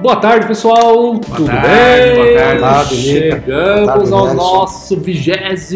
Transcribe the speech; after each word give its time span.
Boa 0.00 0.16
tarde, 0.16 0.46
pessoal. 0.46 1.18
Tudo 1.18 1.46
tarde, 1.46 1.68
bem? 1.68 2.14
boa 2.16 2.60
tarde. 2.60 2.60
Boa. 2.60 2.86
Chegamos 2.86 3.84
Boa 3.84 3.86
tarde, 3.86 4.12
ao 4.12 4.26
Nelson. 4.26 4.34
nosso 4.34 5.00
23 5.00 5.72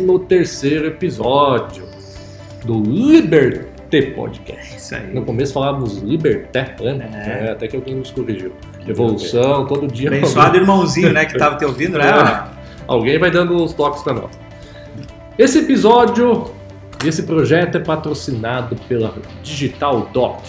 episódio 0.87 1.85
do 2.65 2.83
Liberté 2.83 4.03
Podcast. 4.03 4.77
Isso 4.77 4.95
aí. 4.95 5.15
No 5.15 5.25
começo 5.25 5.53
falávamos 5.53 5.99
Liberté, 5.99 6.75
lembra? 6.81 7.07
É. 7.15 7.47
É, 7.47 7.51
até 7.53 7.69
que 7.69 7.77
alguém 7.77 7.95
nos 7.95 8.11
corrigiu. 8.11 8.53
Evolução, 8.87 9.67
todo 9.67 9.87
dia. 9.87 10.09
Abençoado 10.09 10.57
irmãozinho, 10.57 11.13
né, 11.13 11.25
que 11.25 11.39
tava 11.39 11.57
te 11.57 11.65
ouvindo, 11.65 11.97
né? 11.99 12.45
Alguém 12.87 13.19
vai 13.19 13.31
dando 13.31 13.55
uns 13.63 13.75
toques 13.75 14.03
pra 14.03 14.15
nós. 14.15 14.31
Esse 15.39 15.59
episódio, 15.59 16.51
esse 17.05 17.23
projeto 17.23 17.77
é 17.77 17.81
patrocinado 17.81 18.77
pela 18.89 19.15
Digital 19.43 20.09
Doc, 20.13 20.41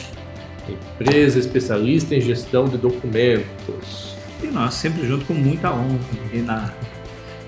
empresa 0.70 1.40
especialista 1.40 2.16
em 2.16 2.22
gestão 2.22 2.66
de 2.66 2.78
documentos. 2.78 4.16
E 4.44 4.48
nós 4.48 4.74
sempre 4.74 5.06
junto 5.08 5.26
com 5.26 5.34
muita 5.34 5.72
honra 5.72 6.00
e 6.34 6.38
na... 6.40 6.70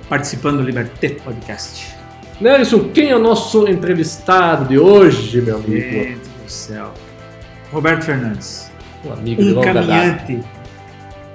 participando 0.10 0.58
do 0.58 0.64
Liberté 0.64 1.10
Podcast. 1.24 1.96
Nelson, 2.40 2.90
quem 2.94 3.10
é 3.12 3.16
o 3.16 3.20
nosso 3.20 3.68
entrevistado 3.68 4.66
de 4.66 4.78
hoje, 4.80 5.42
meu 5.42 5.56
amigo? 5.58 5.72
Gente 5.80 6.20
do 6.44 6.50
céu. 6.52 6.92
Roberto 7.72 8.04
Fernandes, 8.04 8.70
Um 9.06 9.14
amigo 9.14 9.42
de 9.44 9.52
um 9.52 9.54
longa 9.56 9.74
data. 9.74 9.88
caminhante 9.88 10.40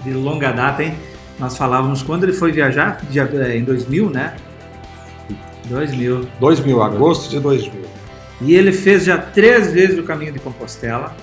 de 0.05 0.13
longa 0.13 0.53
data, 0.53 0.83
hein? 0.83 0.95
Nós 1.39 1.57
falávamos 1.57 2.03
quando 2.03 2.25
ele 2.25 2.33
foi 2.33 2.53
viajar, 2.53 3.01
de- 3.11 3.19
em 3.57 3.65
2000, 3.65 4.11
né? 4.11 4.35
2000. 5.69 6.27
2000, 6.39 6.83
agosto 6.83 7.31
de 7.31 7.41
2000. 7.41 7.73
E 8.43 8.55
ele 8.55 8.73
fez 8.73 9.05
já 9.05 9.17
três 9.19 9.73
vezes 9.73 9.99
o 9.99 10.03
caminho 10.03 10.33
de 10.33 10.39
Compostela. 10.39 11.17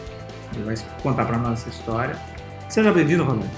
Ele 0.55 0.63
vai 0.65 0.75
contar 1.01 1.25
para 1.25 1.37
nós 1.37 1.59
essa 1.61 1.69
história. 1.69 2.15
Seja 2.69 2.91
bem-vindo, 2.91 3.23
Roberto. 3.23 3.49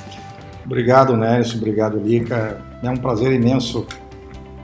Obrigado, 0.66 1.16
Nelson, 1.16 1.58
obrigado, 1.58 1.98
Lica. 2.00 2.60
É 2.82 2.90
um 2.90 2.98
prazer 2.98 3.32
imenso. 3.32 3.86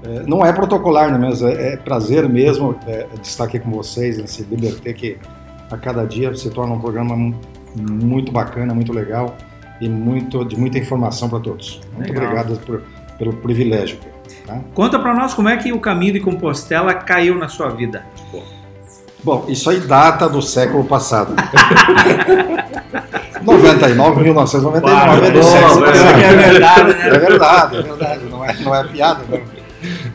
É, 0.04 0.24
não 0.26 0.44
é 0.46 0.52
protocolar, 0.52 1.12
né, 1.12 1.18
mas 1.18 1.42
é, 1.44 1.74
é 1.74 1.78
prazer 1.78 2.28
mesmo 2.28 2.76
é, 2.88 3.06
de 3.22 3.28
estar 3.28 3.44
aqui 3.44 3.60
com 3.60 3.70
vocês 3.70 4.18
nesse 4.18 4.42
Liberté 4.44 4.94
que 4.94 5.18
a 5.70 5.78
cada 5.78 6.04
dia 6.06 6.34
se 6.36 6.50
torna 6.50 6.74
um 6.74 6.80
programa 6.80 7.16
mu- 7.16 7.36
muito 7.76 8.32
bacana, 8.32 8.74
muito 8.74 8.92
legal 8.92 9.36
e 9.80 9.88
muito 9.88 10.44
de 10.44 10.60
muita 10.60 10.80
informação 10.80 11.30
para 11.30 11.40
todos. 11.40 11.80
Muito 11.96 12.12
Legal. 12.12 12.24
obrigado 12.32 12.60
por- 12.66 12.82
pelo 13.20 13.34
privilégio. 13.34 14.00
Tá? 14.48 14.60
Conta 14.74 14.98
para 14.98 15.14
nós 15.14 15.36
como 15.36 15.50
é 15.50 15.58
que 15.58 15.72
o 15.72 15.80
caminho 15.80 16.14
de 16.14 16.20
Compostela 16.20 16.96
caiu 16.96 17.38
na 17.38 17.48
sua 17.48 17.70
vida. 17.70 18.04
Bom, 18.32 18.44
isso 19.48 19.70
aí 19.70 19.80
data 19.80 20.28
do 20.28 20.42
século 20.42 20.84
passado. 20.84 21.34
99, 23.44 24.24
1999 24.24 25.28
é 25.28 25.32
do 25.32 25.44
século 25.44 25.86
passado. 25.86 26.20
é 26.20 26.38
verdade, 26.38 26.84
né? 26.84 27.08
É 27.08 27.20
verdade, 27.20 27.78
é 27.78 27.82
verdade, 27.82 28.26
não 28.30 28.46
é, 28.46 28.54
não 28.62 28.76
é 28.76 28.84
piada. 28.88 29.24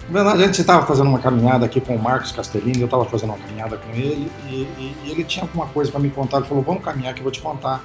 Não. 0.08 0.28
A 0.28 0.36
gente 0.36 0.60
estava 0.60 0.86
fazendo 0.86 1.08
uma 1.08 1.18
caminhada 1.18 1.66
aqui 1.66 1.80
com 1.80 1.96
o 1.96 2.02
Marcos 2.02 2.30
Castellini, 2.30 2.78
eu 2.80 2.84
estava 2.84 3.04
fazendo 3.04 3.30
uma 3.30 3.38
caminhada 3.38 3.76
com 3.76 3.90
ele 3.92 4.30
e, 4.48 4.54
e- 4.54 4.96
e 5.04 5.10
ele 5.10 5.24
tinha 5.24 5.42
alguma 5.44 5.66
coisa 5.66 5.91
para 5.91 5.98
me 6.00 6.08
contar. 6.10 6.38
Ele 6.38 6.46
falou: 6.46 6.62
Vamos 6.62 6.84
caminhar 6.84 7.12
que 7.14 7.20
eu 7.20 7.24
vou 7.24 7.32
te 7.32 7.41
contar. 7.41 7.82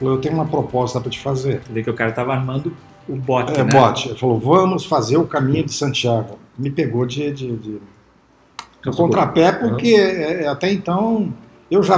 Eu 0.00 0.06
falei, 0.06 0.14
Eu 0.14 0.20
tenho 0.20 0.34
uma 0.34 0.46
proposta 0.46 1.00
para 1.00 1.10
te 1.10 1.20
fazer. 1.20 1.60
Você 1.66 1.72
vê 1.72 1.82
que 1.82 1.90
o 1.90 1.94
cara 1.94 2.10
tava 2.12 2.32
armando 2.32 2.74
o 3.06 3.14
bote, 3.14 3.52
É, 3.52 3.62
né? 3.62 3.70
bote. 3.70 4.08
Ele 4.08 4.18
falou: 4.18 4.38
Vamos 4.40 4.86
fazer 4.86 5.18
o 5.18 5.24
caminho 5.26 5.64
de 5.64 5.74
Santiago. 5.74 6.38
Me 6.58 6.70
pegou 6.70 7.04
de, 7.04 7.30
de, 7.30 7.56
de 7.56 7.78
contrapé, 8.90 9.52
porque 9.52 9.94
é, 9.94 10.48
até 10.48 10.72
então 10.72 11.32
eu 11.70 11.82
já 11.82 11.94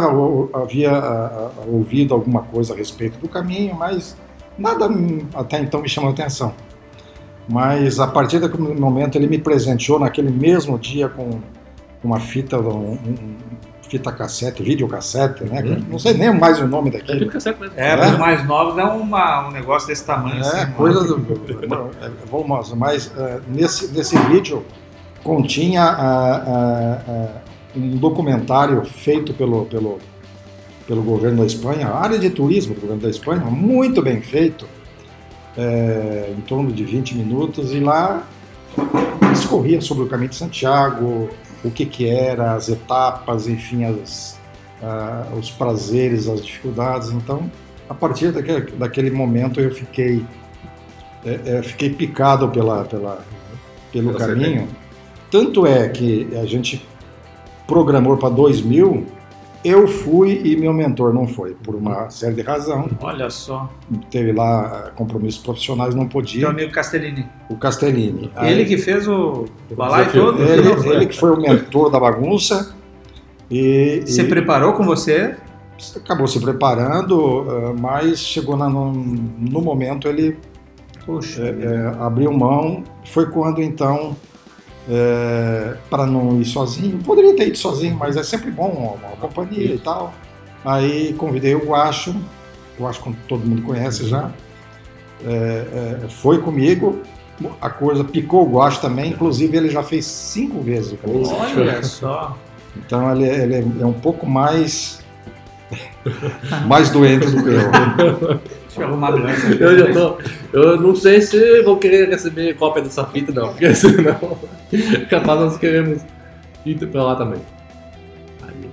havia 0.53 0.93
ouvido 1.67 2.15
alguma 2.15 2.43
coisa 2.43 2.75
a 2.75 2.77
respeito 2.77 3.19
do 3.19 3.29
caminho, 3.29 3.75
mas 3.75 4.17
nada 4.59 4.89
até 5.35 5.59
então 5.61 5.81
me 5.81 5.89
chamou 5.89 6.11
a 6.11 6.13
atenção. 6.13 6.53
Mas 7.49 8.01
a 8.01 8.07
partir 8.07 8.39
daquele 8.39 8.75
momento 8.79 9.17
ele 9.17 9.27
me 9.27 9.39
presenteou 9.39 9.99
naquele 9.99 10.31
mesmo 10.31 10.79
dia 10.79 11.09
com 11.09 11.41
uma 12.03 12.19
fita, 12.21 12.59
um, 12.59 12.93
um- 12.93 13.37
fita 13.89 14.11
cassete, 14.11 14.63
videocassete, 14.63 15.45
né? 15.45 15.61
Uhum. 15.63 15.85
Não 15.91 15.99
sei 15.99 16.15
nem 16.15 16.33
mais 16.33 16.59
o 16.59 16.67
nome 16.67 16.89
É, 16.89 16.93
daquilo. 16.93 17.31
mesmo. 17.33 17.55
É, 17.77 17.97
para 17.97 18.13
os 18.13 18.19
mais 18.19 18.47
novos 18.47 18.79
é 18.79 18.85
uma, 18.85 19.49
um 19.49 19.51
negócio 19.51 19.87
desse 19.89 20.05
tamanho. 20.05 20.37
É, 20.37 20.41
assim, 20.41 20.73
coisa 20.73 21.05
do. 21.05 21.17
é, 22.03 22.11
Vamos, 22.31 22.73
mas 22.75 23.13
é, 23.17 23.41
nesse, 23.49 23.89
nesse 23.89 24.17
vídeo 24.19 24.65
continha 25.25 25.97
um 27.75 27.97
documentário 27.97 28.85
feito 28.85 29.35
pelo, 29.35 29.65
pelo, 29.65 29.99
pelo 30.87 31.03
governo 31.03 31.39
da 31.39 31.47
Espanha, 31.47 31.89
a 31.89 31.99
área 31.99 32.19
de 32.19 32.31
turismo 32.31 32.75
do 32.75 32.81
governo 32.81 33.03
da 33.03 33.11
Espanha, 33.11 33.41
muito 33.47 34.01
bem 34.01 34.21
feito, 34.21 34.69
é, 35.57 36.33
em 36.37 36.41
torno 36.43 36.71
de 36.71 36.85
20 36.85 37.17
minutos, 37.17 37.73
e 37.73 37.81
lá 37.81 38.27
discorria 39.33 39.81
sobre 39.81 40.05
o 40.05 40.07
caminho 40.07 40.31
de 40.31 40.37
Santiago, 40.37 41.29
o 41.65 41.71
que, 41.71 41.87
que 41.87 42.09
era, 42.09 42.53
as 42.53 42.69
etapas, 42.69 43.49
enfim, 43.49 43.85
as, 43.85 44.39
ah, 44.83 45.27
os 45.37 45.51
prazeres, 45.51 46.29
as 46.29 46.45
dificuldades. 46.45 47.11
Então, 47.11 47.51
a 47.89 47.95
partir 47.95 48.31
daquele, 48.31 48.71
daquele 48.73 49.11
momento 49.11 49.61
eu 49.61 49.71
fiquei 49.75 50.25
é, 51.25 51.41
é, 51.47 51.63
fiquei 51.63 51.89
picado 51.89 52.49
pela, 52.51 52.85
pela, 52.85 53.25
pelo 53.91 54.15
caminho. 54.15 54.69
Tanto 55.35 55.67
é 55.67 55.89
que 55.89 56.29
a 56.41 56.47
gente 56.47 56.81
programou 57.67 58.17
para 58.17 58.29
2000, 58.29 59.05
eu 59.65 59.89
fui 59.89 60.41
e 60.45 60.55
meu 60.57 60.73
mentor 60.73 61.13
não 61.13 61.27
foi, 61.27 61.55
por 61.55 61.75
uma 61.75 62.09
série 62.09 62.37
de 62.37 62.43
razão. 62.43 62.89
Olha 63.01 63.29
só. 63.31 63.69
Teve 64.13 64.31
lá 64.31 64.61
ah, 64.87 64.91
compromissos 64.95 65.43
profissionais, 65.43 65.93
não 65.93 66.05
Teu 66.05 66.11
podia. 66.11 66.49
amigo 66.49 66.71
Castellini. 66.71 67.27
O 67.51 67.57
Castellini. 67.57 68.31
Aí- 68.37 68.53
Ele 68.53 68.65
que 68.65 68.79
fez 68.79 69.09
o 69.09 69.47
balaio 69.77 70.05
desafio. 70.05 70.25
todo. 70.25 70.41
ele, 70.45 70.95
ele 70.95 71.07
que 71.07 71.19
foi 71.19 71.33
o 71.33 71.41
mentor 71.41 71.91
da 71.91 71.99
bagunça. 71.99 72.73
E, 73.51 74.05
Se 74.07 74.21
e 74.21 74.29
preparou 74.29 74.75
com 74.75 74.85
você? 74.85 75.35
acabou 75.97 76.29
se 76.29 76.39
preparando, 76.39 77.45
ah, 77.51 77.75
mas 77.77 78.21
chegou 78.21 78.57
na- 78.57 78.69
no, 78.69 78.93
no 78.93 79.61
momento 79.61 80.07
ele 80.07 80.37
Puxa. 81.05 81.43
é, 81.43 81.49
é, 81.49 81.87
abriu 81.99 82.33
mão. 82.33 82.85
Foi 83.07 83.27
quando 83.27 83.61
então, 83.61 84.15
para 85.89 86.07
não 86.07 86.41
ir 86.41 86.45
sozinho, 86.45 86.99
poderia 86.99 87.35
ter 87.35 87.49
ido 87.49 87.59
sozinho, 87.59 87.97
mas 87.97 88.17
é 88.17 88.23
sempre 88.23 88.51
bom 88.51 88.69
uma, 88.69 89.17
companhia 89.17 89.75
e 89.75 89.79
tal. 89.79 90.13
Aí 90.65 91.15
convidei 91.15 91.55
o 91.55 91.67
Guacho, 91.67 92.15
o 92.79 92.83
Guacho 92.83 93.01
como 93.01 93.17
todo 93.29 93.47
mundo 93.47 93.63
conhece 93.63 94.07
já, 94.09 94.31
É, 95.27 96.01
é, 96.05 96.09
foi 96.09 96.41
comigo. 96.41 97.01
A 97.61 97.71
coisa 97.71 98.05
picou 98.05 98.47
o 98.47 98.51
Guacho 98.53 98.81
também, 98.81 99.11
inclusive 99.11 99.57
ele 99.57 99.71
já 99.71 99.83
fez 99.83 100.05
cinco 100.07 100.61
vezes 100.61 100.93
o. 101.11 101.23
Olha 101.33 101.83
só. 101.83 102.37
Então 102.77 103.11
ele, 103.11 103.25
é- 103.29 103.43
ele 103.43 103.83
é 103.83 103.87
um 103.87 103.93
pouco 103.93 104.27
mais 104.27 105.01
mais 106.67 106.91
doente 106.91 107.27
do 107.27 107.43
que 107.43 107.49
eu. 107.49 108.41
Deixa 108.77 108.81
eu 108.81 108.87
arrumar 108.89 109.09
a 109.09 109.13
aliança. 109.13 109.47
Eu 109.55 109.79
já 109.79 109.93
tô. 109.93 110.19
Eu 110.53 110.81
não 110.81 110.95
sei 110.97 111.21
se 111.21 111.63
vou 111.63 111.77
querer 111.79 112.09
receber 112.09 112.55
cópia 112.55 112.83
dessa 112.83 113.05
fita, 113.07 113.33
não. 113.33 113.49
Porque 113.49 113.73
senão. 113.75 114.37
capaz 115.09 115.41
nós 115.41 115.57
queremos 115.59 116.03
ir 116.67 116.75
pra 116.87 117.05
lá 117.05 117.17
também. 117.17 117.41
Aí, 118.43 118.69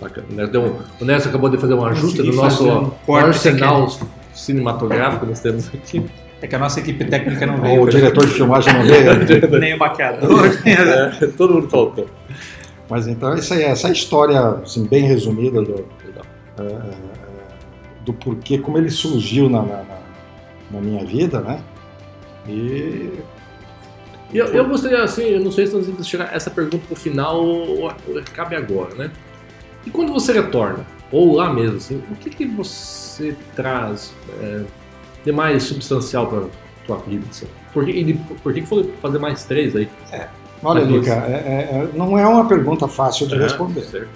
bacana. 0.00 0.26
O 0.44 0.46
deu 0.48 0.62
um- 0.62 0.76
o 1.00 1.04
Nelson 1.04 1.28
acabou 1.30 1.50
de 1.50 1.58
fazer 1.58 1.74
um 1.74 1.84
ajuste 1.84 2.18
no 2.22 2.26
Consegui 2.26 2.36
nosso 2.36 2.64
fazer 2.64 2.90
um 3.08 3.14
arsenal 3.16 3.88
cinematográfico 4.34 5.24
que 5.24 5.30
nós 5.30 5.40
temos 5.40 5.68
aqui. 5.68 6.04
É 6.42 6.46
que 6.46 6.56
a 6.56 6.58
nossa 6.58 6.80
equipe 6.80 7.04
técnica 7.04 7.44
não 7.46 7.58
O 7.58 7.62
veio. 7.62 7.86
diretor 7.88 8.24
de 8.24 8.32
filmagem 8.32 8.72
não 8.72 8.82
veio. 8.84 9.50
Nem 9.60 9.74
o 9.74 9.78
maquiador. 9.78 10.40
É, 10.64 11.26
todo 11.36 11.54
mundo 11.54 11.68
faltou. 11.68 12.06
Mas 12.88 13.06
então 13.06 13.32
essa 13.32 13.54
é 13.54 13.64
essa 13.64 13.88
é 13.88 13.90
a 13.90 13.92
história 13.92 14.40
assim, 14.62 14.86
bem 14.86 15.02
resumida 15.04 15.60
do, 15.62 15.72
Legal. 16.04 16.24
é, 16.58 16.62
é, 16.62 17.19
do 18.04 18.12
porquê, 18.12 18.58
como 18.58 18.78
ele 18.78 18.90
surgiu 18.90 19.48
na, 19.48 19.62
na, 19.62 19.82
na- 20.70 20.80
minha 20.80 21.04
vida, 21.04 21.40
né? 21.40 21.60
E 22.48 23.10
E 24.32 24.38
eu, 24.38 24.46
eu 24.46 24.68
gostaria, 24.68 25.02
assim, 25.02 25.24
eu 25.24 25.40
não 25.40 25.50
sei 25.50 25.66
se 25.66 25.74
nós 25.74 25.86
vamos 25.86 26.06
chegar 26.06 26.34
essa 26.34 26.50
pergunta 26.50 26.84
pro 26.86 26.96
final 26.96 27.44
ou, 27.44 27.82
ou 27.84 27.92
cabe 28.32 28.54
agora, 28.56 28.94
né? 28.94 29.10
E 29.84 29.90
quando 29.90 30.12
você 30.12 30.32
retorna, 30.32 30.86
ou 31.10 31.34
lá 31.34 31.52
mesmo, 31.52 31.76
assim, 31.78 32.02
o 32.10 32.14
que, 32.16 32.30
que 32.30 32.46
você 32.46 33.34
traz 33.56 34.14
é, 34.40 34.62
de 35.24 35.32
mais 35.32 35.64
substancial 35.64 36.26
para 36.28 36.44
tua 36.86 36.98
vida? 36.98 37.26
Assim? 37.28 37.46
Por 37.72 37.84
que, 37.84 38.14
por 38.42 38.54
que 38.54 38.60
que 38.62 38.66
foi 38.68 38.92
fazer 39.02 39.18
mais 39.18 39.44
três 39.44 39.74
aí? 39.74 39.88
olha, 40.62 40.84
Mas 40.84 40.90
Lica, 40.90 41.10
é- 41.12 41.32
é- 41.72 41.76
é- 41.78 41.88
não 41.94 42.16
é 42.18 42.26
uma 42.26 42.46
pergunta 42.46 42.86
fácil 42.86 43.26
de 43.26 43.36
responder, 43.36 43.82
Certo. 43.82 44.08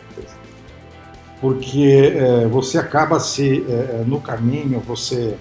Porque 1.45 2.15
é, 2.17 2.47
você 2.47 2.79
acaba 2.79 3.21
se 3.21 3.67
é, 3.69 3.73
é, 3.73 4.05
no 4.07 4.19
caminho, 4.19 4.81
você 4.81 5.35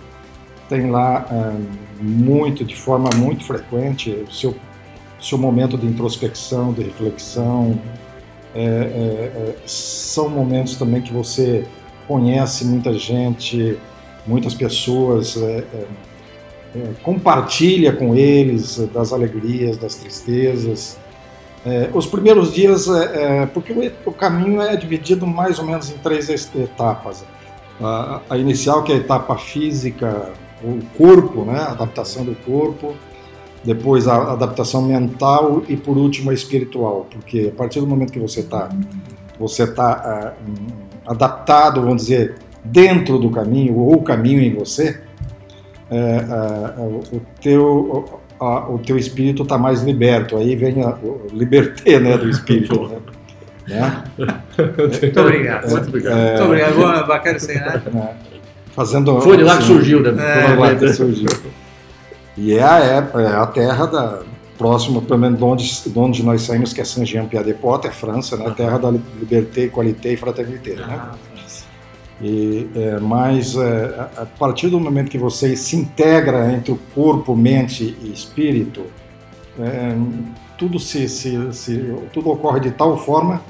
tem 0.67 0.91
lá 0.91 1.25
é, 1.31 2.03
muito, 2.03 2.65
de 2.65 2.75
forma 2.75 3.09
muito 3.15 3.45
frequente, 3.45 4.09
o 4.11 4.29
seu, 4.29 4.53
seu 5.17 5.37
momento 5.37 5.77
de 5.77 5.87
introspecção, 5.87 6.73
de 6.73 6.83
reflexão. 6.83 7.79
É, 8.53 8.65
é, 8.65 9.55
são 9.65 10.27
momentos 10.27 10.75
também 10.75 11.01
que 11.01 11.13
você 11.13 11.65
conhece 12.05 12.65
muita 12.65 12.91
gente, 12.91 13.79
muitas 14.27 14.53
pessoas, 14.53 15.37
compartilha 17.01 17.93
com 17.93 18.13
eles 18.13 18.77
das 18.93 19.13
alegrias, 19.13 19.77
das 19.77 19.95
tristezas. 19.95 20.97
É, 21.65 21.89
os 21.93 22.05
primeiros 22.05 22.53
dias, 22.53 22.87
é, 22.89 23.45
porque 23.45 23.71
o, 23.71 24.09
o, 24.09 24.13
caminho 24.13 24.61
é 24.61 24.75
dividido 24.75 25.25
mais 25.25 25.59
ou 25.59 25.65
menos 25.65 25.89
em 25.89 25.97
três 25.97 26.29
etapas. 26.29 27.23
A, 27.81 28.21
a 28.29 28.37
inicial, 28.37 28.83
que 28.83 28.91
é 28.91 28.95
a 28.95 28.97
etapa 28.97 29.37
física, 29.37 30.31
o 30.61 30.79
corpo, 30.97 31.45
né, 31.45 31.59
a 31.59 31.71
adaptação 31.71 32.25
do 32.25 32.35
corpo, 32.35 32.93
depois 33.63 34.07
a 34.07 34.33
adaptação 34.33 34.81
mental 34.81 35.63
e 35.69 35.77
por 35.77 35.97
último 35.97 36.31
a 36.31 36.33
espiritual, 36.33 37.07
porque 37.09 37.51
a 37.53 37.57
partir 37.57 37.79
do 37.79 37.87
momento 37.87 38.11
que 38.11 38.19
você 38.19 38.41
está 38.41 38.69
você 39.39 39.65
tá, 39.65 40.35
uh, 40.45 41.11
adaptado, 41.11 41.81
vamos 41.81 42.03
dizer, 42.03 42.35
dentro 42.63 43.17
do 43.17 43.29
caminho 43.29 43.77
ou 43.77 43.95
o 43.95 44.01
caminho 44.03 44.41
em 44.41 44.53
você, 44.53 45.01
uh, 45.91 46.81
uh, 46.81 47.15
o 47.15 47.21
teu 47.41 48.21
o 48.43 48.79
teu 48.79 48.97
espírito 48.97 49.43
está 49.43 49.57
mais 49.57 49.81
liberto. 49.81 50.37
Aí 50.37 50.55
vem 50.55 50.81
a, 50.83 50.89
o 50.89 51.27
liberté 51.31 51.99
né, 51.99 52.17
do 52.17 52.29
espírito. 52.29 52.87
né? 52.87 52.97
Né? 53.67 54.03
Muito 55.01 55.19
obrigado. 55.19 55.69
Muito 55.69 55.87
obrigado. 55.87 56.17
É, 56.17 56.29
Muito 56.31 56.43
obrigado. 56.43 57.07
Bacana 57.07 57.39
sem 57.39 57.59
nada. 57.59 57.83
É, 57.95 58.13
fazendo, 58.73 59.21
Foi 59.21 59.37
de 59.37 59.43
lá 59.43 59.57
que 59.57 59.63
surgiu, 59.63 60.01
né? 60.01 60.11
Foi 60.11 60.55
de 60.55 60.59
lá 60.59 60.75
que 60.75 60.93
surgiu. 60.93 61.29
E 62.35 62.53
é 62.53 62.63
a, 62.63 62.79
é 62.79 63.27
a 63.35 63.45
terra 63.45 63.85
da 63.85 64.19
próximo, 64.57 65.01
pelo 65.01 65.19
menos 65.19 65.37
de 65.37 65.43
onde, 65.43 65.89
de 65.89 65.99
onde 65.99 66.23
nós 66.23 66.43
saímos, 66.43 66.73
que 66.73 66.79
é 66.79 66.85
Saint-Jean-Pied-de-Port, 66.85 67.85
é 67.85 67.91
França, 67.91 68.37
né? 68.37 68.53
Terra 68.55 68.77
da 68.77 68.91
liberté, 68.91 69.67
qualité 69.67 70.13
e 70.13 70.17
fraternité, 70.17 70.75
né? 70.75 71.09
E, 72.21 72.69
é, 72.75 72.99
mas 72.99 73.55
é, 73.55 74.09
a 74.17 74.25
partir 74.25 74.69
do 74.69 74.79
momento 74.79 75.09
que 75.09 75.17
você 75.17 75.55
se 75.55 75.75
integra 75.75 76.51
entre 76.53 76.71
o 76.71 76.79
corpo, 76.93 77.35
mente 77.35 77.97
e 78.01 78.11
espírito, 78.13 78.85
é, 79.59 79.95
tudo 80.57 80.79
se, 80.79 81.09
se, 81.09 81.53
se, 81.53 81.95
tudo 82.13 82.29
ocorre 82.29 82.59
de 82.59 82.71
tal 82.71 82.97
forma 82.97 83.41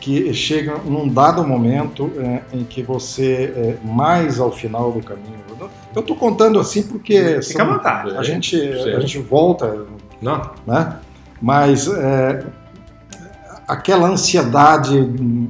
que 0.00 0.34
chega 0.34 0.78
num 0.84 1.08
dado 1.08 1.46
momento 1.46 2.10
é, 2.18 2.42
em 2.52 2.64
que 2.64 2.82
você, 2.82 3.52
é, 3.56 3.76
mais 3.86 4.40
ao 4.40 4.50
final 4.50 4.90
do 4.90 5.00
caminho, 5.00 5.42
eu 5.94 6.00
estou 6.00 6.16
contando 6.16 6.58
assim 6.58 6.82
porque 6.82 7.40
Fica 7.42 7.64
vontade, 7.64 8.16
a, 8.16 8.22
gente, 8.22 8.56
a 8.56 8.98
gente 8.98 9.18
volta, 9.18 9.86
Não. 10.20 10.50
né? 10.66 10.96
mas 11.40 11.86
é, 11.86 12.44
aquela 13.68 14.08
ansiedade 14.08 14.96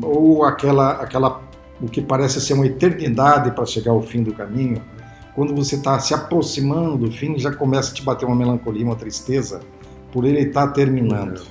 ou 0.03 0.45
aquela, 0.45 0.93
aquela 0.93 1.41
o 1.83 1.87
que 1.87 2.01
parece 2.01 2.41
ser 2.41 2.55
uma 2.55 2.67
eternidade 2.67 3.51
para 3.51 3.67
chegar 3.67 3.91
ao 3.91 4.01
fim 4.01 4.23
do 4.23 4.33
caminho, 4.33 4.81
quando 5.35 5.55
você 5.55 5.75
está 5.75 5.99
se 5.99 6.15
aproximando 6.15 6.97
do 6.97 7.11
fim, 7.11 7.37
já 7.39 7.53
começa 7.53 7.91
a 7.91 7.95
te 7.95 8.03
bater 8.03 8.25
uma 8.25 8.37
melancolia, 8.37 8.85
uma 8.85 8.95
tristeza 8.95 9.61
por 10.13 10.25
ele 10.25 10.41
estar 10.41 10.69
tá 10.69 10.73
terminando. 10.73 11.43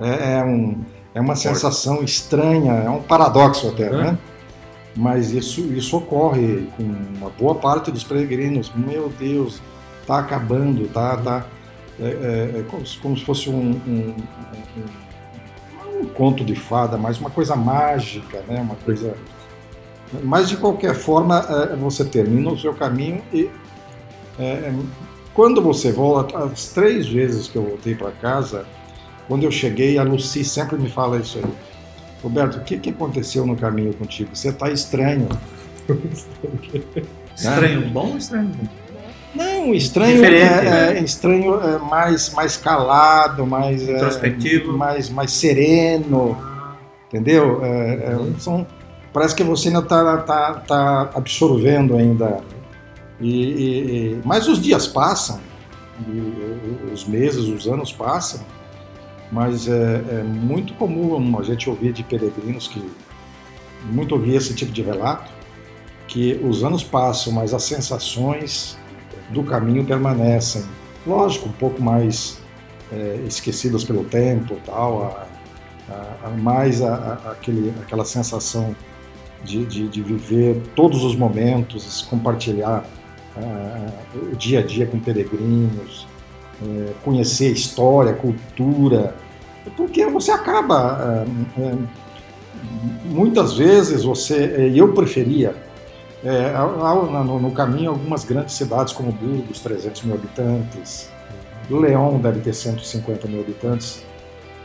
É, 0.00 0.38
é 0.38 0.44
um, 0.44 0.82
é 1.14 1.20
uma 1.20 1.36
sensação 1.36 2.02
estranha, 2.02 2.72
é 2.72 2.88
um 2.88 3.02
paradoxo 3.02 3.68
até, 3.68 3.90
né? 3.90 4.18
Mas 4.96 5.32
isso, 5.32 5.60
isso 5.74 5.96
ocorre 5.96 6.68
com 6.76 6.84
uma 7.16 7.30
boa 7.30 7.56
parte 7.56 7.90
dos 7.90 8.04
peregrinos. 8.04 8.72
Meu 8.74 9.12
Deus, 9.18 9.60
está 10.00 10.20
acabando, 10.20 10.88
tá, 10.88 11.16
tá 11.16 11.46
é, 12.00 12.04
é, 12.04 12.60
é 12.60 12.64
como, 12.70 12.84
como, 13.02 13.16
se 13.16 13.24
fosse 13.24 13.50
um, 13.50 13.72
um, 13.86 14.14
um, 14.14 15.03
um, 16.04 16.08
conto 16.08 16.44
de 16.44 16.54
fada, 16.54 16.96
mas 16.96 17.18
uma 17.18 17.30
coisa 17.30 17.56
mágica, 17.56 18.42
né? 18.48 18.60
Uma 18.60 18.76
coisa. 18.76 19.14
Mas 20.22 20.48
de 20.48 20.56
qualquer 20.56 20.94
forma, 20.94 21.38
é, 21.38 21.76
você 21.76 22.04
termina 22.04 22.50
o 22.50 22.58
seu 22.58 22.74
caminho 22.74 23.22
e 23.32 23.50
é, 24.38 24.72
quando 25.32 25.60
você 25.60 25.90
volta, 25.90 26.38
as 26.38 26.68
três 26.68 27.08
vezes 27.08 27.48
que 27.48 27.56
eu 27.56 27.64
voltei 27.64 27.94
para 27.94 28.12
casa, 28.12 28.64
quando 29.26 29.42
eu 29.44 29.50
cheguei, 29.50 29.98
a 29.98 30.02
Lucy 30.02 30.44
sempre 30.44 30.76
me 30.76 30.88
fala 30.88 31.18
isso 31.18 31.38
aí. 31.38 31.52
Roberto, 32.22 32.56
o 32.56 32.60
que, 32.60 32.78
que 32.78 32.90
aconteceu 32.90 33.44
no 33.44 33.56
caminho 33.56 33.92
contigo? 33.94 34.30
Você 34.34 34.50
está 34.50 34.70
estranho. 34.70 35.28
estranho 37.36 37.80
né? 37.80 37.86
bom 37.88 38.10
ou 38.10 38.16
estranho 38.16 38.48
bom? 38.48 38.83
Não, 39.34 39.74
estranho 39.74 40.24
é, 40.24 40.30
né? 40.30 40.98
é, 40.98 41.02
estranho 41.02 41.60
é 41.60 41.78
mais, 41.78 42.30
mais 42.30 42.56
calado, 42.56 43.46
mais 43.46 43.86
é, 43.88 43.96
introspectivo, 43.96 44.72
é, 44.72 44.76
mais, 44.76 45.10
mais 45.10 45.32
sereno, 45.32 46.38
entendeu? 47.08 47.64
É, 47.64 48.12
é, 48.12 48.16
uhum. 48.16 48.38
são, 48.38 48.66
parece 49.12 49.34
que 49.34 49.42
você 49.42 49.68
ainda 49.68 49.80
está 49.80 50.18
tá, 50.18 50.54
tá 50.54 51.10
absorvendo 51.14 51.96
ainda. 51.96 52.40
E, 53.20 53.28
e, 53.28 53.96
e, 54.12 54.20
mas 54.24 54.48
os 54.48 54.60
dias 54.60 54.86
passam, 54.86 55.40
os 56.92 57.04
meses, 57.04 57.44
os 57.44 57.66
anos 57.66 57.92
passam, 57.92 58.40
mas 59.30 59.66
é, 59.68 59.72
é, 60.10 60.22
muito 60.22 60.74
comum 60.74 61.38
a 61.38 61.42
gente 61.42 61.68
ouvir 61.68 61.92
de 61.92 62.02
peregrinos 62.02 62.68
que 62.68 62.82
muito 63.84 64.14
ouvir 64.14 64.36
esse 64.36 64.54
tipo 64.54 64.72
de 64.72 64.82
relato 64.82 65.30
que 66.06 66.40
os 66.44 66.62
anos 66.62 66.82
passam, 66.82 67.32
mas 67.32 67.52
as 67.52 67.64
sensações 67.64 68.78
do 69.30 69.42
caminho 69.42 69.84
permanecem. 69.84 70.64
Lógico, 71.06 71.48
um 71.48 71.52
pouco 71.52 71.82
mais 71.82 72.38
é, 72.92 73.20
esquecidas 73.26 73.84
pelo 73.84 74.04
tempo, 74.04 74.56
tal, 74.64 75.04
a, 75.88 75.92
a, 75.92 76.28
a 76.28 76.30
mais 76.30 76.82
a, 76.82 77.14
aquele, 77.32 77.72
aquela 77.82 78.04
sensação 78.04 78.74
de, 79.44 79.64
de, 79.66 79.88
de, 79.88 80.02
viver 80.02 80.62
todos 80.74 81.04
os 81.04 81.14
momentos, 81.14 82.02
compartilhar 82.08 82.84
o 84.14 84.36
dia 84.36 84.60
a 84.60 84.62
dia 84.62 84.86
com 84.86 84.98
peregrinos, 84.98 86.06
é, 86.62 86.92
conhecer 87.02 87.52
história, 87.52 88.12
cultura, 88.12 89.14
porque 89.76 90.06
você 90.06 90.30
acaba. 90.30 91.26
É, 91.58 91.60
é, 91.60 91.74
muitas 93.04 93.54
vezes 93.54 94.04
você. 94.04 94.72
Eu 94.74 94.92
preferia. 94.92 95.54
É, 96.24 96.52
no, 96.52 97.38
no, 97.38 97.50
caminho, 97.50 97.90
algumas 97.90 98.24
grandes 98.24 98.54
cidades 98.54 98.92
como 98.92 99.12
Burgos, 99.12 99.60
300 99.60 100.02
mil 100.04 100.14
habitantes, 100.14 101.10
Leão 101.68 102.18
deve 102.18 102.40
ter 102.40 102.54
150 102.54 103.28
mil 103.28 103.40
habitantes, 103.40 104.02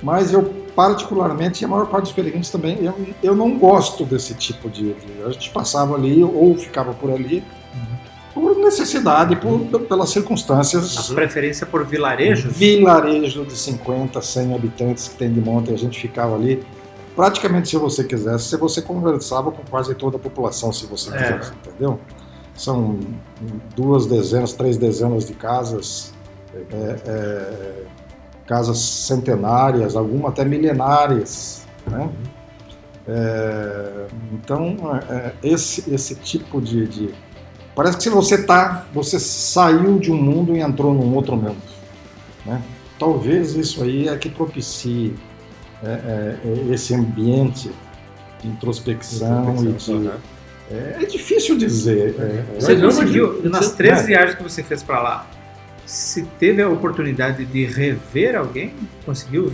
mas 0.01 0.31
eu, 0.31 0.43
particularmente, 0.75 1.61
e 1.61 1.65
a 1.65 1.67
maior 1.67 1.87
parte 1.87 2.03
dos 2.03 2.13
peregrinos 2.13 2.49
também, 2.49 2.77
eu, 2.81 2.95
eu 3.21 3.35
não 3.35 3.57
gosto 3.57 4.05
desse 4.05 4.33
tipo 4.33 4.69
de, 4.69 4.93
de. 4.93 5.23
A 5.25 5.31
gente 5.31 5.49
passava 5.49 5.95
ali 5.95 6.23
ou 6.23 6.57
ficava 6.57 6.93
por 6.93 7.11
ali 7.11 7.43
por 8.33 8.57
necessidade, 8.57 9.35
por, 9.35 9.59
pelas 9.81 10.09
circunstâncias. 10.09 11.11
A 11.11 11.13
preferência 11.13 11.65
por 11.65 11.85
vilarejos? 11.85 12.55
Vilarejo 12.55 13.45
de 13.45 13.55
50, 13.55 14.21
100 14.21 14.55
habitantes 14.55 15.07
que 15.09 15.15
tem 15.15 15.31
de 15.31 15.41
monte, 15.41 15.73
a 15.73 15.77
gente 15.77 15.99
ficava 15.99 16.35
ali. 16.35 16.63
Praticamente, 17.19 17.67
se 17.67 17.75
você 17.75 18.01
quisesse, 18.01 18.45
se 18.45 18.55
você 18.55 18.81
conversava 18.81 19.51
com 19.51 19.61
quase 19.69 19.93
toda 19.93 20.15
a 20.15 20.19
população, 20.21 20.71
se 20.71 20.85
você 20.85 21.09
é. 21.09 21.17
quisesse, 21.17 21.51
é. 21.51 21.67
entendeu? 21.67 21.99
São 22.53 22.97
duas 23.75 24.05
dezenas, 24.05 24.53
três 24.53 24.77
dezenas 24.77 25.27
de 25.27 25.33
casas, 25.33 26.13
é, 26.55 26.95
é, 27.05 27.83
casas 28.47 28.79
centenárias, 28.79 29.97
algumas 29.97 30.31
até 30.31 30.45
milenárias, 30.45 31.67
né? 31.85 32.09
É, 33.05 34.05
então, 34.31 34.77
é, 35.09 35.33
esse, 35.43 35.93
esse 35.93 36.15
tipo 36.15 36.61
de, 36.61 36.87
de 36.87 37.13
Parece 37.75 37.97
que 37.97 38.03
se 38.03 38.09
você 38.09 38.45
tá, 38.45 38.85
você 38.93 39.19
saiu 39.19 39.99
de 39.99 40.09
um 40.09 40.15
mundo 40.15 40.55
e 40.55 40.61
entrou 40.61 40.93
num 40.93 41.13
outro 41.13 41.35
mundo. 41.35 41.61
Né? 42.45 42.61
Talvez 42.97 43.55
isso 43.55 43.83
aí 43.83 44.07
é 44.07 44.15
que 44.15 44.29
propicie 44.29 45.17
é, 45.83 45.87
é, 45.87 46.37
é 46.43 46.73
esse 46.73 46.93
ambiente 46.93 47.71
de 48.41 48.47
introspecção, 48.47 49.55
e 49.63 49.73
de, 49.73 49.93
né? 49.93 50.17
é, 50.71 51.03
é, 51.03 51.05
difícil 51.05 51.57
dizer. 51.57 52.15
É, 52.19 52.23
é 52.23 52.59
você 52.59 52.75
conseguiu, 52.75 53.41
nas 53.49 53.71
três 53.73 54.05
viagens 54.05 54.35
que 54.35 54.43
você 54.43 54.63
fez 54.63 54.83
para 54.83 55.01
lá, 55.01 55.27
se 55.85 56.23
teve 56.39 56.61
a 56.61 56.69
oportunidade 56.69 57.43
de 57.45 57.65
rever 57.65 58.35
alguém, 58.35 58.73
conseguiu? 59.05 59.51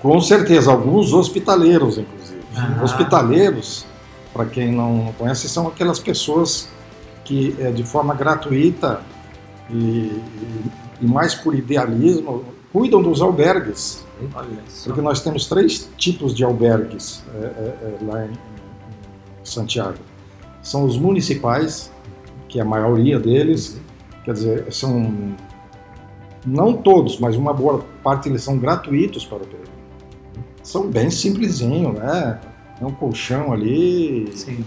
Com 0.00 0.20
certeza, 0.20 0.70
alguns 0.70 1.12
hospitaleiros, 1.12 1.98
inclusive. 1.98 2.40
Ah. 2.56 2.80
Hospitaleiros, 2.82 3.86
para 4.32 4.44
quem 4.46 4.72
não 4.72 5.14
conhece, 5.16 5.48
são 5.48 5.68
aquelas 5.68 5.98
pessoas 5.98 6.68
que 7.24 7.56
é, 7.58 7.70
de 7.70 7.84
forma 7.84 8.14
gratuita 8.14 9.00
e, 9.70 9.74
e, 9.74 10.64
e, 11.00 11.06
mais 11.06 11.34
por 11.34 11.54
idealismo 11.54 12.44
cuidam 12.72 13.02
dos 13.02 13.22
albergues. 13.22 14.03
Porque 14.84 15.00
nós 15.00 15.20
temos 15.20 15.46
três 15.46 15.88
tipos 15.96 16.34
de 16.34 16.44
albergues 16.44 17.22
é, 17.34 17.38
é, 17.38 17.40
é, 17.40 17.98
lá 18.02 18.26
em, 18.26 18.32
Santiago. 19.42 19.98
São 20.62 20.84
os 20.86 20.96
municipais, 20.96 21.92
que 22.48 22.58
é 22.58 22.62
a 22.62 22.64
maioria 22.64 23.20
deles, 23.20 23.78
quer 24.24 24.32
dizer, 24.32 24.72
são 24.72 25.36
não 26.46 26.72
todos, 26.72 27.18
mas 27.18 27.36
uma 27.36 27.52
boa 27.52 27.84
parte 28.02 28.30
eles 28.30 28.42
são 28.42 28.58
gratuitos 28.58 29.26
para 29.26 29.36
o 29.36 29.40
peregrino. 29.40 29.74
São 30.62 30.88
bem 30.88 31.10
simplesinho, 31.10 31.92
né? 31.92 32.40
É 32.80 32.86
um 32.86 32.92
colchão 32.92 33.52
ali. 33.52 34.30
Sim 34.34 34.64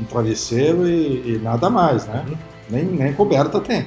um 0.00 0.04
travesseiro 0.04 0.86
e, 0.86 1.34
e 1.34 1.40
nada 1.42 1.68
mais, 1.68 2.06
né? 2.06 2.24
Uhum. 2.28 2.36
Nem, 2.70 2.84
nem 2.84 3.12
coberta 3.12 3.60
tem. 3.60 3.86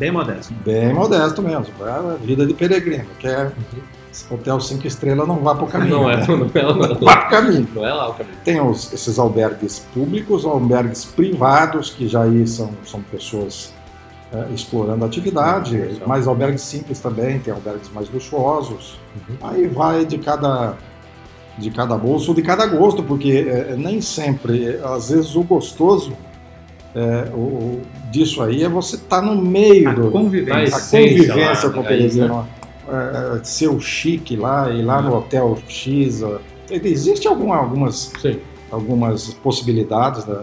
Bem 0.00 0.10
modesto. 0.10 0.52
Bem 0.64 0.92
modesto 0.94 1.42
mesmo. 1.42 1.66
É 1.82 1.90
a 1.90 2.16
vida 2.20 2.46
de 2.46 2.54
peregrino. 2.54 3.04
Quer 3.18 3.52
hotel 4.30 4.58
cinco 4.60 4.86
estrelas, 4.86 5.28
não 5.28 5.36
vá 5.36 5.54
para 5.54 5.64
o 5.64 5.66
caminho. 5.68 5.90
Não 6.00 6.10
é, 6.10 6.16
né? 6.16 6.26
não 6.26 6.34
é, 6.54 6.62
não, 6.62 6.78
Vá 6.78 6.88
não, 6.88 6.96
para 6.96 7.26
o 7.26 7.30
caminho. 7.30 7.68
não 7.74 7.86
é 7.86 7.92
lá 7.92 8.08
o 8.08 8.14
caminho. 8.14 8.36
Tem 8.42 8.60
os- 8.60 8.92
esses 8.94 9.18
albergues 9.18 9.80
públicos, 9.92 10.44
albergues 10.46 11.04
privados, 11.04 11.90
que 11.90 12.08
já 12.08 12.22
aí 12.22 12.46
são, 12.48 12.70
são 12.84 13.02
pessoas 13.02 13.72
é, 14.32 14.46
explorando 14.54 15.04
a 15.04 15.06
atividade, 15.08 15.76
Uhum. 15.76 15.98
mas 16.06 16.26
albergues 16.26 16.62
simples 16.62 16.98
também, 16.98 17.38
tem 17.40 17.52
albergues 17.52 17.90
mais 17.92 18.08
luxuosos. 18.08 18.98
Uhum. 19.28 19.36
Aí 19.42 19.66
vai 19.68 20.04
de 20.06 20.16
cada, 20.18 20.74
de 21.58 21.70
cada 21.70 21.96
bolso, 21.98 22.32
de 22.32 22.40
cada 22.40 22.64
gosto, 22.66 23.02
porque 23.02 23.44
é, 23.48 23.74
nem 23.76 24.00
sempre, 24.00 24.66
é, 24.76 24.80
às 24.84 25.10
vezes 25.10 25.34
o 25.36 25.42
gostoso 25.42 26.12
é, 26.94 27.30
o, 27.34 27.38
o- 27.38 27.82
disso 28.10 28.42
aí 28.42 28.62
é 28.64 28.68
você 28.68 28.96
estar 28.96 29.22
no 29.22 29.36
meio 29.40 29.88
A 29.88 29.92
do, 29.94 30.10
convivência. 30.10 30.76
a 30.76 30.80
convivência 30.80 31.68
lá, 31.68 31.74
com 31.74 31.80
o 31.80 31.82
né? 31.84 31.92
É 31.92 31.96
isso, 31.98 32.16
peregrino. 32.18 32.48
É, 32.88 33.36
é, 33.38 33.44
ser 33.44 33.68
o 33.68 33.80
chique 33.80 34.36
lá, 34.36 34.68
ir 34.70 34.82
lá 34.82 35.00
no 35.00 35.14
hotel 35.16 35.56
X. 35.68 36.22
ó. 36.22 36.38
Existem 36.70 37.30
alguma, 37.30 37.56
algumas 37.56 38.12
Sim. 38.20 38.38
algumas 38.70 39.34
possibilidades 39.34 40.24
né, 40.26 40.38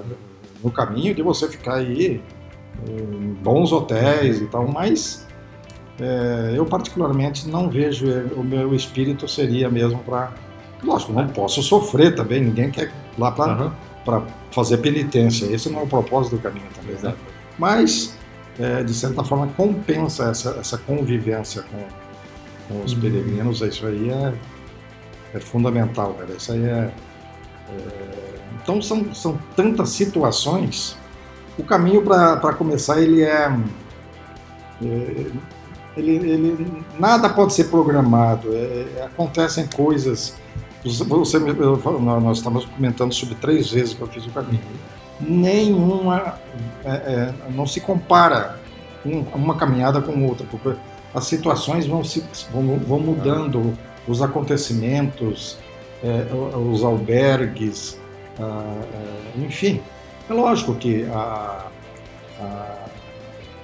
no 0.63 0.72
caminho 0.72 1.13
de 1.13 1.22
você 1.22 1.48
ficar 1.50 1.75
aí 1.75 2.22
em 2.89 3.34
bons 3.44 3.72
hotéis 3.72 4.39
e 4.42 4.46
tal, 4.46 4.68
mas 4.68 5.25
é, 6.00 6.54
eu 6.56 6.66
particularmente 6.66 7.48
não 7.50 7.70
vejo 7.70 8.10
é, 8.10 8.24
o 8.36 8.44
meu 8.44 8.74
espírito 8.75 9.27
seria 9.27 9.70
mesmo 9.70 10.00
para 10.00 10.32
lógico 10.84 11.12
não 11.12 11.27
posso 11.27 11.62
sofrer 11.63 12.13
também 12.16 12.39
ninguém 12.42 12.70
quer 12.70 12.84
ir 12.86 12.92
lá 13.20 13.32
para 13.32 13.72
Aham. 14.16 14.28
fazer 14.52 14.78
penitência 14.78 15.46
esse 15.46 15.70
não 15.70 15.82
é 15.82 15.84
o 15.84 15.88
propósito 15.88 16.36
do 16.38 16.42
caminho 16.42 16.68
também 16.76 16.96
né? 17.02 17.16
Mas 17.58 18.16
é, 18.60 18.84
de 18.84 18.94
certa 18.94 19.24
forma 19.24 19.48
compensa 19.56 20.30
essa, 20.30 20.52
essa 20.60 20.78
convivência 20.78 21.64
com, 21.64 21.78
com 22.68 22.84
os 22.84 22.94
Uhum. 22.94 23.02
peregrinos 23.02 23.62
isso 23.62 23.86
aí 23.86 24.10
é, 24.10 24.34
é 25.34 25.40
fundamental 25.40 26.14
cara. 26.14 26.32
isso 26.38 26.52
aí 26.52 26.66
é, 26.66 26.92
é, 27.70 28.40
então 28.62 28.82
são, 28.82 29.14
são 29.14 29.38
tantas 29.56 29.90
situações 29.90 30.98
o 31.58 31.64
caminho 31.64 32.02
para 32.04 32.54
começar 32.54 33.02
ele 33.02 33.24
é, 33.24 33.52
é, 34.84 35.26
ele, 35.96 36.12
ele 36.30 36.84
nada 37.00 37.30
pode 37.30 37.54
ser 37.54 37.66
programado 37.66 38.50
é, 38.54 39.04
acontecem 39.04 39.68
coisas 39.68 40.36
você, 40.88 41.38
nós 41.39 42.38
estamos 42.38 42.65
comentando 42.65 43.13
sobre 43.13 43.36
três 43.36 43.72
vezes 43.72 43.94
que 43.94 44.01
eu 44.01 44.08
fiz 44.08 44.25
o 44.25 44.29
caminho 44.32 44.62
nenhuma 45.20 46.36
é, 46.86 46.89
é, 46.91 47.34
não 47.51 47.65
se 47.65 47.82
compara 47.82 48.60
um- 49.06 49.22
uma 49.34 49.56
caminhada 49.56 50.01
com 50.01 50.25
outra, 50.27 50.46
porque 50.50 50.74
as 51.13 51.24
situações 51.25 51.86
vão, 51.88 52.03
se, 52.03 52.24
vão, 52.51 52.77
vão 52.77 53.00
mudando, 53.00 53.74
os 54.08 54.22
acontecimentos, 54.22 55.58
é, 56.03 56.27
os 56.56 56.84
albergues, 56.84 58.00
ah, 58.39 58.82
ah, 58.94 59.39
enfim. 59.39 59.82
É 60.29 60.34
lógico 60.34 60.75
que 60.75 61.06
a- 61.06 61.65
a- 62.39 62.86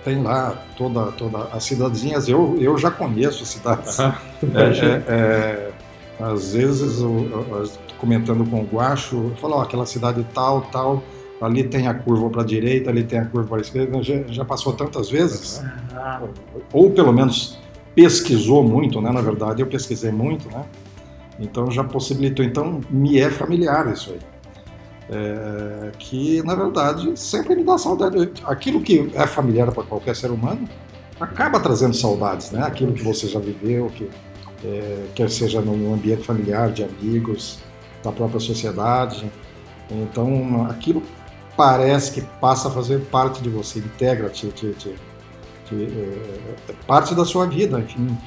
tem 0.04 0.22
lá 0.22 0.58
toda, 0.76 1.12
toda 1.14 1.44
as 1.54 1.64
cidadezinhas, 1.64 2.28
eu, 2.28 2.58
eu 2.60 2.78
já 2.78 2.92
conheço 2.92 3.44
as 3.44 3.50
cidades. 3.50 4.00
É, 4.00 4.08
é, 4.86 5.04
é, 5.08 5.72
às 6.32 6.54
vezes, 6.54 7.00
eu, 7.02 7.28
eu- 7.30 7.70
comentando 8.00 8.50
com 8.50 8.62
o 8.62 8.66
Guacho, 8.66 9.16
eu 9.32 9.36
falo, 9.38 9.60
aquela 9.62 9.86
cidade 9.86 10.26
tal, 10.34 10.62
tal, 10.64 11.02
ali 11.42 11.64
tem 11.64 11.88
a 11.88 11.94
curva 11.94 12.30
para 12.30 12.42
a 12.42 12.46
direita, 12.46 12.90
ali 12.90 13.04
tem 13.04 13.20
a 13.20 13.26
curva 13.26 13.48
para 13.50 13.58
a 13.58 13.62
esquerda, 13.62 14.02
já, 14.04 14.22
já 14.28 14.46
passou 14.46 14.74
tantas 14.74 15.10
vezes, 15.10 15.64
Ah, 15.96 16.22
ou 16.72 16.92
pelo 16.92 17.12
menos 17.14 17.58
pesquisou 17.96 18.64
muito, 18.64 19.00
né? 19.02 19.12
Na 19.12 19.22
verdade, 19.22 19.62
eu 19.62 19.68
pesquisei 19.68 20.12
muito, 20.12 20.50
né? 20.50 20.66
Então 21.40 21.70
já 21.72 21.84
possibilitou, 21.84 22.44
então 22.46 22.82
me 22.90 23.20
é 23.20 23.30
familiar 23.30 23.92
isso 23.92 24.12
aí. 24.12 24.20
É, 25.10 25.92
que 26.00 26.42
na 26.44 26.56
verdade 26.56 27.12
sempre 27.20 27.56
me 27.56 27.64
dá 27.64 27.78
saudade. 27.78 28.32
Aquilo 28.46 28.82
que 28.82 29.12
é 29.14 29.28
familiar 29.28 29.70
para 29.72 29.84
qualquer 29.84 30.16
ser 30.16 30.32
humano 30.32 30.68
acaba 31.20 31.60
trazendo 31.60 31.94
saudades, 31.94 32.52
né? 32.52 32.64
Aquilo 32.64 32.94
que 32.94 33.04
você 33.04 33.28
já 33.28 33.40
viveu, 33.40 33.88
que 33.94 34.10
é, 34.64 35.06
quer 35.16 35.30
seja 35.30 35.62
no 35.62 35.94
ambiente 35.94 36.24
familiar, 36.24 36.72
de 36.72 36.84
amigos, 36.84 37.60
da 38.04 38.12
própria 38.12 38.40
sociedade. 38.40 39.30
Então 39.90 40.66
aquilo 40.70 41.04
parece 41.56 42.12
que 42.12 42.22
passa 42.40 42.68
a 42.68 42.72
fazer 42.72 43.00
parte 43.06 43.42
de 43.42 43.50
você, 43.50 43.80
integra, 43.80 44.30
te, 44.30 44.48
te, 44.48 44.72
te, 44.74 44.96
é, 45.72 46.70
é 46.70 46.74
parte 46.88 47.14
da 47.16 47.26
sua 47.26 47.46
vida, 47.46 47.80
enfim. 47.80 48.18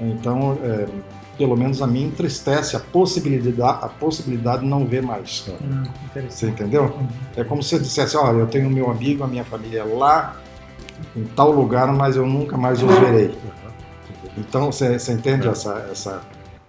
Então, 0.00 0.58
é, 0.62 0.86
pelo 1.38 1.56
menos 1.56 1.80
a 1.80 1.86
mim 1.86 2.04
entristece 2.04 2.76
a 2.76 2.80
possibilidade, 2.80 3.78
a 3.84 3.88
possibilidade 3.88 4.62
de 4.62 4.68
não 4.68 4.84
ver 4.84 5.02
mais. 5.02 5.46
hum. 5.48 5.84
Você 6.28 6.48
entendeu? 6.48 6.94
É 7.36 7.44
como 7.44 7.62
se 7.62 7.78
dissesse, 7.78 8.16
olha, 8.16 8.38
eu 8.38 8.46
tenho 8.46 8.68
meu 8.68 8.90
amigo, 8.90 9.24
a 9.24 9.26
minha 9.26 9.44
família 9.44 9.84
lá, 9.84 10.36
em 11.16 11.24
tal 11.24 11.50
lugar, 11.50 11.92
mas 11.92 12.16
eu 12.16 12.26
nunca 12.26 12.56
mais 12.56 12.82
os 12.82 12.94
verei. 12.98 13.34
Então, 14.36 14.70
você, 14.72 14.96
entende 15.12 15.46
essa... 15.48 15.86
essa 15.90 16.20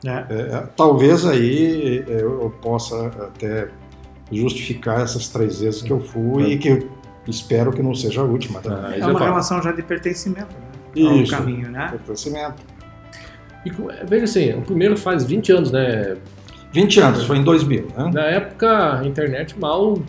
É. 0.06 0.10
é, 0.10 0.42
é, 0.56 0.64
talvez 0.76 1.26
aí 1.26 2.04
eu, 2.08 2.42
eu 2.44 2.50
possa 2.62 3.08
até 3.08 3.70
justificar 4.32 5.02
essas 5.02 5.28
três 5.30 5.60
vezes 5.62 5.82
que 5.82 5.92
eu 5.92 6.00
fui 6.02 6.54
e 6.54 6.58
que 6.58 6.68
eu 6.70 6.90
espero 7.28 7.72
que 7.72 7.82
não 7.82 7.94
seja 7.96 8.22
a 8.22 8.24
última. 8.24 8.60
Tá? 8.60 8.88
Ah, 8.90 8.98
É 8.98 9.06
uma 9.06 9.14
falo. 9.14 9.26
relação 9.26 9.62
já 9.62 9.72
de 9.72 9.82
pertencimento 9.82 10.48
né? 10.96 11.06
ao 11.08 11.16
Isso. 11.18 11.32
caminho, 11.32 11.70
né? 11.70 11.88
Pertencimento. 11.92 12.62
E, 13.66 13.72
veja 14.06 14.26
assim, 14.26 14.54
o 14.54 14.62
primeiro 14.62 14.98
faz 14.98 15.24
20 15.24 15.52
anos, 15.54 15.72
né? 15.72 16.18
20 16.74 17.00
anos, 17.00 17.24
foi 17.26 17.38
em 17.38 17.44
2000, 17.44 17.88
né? 17.96 18.12
Na 18.14 18.24
época, 18.24 19.00
a 19.00 19.06
internet 19.06 19.58
mal 19.60 20.00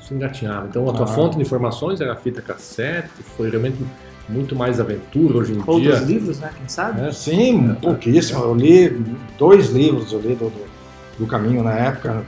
se 0.00 0.14
engatinhava. 0.14 0.66
Então, 0.68 0.88
a 0.88 0.92
tua 0.92 1.04
Ah. 1.04 1.08
fonte 1.08 1.36
de 1.36 1.42
informações 1.42 2.00
era 2.00 2.12
a 2.12 2.16
fita 2.16 2.40
cassete, 2.40 3.10
foi 3.36 3.50
realmente 3.50 3.76
muito 4.28 4.56
mais 4.56 4.80
aventura 4.80 5.38
hoje 5.38 5.52
em 5.52 5.58
Outros 5.58 5.80
dia. 5.82 5.94
livros, 5.96 6.38
né? 6.40 6.50
Quem 6.56 6.68
sabe? 6.68 7.00
né? 7.00 7.12
Sim, 7.12 7.76
pouquíssimo. 7.80 8.42
Eu 8.42 8.54
li 8.54 9.04
dois 9.38 9.70
livros 9.70 10.12
eu 10.12 10.20
li 10.20 10.34
do, 10.34 10.46
do, 10.46 10.64
do 11.18 11.26
caminho 11.26 11.62
na 11.62 11.72
época. 11.72 12.22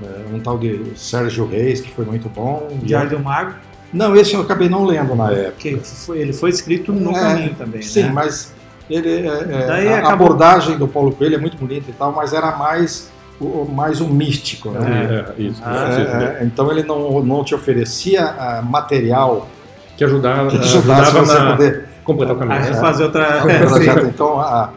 né, 0.00 0.08
Um 0.34 0.40
tal 0.40 0.58
de 0.58 0.80
Sérgio 0.96 1.46
Reis, 1.46 1.80
que 1.80 1.90
foi 1.90 2.04
muito 2.04 2.28
bom. 2.28 2.68
Diário 2.82 3.10
do 3.10 3.20
Mago, 3.20 3.54
Não, 3.92 4.14
esse 4.16 4.34
eu 4.34 4.40
acabei 4.40 4.68
não 4.68 4.84
lendo 4.84 5.14
na 5.14 5.30
época. 5.30 5.52
que 5.58 5.76
foi, 5.76 6.18
ele 6.18 6.32
foi 6.32 6.50
escrito 6.50 6.92
no 6.92 7.10
É, 7.10 7.20
caminho 7.20 7.54
também, 7.54 7.82
Sim, 7.82 8.04
né? 8.04 8.10
mas 8.12 8.52
ele, 8.88 9.08
é, 9.08 9.26
é, 9.28 9.66
Daí 9.66 9.88
a 9.88 9.98
acabou- 9.98 10.26
abordagem 10.26 10.76
do 10.78 10.88
Paulo 10.88 11.12
Coelho 11.12 11.36
é 11.36 11.38
muito 11.38 11.56
bonita 11.56 11.90
e 11.90 11.92
tal, 11.92 12.12
mas 12.12 12.32
era 12.32 12.56
mais 12.56 13.08
mais 13.72 14.02
um 14.02 14.08
místico, 14.08 14.68
né? 14.70 15.24
É, 15.38 15.42
isso. 15.42 15.62
Ah, 15.64 15.88
É, 16.38 16.42
é, 16.42 16.44
então 16.44 16.70
ele 16.70 16.82
não, 16.82 17.22
não 17.22 17.42
te 17.42 17.54
oferecia 17.54 18.22
ah, 18.22 18.60
material 18.62 19.48
que 20.00 20.04
ajudava, 20.04 20.48
que 20.48 20.56
ajudava 20.56 21.10
você 21.10 21.36
a 21.36 21.44
na 21.44 21.50
poder 21.56 21.84
completar 22.04 22.34
o 22.34 22.38
A 22.42 22.46
caminho. 22.46 22.74
fazer 22.76 23.04
outra. 23.04 23.42
Pelo 23.44 23.50
É, 23.50 23.58
sim. 23.60 23.66
projeto. 23.66 24.06
Então, 24.06 24.40
a- 24.40 24.70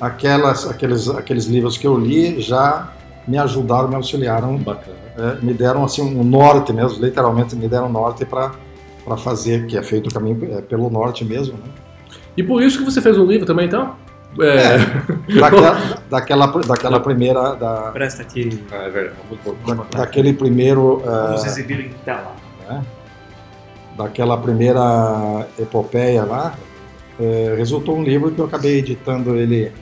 aquelas, 0.00 0.66
aqueles, 0.70 1.06
aqueles 1.10 1.44
livros 1.44 1.76
que 1.76 1.86
eu 1.86 1.98
li 1.98 2.40
já 2.40 2.88
me 3.28 3.36
ajudaram, 3.36 3.88
me 3.88 3.94
auxiliaram, 3.96 4.56
Bacana. 4.56 4.96
é, 5.18 5.44
me 5.44 5.52
deram 5.52 5.84
assim 5.84 6.00
um 6.02 6.24
norte 6.24 6.72
mesmo, 6.72 7.04
literalmente 7.04 7.54
me 7.54 7.68
deram 7.68 7.90
norte 7.90 8.24
para 8.24 8.52
para 9.04 9.16
fazer, 9.16 9.66
que 9.66 9.76
é 9.76 9.82
feito 9.82 10.08
o 10.08 10.14
caminho 10.14 10.38
é, 10.56 10.60
pelo 10.62 10.88
norte 10.88 11.24
mesmo, 11.24 11.54
né? 11.54 11.64
E 12.36 12.42
por 12.42 12.62
isso 12.62 12.78
que 12.78 12.84
você 12.84 13.00
fez 13.02 13.18
um 13.18 13.24
livro 13.26 13.46
também, 13.46 13.66
então? 13.66 13.94
É. 14.40 14.78
Daquela, 15.40 15.78
daquela, 16.10 16.46
daquela 16.46 17.00
primeira, 17.00 17.54
da, 17.54 17.90
Presta 17.92 18.22
aqui. 18.22 18.62
Ah, 18.72 18.84
é 18.84 18.88
verdade. 18.90 19.16
Daquele 19.94 20.32
primeiro, 20.32 21.02
Vamos 21.04 21.44
é, 21.44 21.46
exibir 21.46 21.80
em 21.80 21.88
tela. 22.04 22.32
né? 22.68 22.82
Daquela 23.96 24.36
primeira 24.38 25.46
epopeia 25.58 26.24
lá, 26.24 26.54
é, 27.18 27.54
resultou 27.56 27.96
um 27.96 28.02
livro 28.02 28.30
que 28.30 28.38
eu 28.40 28.46
acabei 28.46 28.78
editando 28.78 29.36
ele, 29.36 29.72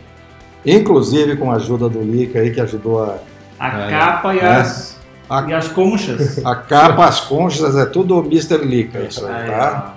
inclusive 0.64 1.36
com 1.36 1.50
a 1.52 1.56
ajuda 1.56 1.88
do 1.88 2.00
Lica 2.02 2.40
aí, 2.40 2.50
que 2.52 2.60
ajudou 2.60 3.02
a, 3.04 3.18
A 3.60 3.86
É. 3.86 3.90
capa 3.90 4.34
e, 4.34 4.38
É. 4.38 4.46
as, 4.46 4.96
A- 5.28 5.44
e 5.48 5.52
as 5.52 5.68
conchas. 5.68 6.44
A 6.44 6.54
capa, 6.54 7.04
as 7.06 7.20
conchas, 7.20 7.76
é 7.76 7.84
tudo 7.86 8.18
Mr. 8.20 8.58
Lica, 8.64 9.00
isso 9.00 9.26
aí, 9.26 9.50
tá? 9.50 9.94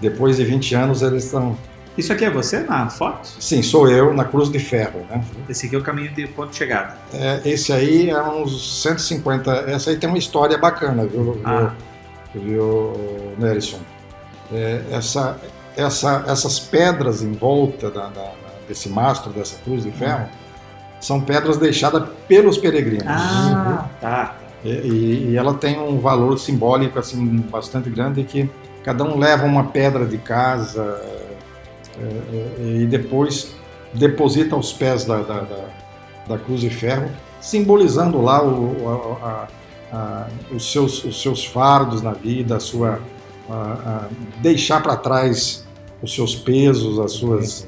Depois 0.00 0.36
de 0.36 0.44
20 0.44 0.74
anos 0.74 1.00
eles 1.00 1.24
estão. 1.24 1.56
Isso 1.96 2.12
aqui 2.12 2.24
é 2.24 2.30
você 2.30 2.60
na 2.60 2.88
foto? 2.90 3.28
Sim, 3.38 3.62
sou 3.62 3.88
eu 3.88 4.12
na 4.14 4.24
Cruz 4.24 4.50
de 4.50 4.58
Ferro, 4.58 5.00
né? 5.10 5.22
Esse 5.48 5.66
aqui 5.66 5.76
é 5.76 5.78
o 5.78 5.82
caminho 5.82 6.10
de 6.12 6.26
ponto 6.26 6.50
de 6.50 6.56
chegada. 6.56 6.96
É, 7.14 7.40
esse 7.44 7.72
aí 7.72 8.10
é 8.10 8.20
uns 8.22 8.82
150. 8.82 9.50
Essa 9.68 9.90
aí 9.90 9.96
tem 9.96 10.08
uma 10.08 10.18
história 10.18 10.56
bacana, 10.58 11.04
viu, 11.06 11.40
Ah. 11.44 11.56
viu, 11.58 11.70
viu 12.38 13.34
Nelson? 13.38 13.78
É, 14.52 14.82
essa, 14.90 15.38
essa, 15.76 16.24
essas 16.26 16.58
pedras 16.58 17.22
em 17.22 17.32
volta 17.32 17.90
da- 17.90 18.08
da- 18.08 18.32
desse 18.68 18.88
mastro, 18.88 19.32
dessa 19.32 19.56
Cruz 19.64 19.82
de 19.84 19.90
Ferro, 19.90 20.28
são 21.00 21.20
pedras 21.20 21.56
deixadas 21.56 22.04
pelos 22.28 22.56
peregrinos. 22.58 23.06
Ah, 23.08 23.88
tá. 24.00 24.36
E, 24.64 24.68
e, 24.70 25.30
e 25.30 25.36
ela 25.36 25.54
tem 25.54 25.78
um 25.80 25.98
valor 25.98 26.38
simbólico 26.38 26.98
assim 26.98 27.38
bastante 27.50 27.90
grande 27.90 28.22
que 28.22 28.48
cada 28.84 29.02
um 29.02 29.18
leva 29.18 29.44
uma 29.44 29.64
pedra 29.64 30.06
de 30.06 30.18
casa 30.18 31.00
é, 31.98 32.02
é, 32.02 32.76
e 32.82 32.86
depois 32.86 33.54
deposita 33.92 34.54
aos 34.54 34.72
pés 34.72 35.04
da, 35.04 35.16
da, 35.22 35.40
da, 35.40 35.64
da 36.28 36.38
cruz 36.38 36.60
de 36.60 36.70
ferro, 36.70 37.10
simbolizando 37.40 38.22
lá 38.22 38.42
o, 38.44 39.18
a, 39.22 39.26
a, 39.26 39.48
os, 40.50 40.72
seus, 40.72 41.04
os 41.04 41.20
seus 41.20 41.44
fardos 41.44 42.02
na 42.02 42.12
vida, 42.12 42.56
a 42.56 42.60
sua, 42.60 43.00
a, 43.48 44.08
deixar 44.38 44.82
para 44.82 44.96
trás 44.96 45.66
os 46.02 46.14
seus 46.14 46.34
pesos, 46.34 46.98
as 46.98 47.12
suas. 47.12 47.66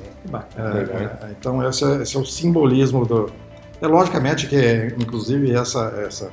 É, 0.56 0.60
é, 0.60 1.30
então, 1.38 1.66
esse 1.68 1.84
é, 1.84 2.02
esse 2.02 2.16
é, 2.16 2.20
o 2.20 2.24
simbolismo 2.24 3.04
do. 3.04 3.30
É 3.80 3.86
logicamente 3.86 4.46
que, 4.46 4.94
inclusive, 4.98 5.52
essa, 5.54 5.92
essa 6.06 6.30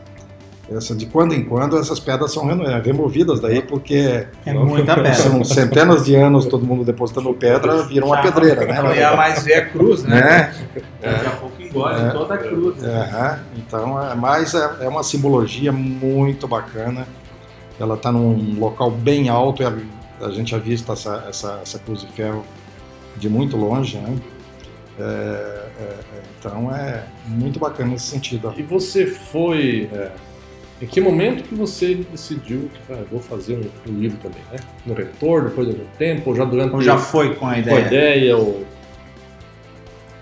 essa, 0.78 0.96
de 0.96 1.06
quando 1.06 1.34
em 1.34 1.44
quando 1.44 1.78
essas 1.78 2.00
pedras 2.00 2.32
são 2.32 2.48
removidas 2.82 3.42
daí, 3.42 3.62
porque 3.62 4.26
é 4.46 4.54
muita 4.54 4.96
pedra. 4.96 5.14
são 5.14 5.44
centenas 5.44 6.06
de 6.06 6.16
anos 6.16 6.46
todo 6.46 6.66
mundo 6.66 6.86
depositando 6.86 7.34
pedra, 7.34 7.84
vira 7.84 8.06
uma 8.06 8.22
pedreira, 8.22 8.66
né? 8.66 8.82
Não 8.82 8.96
ia 8.96 9.16
mais 9.16 9.44
ver 9.44 9.56
a 9.56 9.66
cruz, 9.66 10.04
né? 10.04 10.54
É. 11.02 11.12
Daqui 11.12 11.28
a 11.28 11.32
pouco 11.32 11.61
engole 11.72 12.02
é. 12.02 12.10
toda 12.12 12.34
a 12.36 12.38
cruz. 12.38 12.78
Né? 12.78 13.10
É. 13.14 13.60
Então, 13.60 14.02
é, 14.02 14.16
mas 14.16 14.54
é, 14.54 14.78
é, 14.82 14.88
uma 14.88 15.04
simbologia 15.04 15.72
muito 15.72 16.48
bacana. 16.48 17.08
Ela 17.80 17.96
está 17.96 18.12
num 18.12 18.60
local 18.60 18.92
bem 18.92 19.30
alto, 19.30 19.64
e 19.64 19.66
a, 19.66 19.74
a 20.22 20.32
gente 20.32 20.52
já 20.52 20.58
vista 20.58 20.94
essa, 20.94 21.26
essa, 21.28 21.60
essa 21.64 21.80
cruz 21.80 22.02
de 22.02 22.08
ferro 22.08 22.46
de 23.18 23.30
muito 23.30 23.58
longe, 23.58 23.98
né? 23.98 24.18
É, 25.00 25.04
é, 25.04 25.84
é, 25.84 26.22
então 26.40 26.74
é 26.76 27.04
muito 27.28 27.60
bacana 27.60 27.92
nesse 27.92 28.08
sentido. 28.08 28.54
E 28.58 28.62
você 28.62 29.08
foi 29.08 29.90
é, 29.92 30.12
em 30.82 30.86
que 30.86 31.00
momento 31.00 31.44
que 31.44 31.54
você 31.56 31.96
decidiu 31.96 32.70
que 32.74 32.94
ah, 32.94 33.04
vou 33.10 33.20
fazer 33.20 33.56
um, 33.56 33.92
um, 33.92 34.00
livro 34.00 34.18
também, 34.18 34.42
né? 34.52 34.60
No 34.86 34.94
retorno, 34.94 35.50
depois 35.50 35.68
de 35.68 35.74
algum 35.74 35.90
tempo, 35.98 36.30
ou 36.32 36.36
já 36.36 36.44
durante... 36.44 36.74
Ou 36.74 36.82
já 36.82 36.98
foi 36.98 37.36
com 37.36 37.48
a 37.48 37.60
ideia? 37.60 37.78
Com 37.78 37.84
a 37.84 37.88
ideia, 37.88 38.38
ou... 38.38 38.66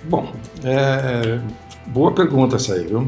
Bom, 0.04 0.32
é, 0.64 0.74
é, 0.74 1.42
boa 1.88 2.14
pergunta 2.14 2.56
essa 2.56 2.74
aí, 2.74 2.86
viu? 2.86 3.08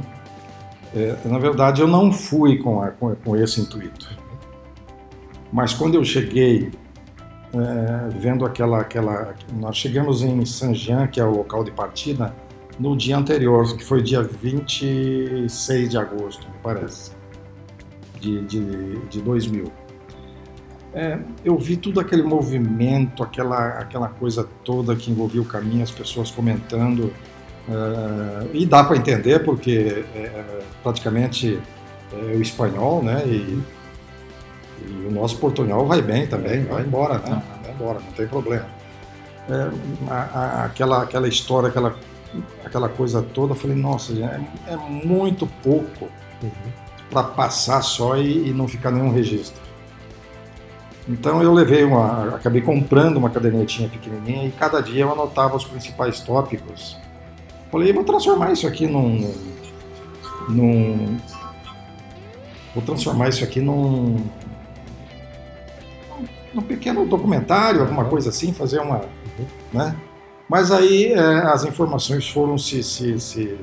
É, 0.93 1.15
na 1.25 1.39
verdade, 1.39 1.81
eu 1.81 1.87
não 1.87 2.11
fui 2.11 2.57
com, 2.57 2.81
a, 2.81 2.89
com, 2.89 3.15
com, 3.15 3.35
esse 3.35 3.61
intuito. 3.61 4.17
Mas 5.51 5.73
quando 5.73 5.95
eu 5.95 6.03
cheguei, 6.03 6.71
é, 7.53 8.09
vendo 8.09 8.45
aquela, 8.45 8.81
aquela... 8.81 9.33
Nós 9.53 9.77
chegamos 9.77 10.21
em 10.21 10.45
Saint-Jean, 10.45 11.07
que 11.07 11.19
é 11.19 11.23
o 11.23 11.31
local 11.31 11.63
de 11.63 11.71
partida, 11.71 12.35
no 12.77 12.95
dia 12.97 13.17
anterior, 13.17 13.75
que 13.77 13.83
foi 13.83 14.01
dia 14.01 14.21
26 14.21 15.89
de 15.89 15.97
agosto, 15.97 16.45
me 16.47 16.57
parece 16.61 17.11
de, 18.19 18.41
de, 18.41 18.99
de 19.07 19.21
2000. 19.21 19.71
É, 20.93 21.17
eu 21.45 21.57
vi 21.57 21.77
tudo 21.77 21.99
aquele 21.99 22.23
movimento, 22.23 23.23
aquela, 23.23 23.79
aquela 23.79 24.09
coisa 24.09 24.47
toda 24.63 24.95
que 24.95 25.09
envolvia 25.09 25.41
o 25.41 25.45
caminho, 25.45 25.83
as 25.83 25.91
pessoas 25.91 26.29
comentando, 26.29 27.13
é, 27.69 28.47
e 28.53 28.65
dá 28.65 28.83
para 28.83 28.97
entender 28.97 29.39
porque 29.39 30.05
é, 30.13 30.19
é 30.19 30.59
praticamente 30.83 31.59
é 32.11 32.35
o 32.35 32.41
espanhol, 32.41 33.01
né? 33.01 33.23
E, 33.25 33.63
e, 34.85 35.05
o 35.07 35.11
nosso 35.11 35.37
portunhol 35.37 35.85
vai 35.85 36.01
bem 36.01 36.27
também, 36.27 36.65
vai 36.65 36.83
embora, 36.83 37.19
né? 37.19 37.41
Vai 37.63 37.73
embora, 37.73 37.99
não 37.99 38.11
tem 38.11 38.27
problema. 38.27 38.65
É, 39.49 39.71
a, 40.11 40.15
a, 40.15 40.65
aquela, 40.65 41.03
aquela 41.03 41.27
história, 41.27 41.69
aquela, 41.69 41.95
aquela 42.65 42.89
coisa 42.89 43.21
toda, 43.21 43.53
eu 43.53 43.55
falei, 43.55 43.77
nossa, 43.77 44.11
é, 44.13 44.73
é 44.73 44.75
muito 44.75 45.47
pouco. 45.63 46.09
Uhum 46.43 46.81
para 47.11 47.23
passar 47.23 47.81
só 47.81 48.17
e, 48.17 48.47
e, 48.47 48.53
não 48.53 48.67
ficar 48.67 48.89
nenhum 48.89 49.11
registro. 49.11 49.61
Então 51.07 51.41
eu 51.41 51.53
levei 51.53 51.83
uma, 51.83 52.35
acabei 52.35 52.61
comprando 52.61 53.17
uma 53.17 53.29
cadernetinha 53.29 53.89
pequenininha 53.89 54.47
e 54.47 54.51
cada 54.51 54.81
dia 54.81 55.01
eu 55.01 55.11
anotava 55.11 55.55
os 55.55 55.65
principais 55.65 56.19
tópicos. 56.19 56.97
Falei, 57.71 57.91
vou 57.91 58.03
transformar 58.03 58.51
isso 58.51 58.67
aqui 58.67 58.85
num, 58.85 59.33
num 60.49 61.17
vou 62.75 62.83
transformar 62.83 63.29
isso 63.29 63.43
aqui 63.43 63.59
num 63.59 64.17
num 66.53 66.61
pequeno 66.61 67.05
documentário, 67.05 67.79
alguma 67.79 68.03
coisa 68.05 68.29
assim, 68.29 68.51
fazer 68.51 68.79
uma, 68.79 69.01
né? 69.71 69.95
Mas 70.49 70.69
aí 70.69 71.13
é, 71.13 71.19
as 71.19 71.63
informações 71.63 72.27
foram 72.27 72.57
se, 72.57 72.83
se, 72.83 73.17
se 73.19 73.57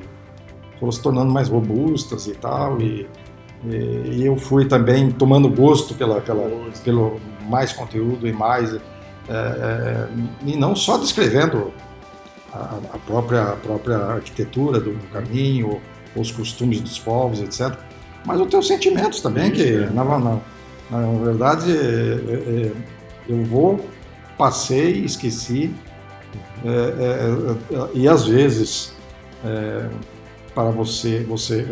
foram 0.79 0.91
se 0.91 0.99
tornando 0.99 1.31
mais 1.31 1.47
robustas 1.47 2.25
e 2.25 2.33
tal 2.33 2.81
e 2.81 3.07
e, 3.65 4.25
eu 4.25 4.37
fui 4.37 4.65
também 4.65 5.11
tomando 5.11 5.49
gosto 5.49 5.93
pela, 5.93 6.21
pela, 6.21 6.49
pelo 6.83 7.19
mais 7.49 7.73
conteúdo 7.73 8.27
e 8.27 8.31
mais. 8.31 8.73
É, 8.73 8.79
é, 9.31 10.07
e 10.45 10.55
não 10.55 10.75
só 10.75 10.97
descrevendo 10.97 11.71
a, 12.53 12.79
a, 12.93 12.97
própria, 12.97 13.43
a 13.43 13.55
própria 13.55 13.97
arquitetura 13.97 14.79
do, 14.79 14.93
do, 14.93 15.07
caminho, 15.07 15.81
os 16.15 16.31
costumes 16.31 16.81
dos 16.81 16.97
povos, 16.97 17.39
etc. 17.41 17.77
Mas 18.25 18.39
os 18.39 18.47
teus 18.47 18.67
sentimentos 18.67 19.21
também, 19.21 19.51
que 19.51 19.71
na, 19.93 20.03
na, 20.03 20.39
na 20.89 21.23
verdade 21.23 21.71
é, 21.71 21.75
é, 21.75 22.71
eu 23.27 23.43
vou, 23.45 23.85
passei, 24.37 25.03
esqueci, 25.03 25.73
é, 26.65 26.69
é, 26.69 27.89
e 27.93 28.07
às 28.07 28.25
vezes 28.25 28.97
para 30.53 30.69
você, 30.71 31.23
você 31.23 31.65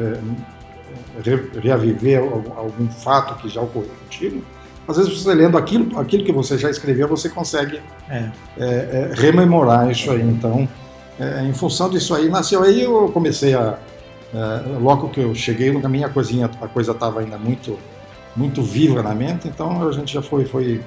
reaviver 1.61 2.21
algum 2.55 2.87
fato 2.87 3.35
que 3.41 3.49
já 3.49 3.61
ocorreu 3.61 3.89
contigo, 4.03 4.41
às 4.87 4.97
vezes 4.97 5.21
você 5.21 5.33
lendo 5.33 5.57
aquilo, 5.57 5.99
aquilo 5.99 6.23
que 6.23 6.31
você 6.31 6.57
já 6.57 6.69
escreveu, 6.69 7.07
você 7.07 7.29
consegue 7.29 7.81
é. 8.09 8.29
É, 8.57 8.65
é, 8.65 9.11
rememorar 9.15 9.89
isso 9.91 10.09
aí. 10.11 10.21
Então, 10.21 10.67
é, 11.19 11.43
em 11.43 11.53
função 11.53 11.89
disso 11.89 12.13
aí, 12.15 12.29
nasceu 12.29 12.63
aí, 12.63 12.83
eu 12.83 13.09
comecei 13.09 13.53
a. 13.53 13.77
É, 14.33 14.77
logo 14.79 15.09
que 15.09 15.21
eu 15.21 15.33
cheguei 15.33 15.69
a, 15.69 16.09
coisinha, 16.09 16.49
a 16.61 16.67
coisa 16.67 16.91
estava 16.91 17.21
ainda 17.21 17.37
muito, 17.37 17.77
muito 18.35 18.61
viva 18.61 19.01
na 19.01 19.15
mente, 19.15 19.47
então 19.47 19.87
a 19.87 19.91
gente 19.93 20.13
já 20.13 20.21
foi, 20.21 20.43
foi 20.43 20.81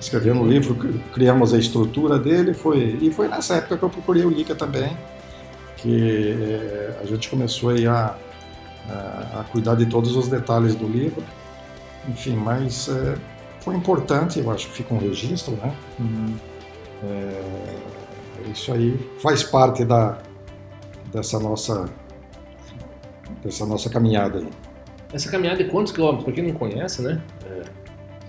escrevendo 0.00 0.40
o 0.40 0.46
livro, 0.46 0.74
criamos 1.14 1.54
a 1.54 1.58
estrutura 1.58 2.18
dele, 2.18 2.54
foi, 2.54 2.98
e 3.00 3.10
foi 3.10 3.28
nessa 3.28 3.54
época 3.54 3.76
que 3.76 3.82
eu 3.84 3.88
procurei 3.88 4.24
o 4.24 4.30
Lica 4.30 4.54
também, 4.54 4.96
que 5.76 6.34
a 7.00 7.06
gente 7.06 7.30
começou 7.30 7.70
aí 7.70 7.86
a 7.86 8.16
a, 8.88 9.44
cuidar 9.50 9.74
de 9.74 9.86
todos 9.86 10.16
os 10.16 10.28
detalhes 10.28 10.74
do 10.74 10.86
livro. 10.86 11.22
Enfim, 12.08 12.36
mas 12.36 12.88
é, 12.88 13.16
foi 13.60 13.74
importante, 13.74 14.38
eu 14.38 14.50
acho 14.50 14.68
que 14.68 14.74
fica 14.74 14.94
um 14.94 14.98
registro, 14.98 15.56
né? 15.56 15.74
Uhum. 15.98 16.36
É, 17.04 18.50
isso 18.50 18.72
aí 18.72 18.98
faz 19.20 19.42
parte 19.42 19.84
da, 19.84 20.18
dessa 21.12 21.38
nossa 21.38 21.86
dessa 23.42 23.66
nossa 23.66 23.90
caminhada 23.90 24.38
aí. 24.38 24.48
Essa 25.12 25.30
caminhada 25.30 25.62
de 25.62 25.70
quantos 25.70 25.92
quilômetros? 25.92 26.24
Para 26.24 26.32
quem 26.32 26.44
não 26.44 26.54
conhece, 26.54 27.02
né? 27.02 27.22
É, 27.44 27.62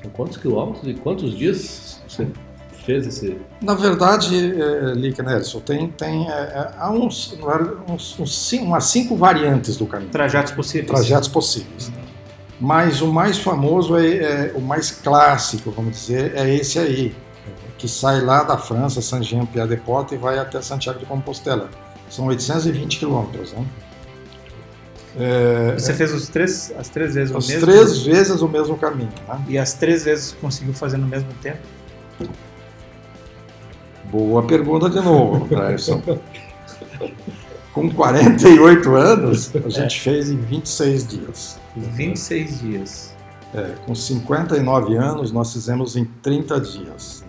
são 0.02 0.12
quantos 0.12 0.38
quilômetros 0.38 0.88
e 0.88 0.94
quantos 0.94 1.36
dias 1.36 2.02
você 2.08 2.28
fez 2.86 3.06
esse. 3.06 3.38
Na 3.62 3.74
verdade, 3.74 4.36
é, 4.36 4.94
Lick 4.94 5.22
Nelson, 5.22 5.60
tem, 5.60 5.90
tem 5.90 6.30
é, 6.30 6.32
é 6.32 6.72
há 6.78 6.92
uns, 6.92 7.38
uns, 7.90 8.20
uns, 8.20 8.54
umas 8.54 8.86
cinco 8.86 9.16
variantes 9.16 9.76
do 9.78 9.86
caminho. 9.86 10.10
Trajetos 10.10 10.54
possíveis. 10.54 10.88
Trajetos 10.88 11.28
possíveis. 11.28 11.92
Mas 12.60 13.02
o 13.02 13.08
mais 13.08 13.38
famoso, 13.38 13.96
é, 13.98 14.16
é, 14.16 14.52
o 14.56 14.62
mais 14.62 14.90
clássico, 14.90 15.72
vamos 15.72 15.92
dizer, 15.92 16.36
é 16.36 16.54
esse 16.54 16.80
aí, 16.80 17.16
que 17.78 17.88
sai 17.88 18.22
lá 18.22 18.44
da 18.44 18.58
França, 18.58 19.02
Saint-Jean-Pied-de-Port 19.02 20.12
e 20.12 20.18
vai 20.18 20.40
até 20.40 20.62
Santiago 20.62 21.00
de 21.00 21.06
Compostela. 21.06 21.70
São 22.10 22.26
820 22.26 23.00
quilômetros, 23.00 23.54
né? 23.54 23.66
É, 25.20 25.74
Você 25.74 25.94
fez 25.94 26.14
os 26.14 26.28
três, 26.30 26.72
as 26.78 26.90
três 26.90 27.16
vezes 27.16 27.32
o 27.32 27.38
mesmo? 27.38 27.56
As 27.56 27.62
três 27.62 28.02
vezes 28.04 28.42
o 28.42 28.48
mesmo 28.48 28.78
caminho. 28.78 29.10
Né? 29.28 29.46
E 29.50 29.58
as 29.58 29.74
três 29.74 30.06
vezes 30.06 30.36
conseguiu 30.40 30.74
fazer 30.74 30.98
no 30.98 31.08
mesmo 31.08 31.30
tempo? 31.42 31.60
Boa 34.06 34.44
pergunta 34.44 34.90
de 34.90 35.02
novo, 35.02 35.48
Clayson. 35.48 36.02
Com 37.74 37.92
48 37.92 38.96
anos, 38.96 39.52
a 39.56 39.70
gente 39.70 39.98
é. 39.98 40.00
fez 40.00 40.30
em 40.30 40.38
26 40.38 41.08
dias. 41.08 41.60
26 41.80 42.60
dias. 42.60 43.16
É, 43.54 43.76
com 43.86 43.96
59 43.96 44.96
anos, 44.96 45.32
nós 45.32 45.54
fizemos 45.54 45.96
em 45.96 46.04
30 46.06 46.60
dias. 46.60 47.24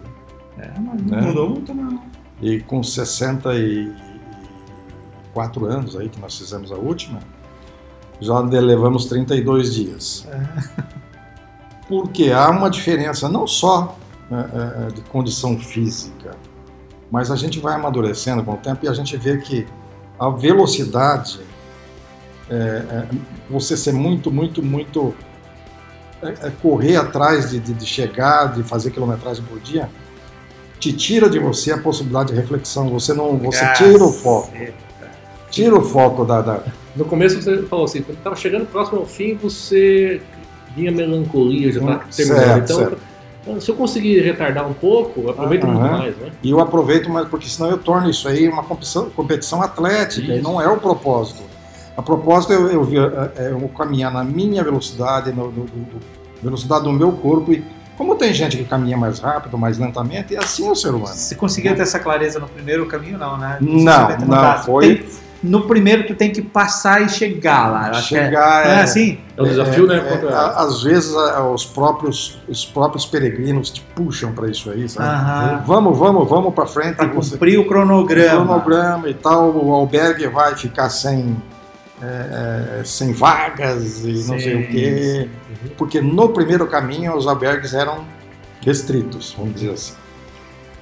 É, 0.58 0.72
mas 0.78 1.00
não 1.02 1.16
né? 1.16 1.26
mudou 1.26 1.50
muito, 1.50 1.72
não. 1.72 2.02
E 2.40 2.60
com 2.60 2.82
64 2.82 5.66
anos 5.66 5.96
aí, 5.96 6.08
que 6.08 6.18
nós 6.20 6.36
fizemos 6.36 6.72
a 6.72 6.76
última, 6.76 7.20
já 8.20 8.40
levamos 8.40 9.06
32 9.06 9.74
dias. 9.74 10.26
É. 10.28 10.42
Porque 11.88 12.30
há 12.30 12.50
uma 12.50 12.68
diferença 12.68 13.28
não 13.28 13.46
só 13.46 13.96
né, 14.30 14.50
é, 14.52 14.86
é, 14.86 14.90
de 14.90 15.00
condição 15.02 15.58
física, 15.58 16.36
mas 17.10 17.30
a 17.30 17.36
gente 17.36 17.58
vai 17.58 17.74
amadurecendo 17.74 18.42
com 18.42 18.52
o 18.52 18.56
tempo 18.58 18.84
e 18.84 18.88
a 18.88 18.92
gente 18.92 19.16
vê 19.16 19.38
que 19.38 19.66
a 20.18 20.28
velocidade 20.28 21.40
é, 22.50 22.54
é, 22.54 23.04
você 23.50 23.76
ser 23.76 23.92
muito, 23.92 24.30
muito, 24.30 24.62
muito. 24.62 25.14
é, 26.22 26.28
é, 26.48 26.52
correr 26.62 26.96
atrás 26.96 27.50
de, 27.50 27.58
de, 27.60 27.72
de 27.74 27.86
chegar, 27.86 28.52
de 28.52 28.62
fazer 28.62 28.90
quilometragem 28.90 29.44
por 29.44 29.60
dia, 29.60 29.88
te 30.80 30.92
tira 30.92 31.28
de 31.28 31.38
você 31.38 31.72
a 31.72 31.78
possibilidade 31.78 32.32
de 32.32 32.34
reflexão. 32.40 32.88
Você 32.90 33.12
não, 33.14 33.36
você 33.36 33.64
tira 33.74 34.02
o 34.04 34.12
foco, 34.12 34.50
tira 35.50 35.74
o 35.76 35.82
foco 35.82 36.24
da, 36.24 36.40
da 36.40 36.62
No 36.96 37.04
começo 37.04 37.40
você 37.40 37.62
falou 37.64 37.84
assim, 37.84 38.02
quando 38.02 38.18
estava 38.18 38.36
chegando 38.36 38.66
próximo 38.66 38.98
ao 39.00 39.06
fim, 39.06 39.34
você 39.34 40.20
vinha 40.76 40.90
melancolia, 40.92 41.72
já 41.72 41.80
estava 41.80 41.98
Hum, 41.98 42.08
terminando. 42.14 42.44
certo, 42.44 42.64
então, 42.64 42.78
certo. 42.78 43.60
se 43.62 43.70
eu 43.70 43.74
conseguir 43.76 44.20
retardar 44.20 44.68
um 44.68 44.74
pouco, 44.74 45.30
aproveita 45.30 45.66
muito 45.66 45.80
Aham. 45.80 45.98
mais, 45.98 46.16
né? 46.16 46.30
E 46.42 46.50
eu 46.50 46.60
aproveito, 46.60 47.08
mas 47.08 47.26
porque 47.28 47.48
senão 47.48 47.70
eu 47.70 47.78
torno 47.78 48.08
isso 48.10 48.28
aí 48.28 48.48
uma 48.48 48.62
competição, 48.62 49.08
competição 49.10 49.62
atlética, 49.62 50.32
e 50.32 50.34
Isso. 50.36 50.42
não 50.42 50.60
é 50.60 50.68
o 50.68 50.76
propósito. 50.78 51.42
A 51.98 52.02
propósito 52.02 52.52
é 52.52 52.56
eu, 52.56 52.68
eu, 52.70 52.84
vi- 52.84 52.96
é- 52.98 53.30
é 53.36 53.50
eu 53.50 53.68
caminhar 53.76 54.12
na 54.12 54.22
minha 54.22 54.62
velocidade, 54.62 55.32
no- 55.32 55.52
velocidade 56.40 56.84
do 56.84 56.92
meu 56.92 57.10
corpo. 57.10 57.52
E 57.52 57.64
como 57.96 58.14
tem 58.14 58.32
gente 58.32 58.56
que 58.56 58.62
caminha 58.64 58.96
mais 58.96 59.18
rápido, 59.18 59.58
mais 59.58 59.78
lentamente, 59.78 60.34
é 60.34 60.38
assim 60.38 60.68
é 60.68 60.70
o 60.70 60.76
ser 60.76 60.90
humano. 60.90 61.08
Você 61.14 61.34
conseguiu 61.34 61.74
ter 61.74 61.82
essa 61.82 61.98
clareza 61.98 62.38
no 62.38 62.46
primeiro 62.46 62.86
caminho, 62.86 63.18
não, 63.18 63.36
né? 63.36 63.58
Não, 63.60 64.08
não, 64.20 64.28
dá. 64.28 64.54
foi- 64.58 64.94
Tem- 64.98 65.28
no 65.42 65.62
primeiro 65.68 66.04
tu 66.06 66.14
tem 66.14 66.32
que 66.32 66.40
passar 66.42 67.02
e 67.02 67.08
chegar 67.08 67.68
lá. 67.70 67.88
Eu 67.88 67.94
é- 67.94 68.02
Chegar 68.02 68.64
não 68.64 68.72
é 68.72 68.78
é- 68.78 68.82
assim? 68.82 69.18
É 69.36 69.42
um 69.42 69.44
desafio, 69.46 69.86
né? 69.88 69.96
É, 69.96 70.32
a- 70.32 70.62
às 70.62 70.82
vezes 70.84 71.12
a- 71.16 71.48
os 71.48 71.64
próprios, 71.64 72.38
os 72.48 72.64
próprios 72.64 73.06
peregrinos 73.06 73.70
te 73.70 73.80
puxam 73.96 74.32
para 74.32 74.48
isso 74.48 74.70
aí, 74.70 74.88
sabe? 74.88 75.08
Aham. 75.08 75.62
Vamos, 75.66 75.98
vamos, 75.98 76.28
vamos 76.28 76.54
para 76.54 76.66
frente. 76.66 76.94
Pra 76.96 77.06
você- 77.08 77.32
cumprir 77.32 77.58
o 77.58 77.66
cronograma. 77.66 78.44
cronograma 78.46 79.08
e 79.08 79.14
tal, 79.14 79.50
o 79.50 79.72
albergue 79.72 80.26
vai 80.28 80.54
ficar 80.56 80.88
sem, 80.90 81.36
é, 82.02 82.80
é, 82.80 82.84
sem 82.84 83.12
vagas 83.12 84.04
e 84.04 84.12
não 84.12 84.38
sei 84.38 84.40
Sim, 84.40 84.62
o 84.62 84.68
quê. 84.68 85.28
Uhum. 85.48 85.70
Porque 85.76 86.00
no 86.00 86.28
primeiro 86.30 86.66
caminho 86.66 87.16
os 87.16 87.26
albergues 87.26 87.74
eram 87.74 88.04
restritos, 88.64 89.34
vamos 89.36 89.54
dizer 89.54 89.70
assim. 89.70 89.94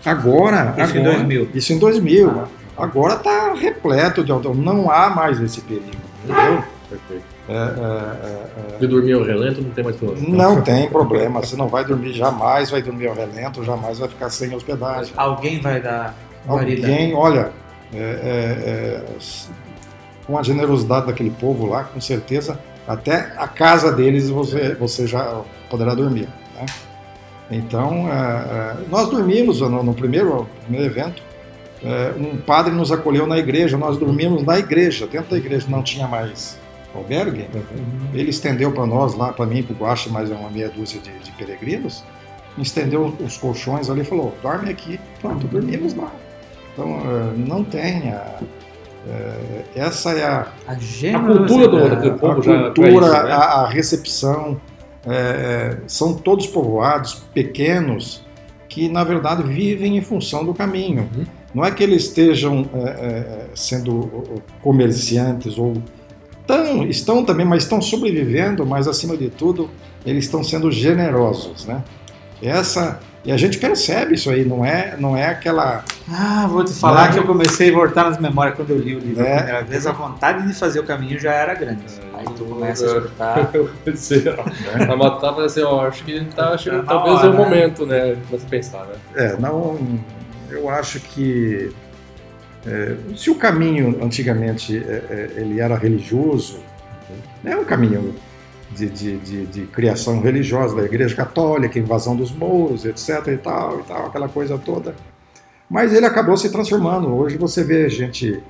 Agora. 0.04 0.74
Isso 0.78 0.96
em 0.96 1.00
agora- 1.00 1.16
2000. 1.16 1.48
Isso 1.54 1.72
em 1.72 1.78
2000. 1.78 2.44
Agora 2.76 3.14
está 3.14 3.54
repleto 3.54 4.22
de 4.22 4.30
auto. 4.30 4.54
Não 4.54 4.90
há 4.90 5.08
mais 5.10 5.40
esse 5.40 5.60
perigo. 5.62 5.86
Entendeu? 6.24 6.62
Perfeito. 6.88 7.24
É, 7.48 7.52
é, 7.52 7.56
é, 7.56 8.74
é. 8.74 8.78
De 8.78 8.86
dormir 8.86 9.12
ao 9.12 9.22
relento 9.22 9.62
não 9.62 9.70
tem 9.70 9.84
mais 9.84 9.96
problema. 9.96 10.28
Não 10.28 10.62
tem 10.62 10.88
problema, 10.88 11.40
você 11.40 11.56
não 11.56 11.68
vai 11.68 11.84
dormir 11.84 12.12
jamais, 12.12 12.70
vai 12.70 12.82
dormir 12.82 13.06
ao 13.06 13.14
relento, 13.14 13.62
jamais 13.64 13.98
vai 13.98 14.08
ficar 14.08 14.30
sem 14.30 14.52
hospedagem. 14.54 15.12
Alguém 15.16 15.60
vai 15.60 15.80
dar 15.80 16.14
guarida. 16.46 16.86
Alguém, 16.86 17.14
olha, 17.14 17.52
é, 17.94 19.00
com 20.26 20.38
a 20.38 20.42
generosidade 20.42 21.06
daquele 21.06 21.30
povo 21.30 21.66
lá, 21.66 21.84
com 21.84 22.00
certeza, 22.00 22.58
até 22.86 23.32
a 23.36 23.48
casa 23.48 23.92
deles 23.92 24.28
você, 24.28 24.74
você 24.74 25.06
já 25.06 25.42
poderá 25.70 25.94
dormir. 25.94 26.28
né? 26.54 26.66
Então, 27.50 28.08
é, 28.10 28.14
é, 28.14 28.76
nós 28.88 29.08
dormimos 29.08 29.60
no, 29.60 29.82
no 29.82 29.94
primeiro, 29.94 30.48
primeiro 30.62 30.86
evento, 30.86 31.22
é, 31.84 32.12
um 32.18 32.36
padre 32.38 32.74
nos 32.74 32.90
acolheu 32.90 33.26
na 33.26 33.38
igreja, 33.38 33.76
nós 33.76 33.96
dormimos 33.96 34.42
na 34.42 34.58
igreja, 34.58 35.06
dentro 35.06 35.30
da 35.30 35.36
igreja 35.36 35.66
não 35.68 35.82
tinha 35.82 36.08
mais 36.08 36.58
albergue, 36.94 37.46
ele 38.14 38.30
estendeu 38.30 38.72
para 38.72 38.86
nós 38.86 39.14
lá, 39.14 39.32
para 39.32 39.46
mim, 39.46 39.62
para 39.62 39.74
o 39.74 40.12
mais 40.12 40.30
uma 40.30 40.50
meia 40.50 40.68
dúzia 40.68 41.00
de, 41.00 41.16
de 41.18 41.30
peregrinos, 41.32 42.02
estendeu 42.58 43.14
os 43.20 43.36
colchões 43.36 43.90
ali 43.90 44.00
e 44.00 44.04
falou, 44.04 44.34
dorme 44.42 44.70
aqui, 44.70 44.98
pronto, 45.20 45.46
dormimos 45.46 45.94
lá. 45.94 46.10
Então, 46.72 46.88
eh, 46.88 47.34
não 47.36 47.62
tem 47.62 48.14
eh, 49.06 49.64
essa 49.76 50.12
é 50.12 50.24
a, 50.24 50.46
A, 50.66 50.74
A 51.16 51.20
cultura 51.20 51.68
do, 51.68 51.88
daquele 51.88 52.18
povo 52.18 52.40
a 52.40 52.42
já 52.42 52.62
cultura, 52.64 52.72
pra 52.72 52.88
isso, 52.90 53.24
né? 53.24 53.32
a, 53.32 53.36
a 53.36 53.68
recepção, 53.68 54.60
eh, 55.06 55.78
são 55.86 56.14
todos 56.14 56.46
povoados 56.46 57.22
pequenos 57.32 58.24
que, 58.68 58.88
na 58.88 59.04
verdade, 59.04 59.42
vivem 59.42 59.96
em 59.96 60.02
função 60.02 60.44
do 60.44 60.52
caminho. 60.52 61.08
Uhum. 61.16 61.24
Não 61.54 61.64
é 61.64 61.70
que 61.70 61.82
eles 61.82 62.04
estejam 62.04 62.68
eh, 62.74 63.46
sendo 63.54 64.42
comerciantes 64.60 65.56
ou 65.56 65.74
tão, 66.46 66.84
estão 66.84 67.24
também, 67.24 67.46
mas 67.46 67.62
estão 67.62 67.80
sobrevivendo, 67.80 68.66
mas 68.66 68.86
acima 68.86 69.16
de 69.16 69.30
tudo 69.30 69.70
eles 70.04 70.24
estão 70.24 70.44
sendo 70.44 70.70
generosos, 70.70 71.66
né? 71.66 71.82
Essa 72.42 73.00
e 73.24 73.32
a 73.32 73.36
gente 73.36 73.58
percebe 73.58 74.14
isso 74.14 74.30
aí, 74.30 74.44
não 74.44 74.64
é, 74.64 74.94
não 74.98 75.16
é 75.16 75.26
aquela 75.26 75.84
Ah, 76.08 76.46
vou 76.48 76.62
te 76.64 76.72
falar 76.72 77.06
Não. 77.06 77.12
que 77.14 77.18
eu 77.18 77.24
comecei 77.24 77.70
a 77.70 77.74
voltar 77.74 78.04
nas 78.04 78.18
memórias 78.20 78.54
quando 78.54 78.70
eu 78.70 78.78
li 78.78 78.94
o 78.94 79.00
livro 79.00 79.20
É. 79.24 79.32
a 79.32 79.36
primeira 79.38 79.62
vez. 79.64 79.84
A 79.86 79.90
vontade 79.92 80.46
de 80.46 80.54
fazer 80.54 80.78
o 80.78 80.84
caminho 80.84 81.18
já 81.18 81.32
era 81.32 81.52
grande. 81.54 81.82
É, 82.14 82.18
Aí 82.20 82.24
tu 82.36 82.44
eu- 82.44 82.46
começa 82.46 82.84
a 82.86 82.88
eu- 82.94 82.98
escutar. 83.04 83.50
A 84.88 85.10
tava 85.20 85.44
assim, 85.44 85.62
ó, 85.62 85.86
acho 85.88 86.04
que 86.04 86.24
tá, 86.36 86.56
Tá 86.56 86.82
talvez 86.86 87.16
hora, 87.16 87.26
é 87.26 87.30
o 87.30 87.32
né? 87.32 87.38
momento, 87.38 87.84
né? 87.86 88.16
Pra 88.30 88.38
se 88.38 88.46
pensar, 88.46 88.84
né? 88.86 88.94
É, 89.16 89.36
não. 89.40 89.76
Eu 90.48 90.68
acho 90.70 91.00
que 91.00 91.72
é, 92.64 92.94
se 93.16 93.28
o 93.30 93.34
caminho 93.34 93.98
antigamente 94.04 94.76
é, 94.78 95.02
é, 95.10 95.30
ele 95.40 95.60
era 95.60 95.76
religioso, 95.76 96.60
é 97.44 97.56
um 97.56 97.64
caminho 97.64 98.14
de, 98.76 98.88
de, 98.90 99.18
de, 99.18 99.46
de 99.46 99.62
criação 99.66 100.20
religiosa 100.20 100.76
da 100.76 100.84
Igreja 100.84 101.14
Católica, 101.16 101.78
invasão 101.78 102.14
dos 102.14 102.30
mouros, 102.30 102.84
etc. 102.84 103.26
e 103.28 103.36
tal, 103.38 103.80
e 103.80 103.82
tal, 103.84 104.06
aquela 104.06 104.28
coisa 104.28 104.58
toda. 104.58 104.94
Mas 105.68 105.92
ele 105.92 106.06
acabou 106.06 106.36
se 106.36 106.50
transformando. 106.50 107.08
Hoje 107.08 107.36
você 107.36 107.64
vê 107.64 107.88
gente 107.88 108.40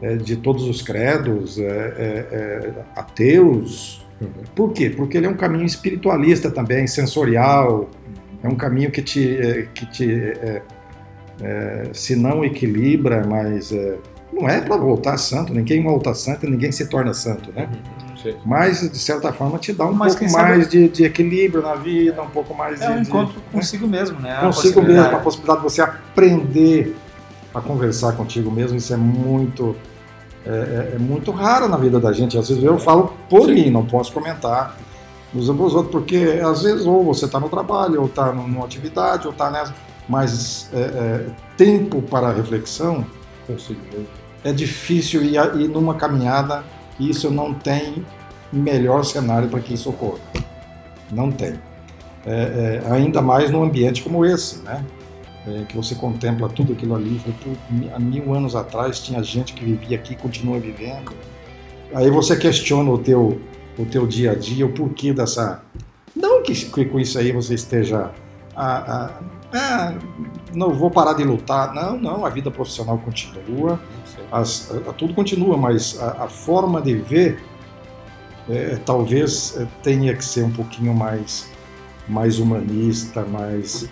é, 0.00 0.16
de 0.16 0.36
todos 0.36 0.64
os 0.64 0.80
credos, 0.80 1.58
é, 1.58 1.62
é, 1.62 2.26
é, 2.32 2.72
ateus. 2.96 4.06
Por 4.54 4.72
quê? 4.72 4.88
Porque 4.88 5.18
ele 5.18 5.26
é 5.26 5.28
um 5.28 5.36
caminho 5.36 5.66
espiritualista 5.66 6.50
também, 6.50 6.86
sensorial. 6.86 7.90
É 8.42 8.48
um 8.48 8.54
caminho 8.54 8.90
que 8.90 9.02
te, 9.02 9.36
é, 9.36 9.68
que 9.74 9.86
te 9.86 10.32
é, 11.40 11.90
se 11.92 12.14
não 12.14 12.44
equilibra, 12.44 13.26
mas 13.26 13.72
não 14.32 14.48
é 14.48 14.60
para 14.60 14.76
voltar 14.76 15.16
santo. 15.18 15.52
Ninguém 15.52 15.82
volta 15.82 16.14
santo, 16.14 16.48
ninguém 16.48 16.72
se 16.72 16.86
torna 16.86 17.12
santo, 17.12 17.52
né? 17.52 17.68
Sim. 18.22 18.34
Mas 18.44 18.80
de 18.90 18.98
certa 18.98 19.32
forma 19.32 19.58
te 19.58 19.72
dá 19.72 19.84
um 19.86 19.92
Mas 19.92 20.12
pouco 20.14 20.20
quem 20.20 20.28
sabe- 20.28 20.48
mais 20.50 20.68
de, 20.68 20.88
de 20.88 21.04
equilíbrio 21.04 21.62
na 21.62 21.74
vida, 21.74 22.22
um 22.22 22.28
pouco 22.30 22.54
mais 22.54 22.80
É 22.80 22.86
de, 22.86 22.92
um 22.92 23.02
de- 23.02 23.08
encontro 23.08 23.34
consigo 23.50 23.86
mesmo, 23.88 24.20
né? 24.20 24.36
Consigo 24.40 24.80
mesmo, 24.82 25.16
a 25.16 25.18
possibilidade 25.18 25.58
de 25.60 25.64
você 25.64 25.82
aprender 25.82 26.96
a 27.54 27.60
conversar 27.60 28.12
contigo 28.12 28.50
mesmo, 28.50 28.76
isso 28.78 28.92
é 28.94 28.96
muito 28.96 29.74
é, 30.44 30.50
é- 30.50 30.92
é 30.96 30.98
muito 30.98 31.30
raro 31.30 31.68
na 31.68 31.76
vida 31.76 32.00
da 32.00 32.12
gente. 32.12 32.36
Às 32.38 32.48
vezes 32.48 32.64
eu 32.64 32.78
falo 32.78 33.12
por 33.30 33.46
Sim. 33.46 33.54
mim, 33.54 33.70
não 33.70 33.84
posso 33.86 34.12
comentar 34.12 34.76
nos 35.32 35.48
outros, 35.48 35.86
porque 35.90 36.40
às 36.44 36.62
vezes 36.62 36.84
ou 36.84 37.04
você 37.04 37.24
está 37.26 37.38
no 37.40 37.48
trabalho, 37.48 38.00
ou 38.00 38.06
está 38.06 38.32
numa 38.32 38.64
atividade, 38.64 39.26
ou 39.26 39.32
está 39.32 39.50
nessa, 39.50 39.72
mas 40.08 40.68
é, 40.74 40.78
é, 40.80 41.26
tempo 41.56 42.02
para 42.02 42.30
reflexão 42.32 43.04
Consigo 43.46 43.80
é 44.44 44.52
difícil 44.52 45.22
e, 45.24 45.38
a- 45.38 45.52
e 45.54 45.68
numa 45.68 45.94
caminhada 45.94 46.64
isso 46.98 47.30
não 47.30 47.52
tem 47.54 48.04
melhor 48.52 49.04
cenário 49.04 49.48
para 49.48 49.60
que 49.60 49.74
isso 49.74 49.88
ocorra. 49.90 50.18
Não 51.10 51.30
tem. 51.30 51.54
É, 52.24 52.82
é, 52.86 52.92
ainda 52.92 53.20
mais 53.20 53.50
num 53.50 53.62
ambiente 53.62 54.02
como 54.02 54.24
esse, 54.24 54.58
né? 54.62 54.84
É, 55.46 55.64
que 55.64 55.76
você 55.76 55.94
contempla 55.96 56.48
tudo 56.48 56.72
aquilo 56.72 56.94
ali. 56.94 57.18
Fala, 57.18 57.34
"Pô, 57.42 57.50
mi- 57.70 57.90
há 57.92 57.98
mil 57.98 58.32
anos 58.32 58.54
atrás 58.54 59.00
tinha 59.00 59.22
gente 59.22 59.54
que 59.54 59.64
vivia 59.64 59.96
aqui 59.96 60.14
continua 60.14 60.58
vivendo. 60.60 61.12
Aí 61.94 62.10
você 62.10 62.36
questiona 62.36 62.90
o 62.90 62.98
teu, 62.98 63.40
o 63.78 63.84
teu 63.84 64.06
dia 64.06 64.30
a 64.32 64.34
dia, 64.34 64.64
o 64.64 64.68
porquê 64.72 65.12
dessa. 65.12 65.62
Não 66.14 66.42
que, 66.42 66.54
que 66.54 66.84
com 66.84 67.00
isso 67.00 67.18
aí 67.18 67.32
você 67.32 67.54
esteja. 67.54 68.10
ah, 68.54 68.84
ah, 68.86 69.20
ah, 69.52 69.94
não 70.54 70.72
vou 70.74 70.90
parar 70.90 71.14
de 71.14 71.24
lutar. 71.24 71.72
Não, 71.74 71.98
não, 71.98 72.26
a 72.26 72.28
vida 72.30 72.50
profissional 72.50 72.98
continua 72.98 73.78
as- 74.30 74.70
a- 74.88 74.92
tudo 74.92 75.14
continua, 75.14 75.56
mas 75.56 75.98
a, 76.00 76.24
a 76.24 76.28
forma 76.28 76.80
de 76.80 76.94
ver 76.94 77.42
é, 78.48 78.76
talvez 78.84 79.56
é, 79.58 79.66
tenha 79.82 80.14
que 80.16 80.24
ser 80.24 80.42
um 80.44 80.50
pouquinho 80.50 80.92
mais, 80.94 81.48
mais 82.08 82.38
humanista, 82.38 83.22
mais 83.24 83.88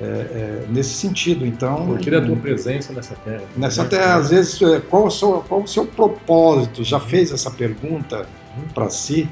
é, 0.00 0.04
é, 0.04 0.66
nesse 0.68 0.94
sentido. 0.94 1.46
Então, 1.46 1.86
Porque 1.86 2.10
da 2.10 2.20
tua 2.20 2.36
presença 2.36 2.92
nessa 2.92 3.14
terra. 3.24 3.42
nessa 3.56 3.82
até 3.82 4.04
às 4.04 4.30
vezes 4.30 4.60
é, 4.60 4.80
qual 4.80 5.06
o 5.06 5.10
seu, 5.10 5.44
qual 5.48 5.62
o 5.62 5.66
seu 5.68 5.86
propósito? 5.86 6.84
Já 6.84 7.00
fez 7.00 7.32
essa 7.32 7.50
pergunta 7.50 8.26
para 8.74 8.90
si? 8.90 9.28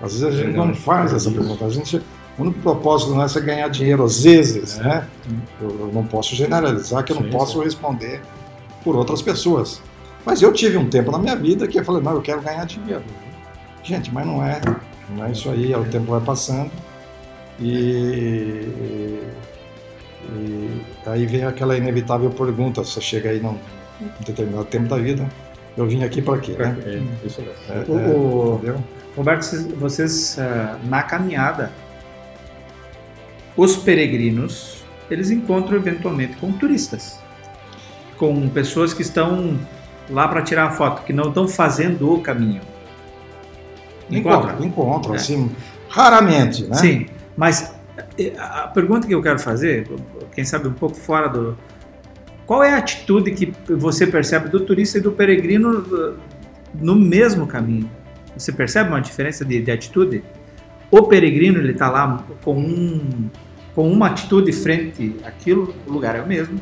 Às 0.00 0.18
vezes 0.20 0.24
a 0.24 0.42
gente 0.44 0.56
não 0.56 0.74
faz 0.74 1.12
essa 1.14 1.30
pergunta. 1.30 1.64
A 1.64 1.70
gente, 1.70 2.02
o 2.38 2.42
único 2.42 2.58
propósito 2.60 3.10
não 3.14 3.22
é 3.22 3.28
você 3.28 3.40
ganhar 3.40 3.68
dinheiro, 3.68 4.04
às 4.04 4.22
vezes, 4.22 4.78
né? 4.78 5.06
Eu, 5.60 5.68
eu 5.80 5.90
não 5.92 6.04
posso 6.06 6.34
generalizar, 6.34 7.04
que 7.04 7.12
eu 7.12 7.16
não 7.16 7.24
Sim, 7.24 7.30
posso 7.30 7.60
responder 7.62 8.20
por 8.82 8.96
outras 8.96 9.20
pessoas. 9.22 9.82
Mas 10.24 10.40
eu 10.40 10.52
tive 10.52 10.76
um 10.76 10.88
tempo 10.88 11.10
na 11.10 11.18
minha 11.18 11.36
vida 11.36 11.66
que 11.68 11.78
eu 11.78 11.84
falei, 11.84 12.02
não, 12.02 12.12
eu 12.12 12.22
quero 12.22 12.40
ganhar 12.40 12.64
dinheiro. 12.64 13.02
Gente, 13.82 14.12
mas 14.12 14.24
não 14.26 14.44
é. 14.44 14.60
Não 15.16 15.24
é 15.26 15.32
isso 15.32 15.50
aí, 15.50 15.74
o 15.74 15.84
tempo 15.84 16.10
vai 16.12 16.20
passando. 16.20 16.70
E, 17.60 18.68
e 20.34 20.82
aí 21.06 21.26
vem 21.26 21.44
aquela 21.44 21.76
inevitável 21.76 22.30
pergunta, 22.30 22.82
você 22.84 23.00
chega 23.00 23.30
aí 23.30 23.40
num 23.40 23.56
determinado 24.24 24.64
tempo 24.66 24.88
da 24.88 24.96
vida, 24.96 25.28
eu 25.76 25.86
vim 25.86 26.02
aqui 26.02 26.22
para 26.22 26.38
quê? 26.38 26.52
Né? 26.52 26.76
É, 26.86 27.26
isso 27.26 27.40
mesmo. 27.42 27.54
É, 27.68 27.84
O- 27.88 27.94
o- 27.94 28.54
entendeu? 28.56 28.76
Roberto, 29.16 29.42
vocês, 29.42 29.66
vocês, 29.72 30.38
ah, 30.38 30.78
na 30.84 31.02
caminhada, 31.02 31.70
os 33.56 33.76
peregrinos, 33.76 34.82
eles 35.10 35.30
encontram 35.30 35.76
eventualmente 35.76 36.36
com 36.36 36.52
turistas, 36.52 37.18
com 38.16 38.48
pessoas 38.48 38.94
que 38.94 39.02
estão 39.02 39.58
lá 40.08 40.26
para 40.28 40.42
tirar 40.42 40.66
a 40.66 40.70
foto, 40.70 41.02
que 41.02 41.12
não 41.12 41.28
estão 41.28 41.46
fazendo 41.48 42.12
o 42.12 42.20
caminho. 42.20 42.60
Encontra? 44.10 44.52
Encontro, 44.52 44.66
encontro, 44.66 45.12
É. 45.14 45.16
assim, 45.16 45.50
raramente, 45.88 46.64
né? 46.64 46.74
Sim, 46.74 47.06
mas 47.36 47.74
eh, 48.18 48.32
a 48.38 48.68
pergunta 48.68 49.06
que 49.06 49.14
eu 49.14 49.22
quero 49.22 49.38
fazer, 49.38 49.88
quem 50.34 50.44
sabe 50.44 50.68
um 50.68 50.72
pouco 50.72 50.96
fora 50.96 51.28
do. 51.28 51.56
Qual 52.46 52.62
é 52.62 52.74
a 52.74 52.78
atitude 52.78 53.30
que 53.30 53.54
você 53.72 54.06
percebe 54.06 54.48
do 54.48 54.60
turista 54.60 54.98
e 54.98 55.00
do 55.00 55.12
peregrino 55.12 55.84
eh, 55.92 56.12
no 56.74 56.94
mesmo 56.94 57.46
caminho? 57.46 57.88
Você 58.36 58.52
percebe 58.52 58.90
uma 58.90 59.00
diferença 59.00 59.44
de, 59.44 59.60
de 59.62 59.70
atitude? 59.70 60.22
O 60.92 61.04
peregrino 61.04 61.58
ele 61.58 61.72
está 61.72 61.88
lá 61.88 62.22
com, 62.44 62.54
um, 62.54 63.30
com 63.74 63.90
uma 63.90 64.08
atitude 64.08 64.52
frente 64.52 65.16
àquilo, 65.24 65.74
o 65.86 65.90
lugar 65.90 66.14
é 66.14 66.20
o 66.20 66.26
mesmo. 66.26 66.60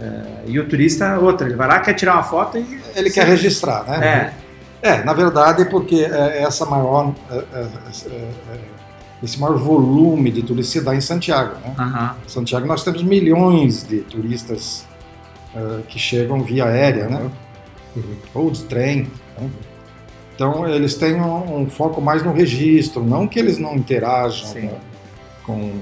Eh, 0.00 0.44
e 0.46 0.58
o 0.58 0.66
turista 0.66 1.18
outra, 1.18 1.46
ele 1.46 1.54
vai 1.54 1.68
lá, 1.68 1.80
quer 1.80 1.92
tirar 1.92 2.14
uma 2.14 2.22
foto 2.22 2.56
e. 2.56 2.80
Ele 2.96 3.10
quer 3.10 3.26
registrar, 3.26 3.84
né? 3.86 4.32
É, 4.82 4.92
É, 4.92 5.04
na 5.04 5.12
verdade, 5.12 5.66
porque 5.66 5.96
é, 5.96 6.42
essa 6.42 6.64
maior, 6.64 7.14
é, 7.30 7.34
é, 7.34 7.60
é, 7.60 8.14
é, 8.54 8.60
esse 9.22 9.38
maior 9.38 9.58
volume 9.58 10.30
de 10.30 10.42
turistas 10.42 10.72
se 10.72 10.80
dá 10.80 10.94
em 10.94 11.02
Santiago. 11.02 11.56
Né? 11.60 12.14
Em 12.24 12.28
Santiago 12.30 12.66
nós 12.66 12.82
temos 12.82 13.02
milhões 13.02 13.84
de 13.84 13.98
turistas 14.00 14.86
é, 15.54 15.82
que 15.86 15.98
chegam 15.98 16.42
via 16.42 16.64
aérea, 16.64 17.06
né? 17.06 17.30
Uhum. 17.94 18.16
ou 18.34 18.50
de 18.50 18.62
trem. 18.64 19.10
né? 19.38 19.50
Então 20.40 20.66
eles 20.66 20.94
têm 20.94 21.20
um, 21.20 21.60
um 21.60 21.66
foco 21.68 22.00
mais 22.00 22.24
no 22.24 22.32
registro, 22.32 23.04
não 23.04 23.28
que 23.28 23.38
eles 23.38 23.58
não 23.58 23.76
interajam 23.76 24.54
né, 24.54 24.72
com, 25.44 25.72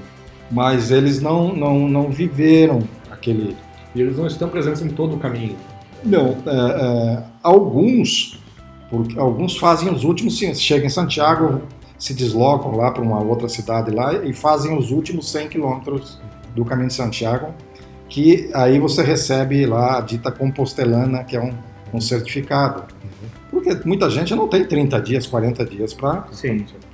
mas 0.51 0.91
eles 0.91 1.21
não, 1.21 1.55
não, 1.55 1.87
não 1.87 2.11
viveram 2.11 2.83
aquele 3.09 3.55
E 3.95 4.01
eles 4.01 4.17
não 4.17 4.27
estão 4.27 4.49
presentes 4.49 4.81
em 4.81 4.89
todo 4.89 5.15
o 5.15 5.17
caminho. 5.17 5.55
Não, 6.03 6.35
é, 6.45 6.51
é, 6.51 7.23
alguns, 7.41 8.37
porque 8.89 9.17
alguns 9.17 9.55
fazem 9.57 9.89
os 9.93 10.03
últimos, 10.03 10.37
sim, 10.37 10.53
chegam 10.53 10.87
em 10.87 10.89
Santiago, 10.89 11.61
se 11.97 12.13
deslocam 12.13 12.75
lá 12.75 12.91
para 12.91 13.01
uma 13.01 13.23
outra 13.23 13.47
cidade 13.47 13.91
lá 13.91 14.13
e 14.25 14.33
fazem 14.33 14.77
os 14.77 14.91
últimos 14.91 15.31
100 15.31 15.47
quilômetros 15.47 16.19
do 16.53 16.65
caminho 16.65 16.89
de 16.89 16.95
Santiago, 16.95 17.53
que 18.09 18.49
aí 18.53 18.77
você 18.77 19.03
recebe 19.03 19.65
lá 19.65 19.99
a 19.99 20.01
dita 20.01 20.29
compostelana, 20.29 21.23
que 21.23 21.37
é 21.37 21.41
um, 21.41 21.53
um 21.93 22.01
certificado. 22.01 22.98
Porque 23.69 23.87
muita 23.87 24.09
gente 24.09 24.33
não 24.33 24.47
tem 24.47 24.65
30 24.65 24.99
dias, 25.01 25.27
40 25.27 25.65
dias 25.65 25.93
para 25.93 26.25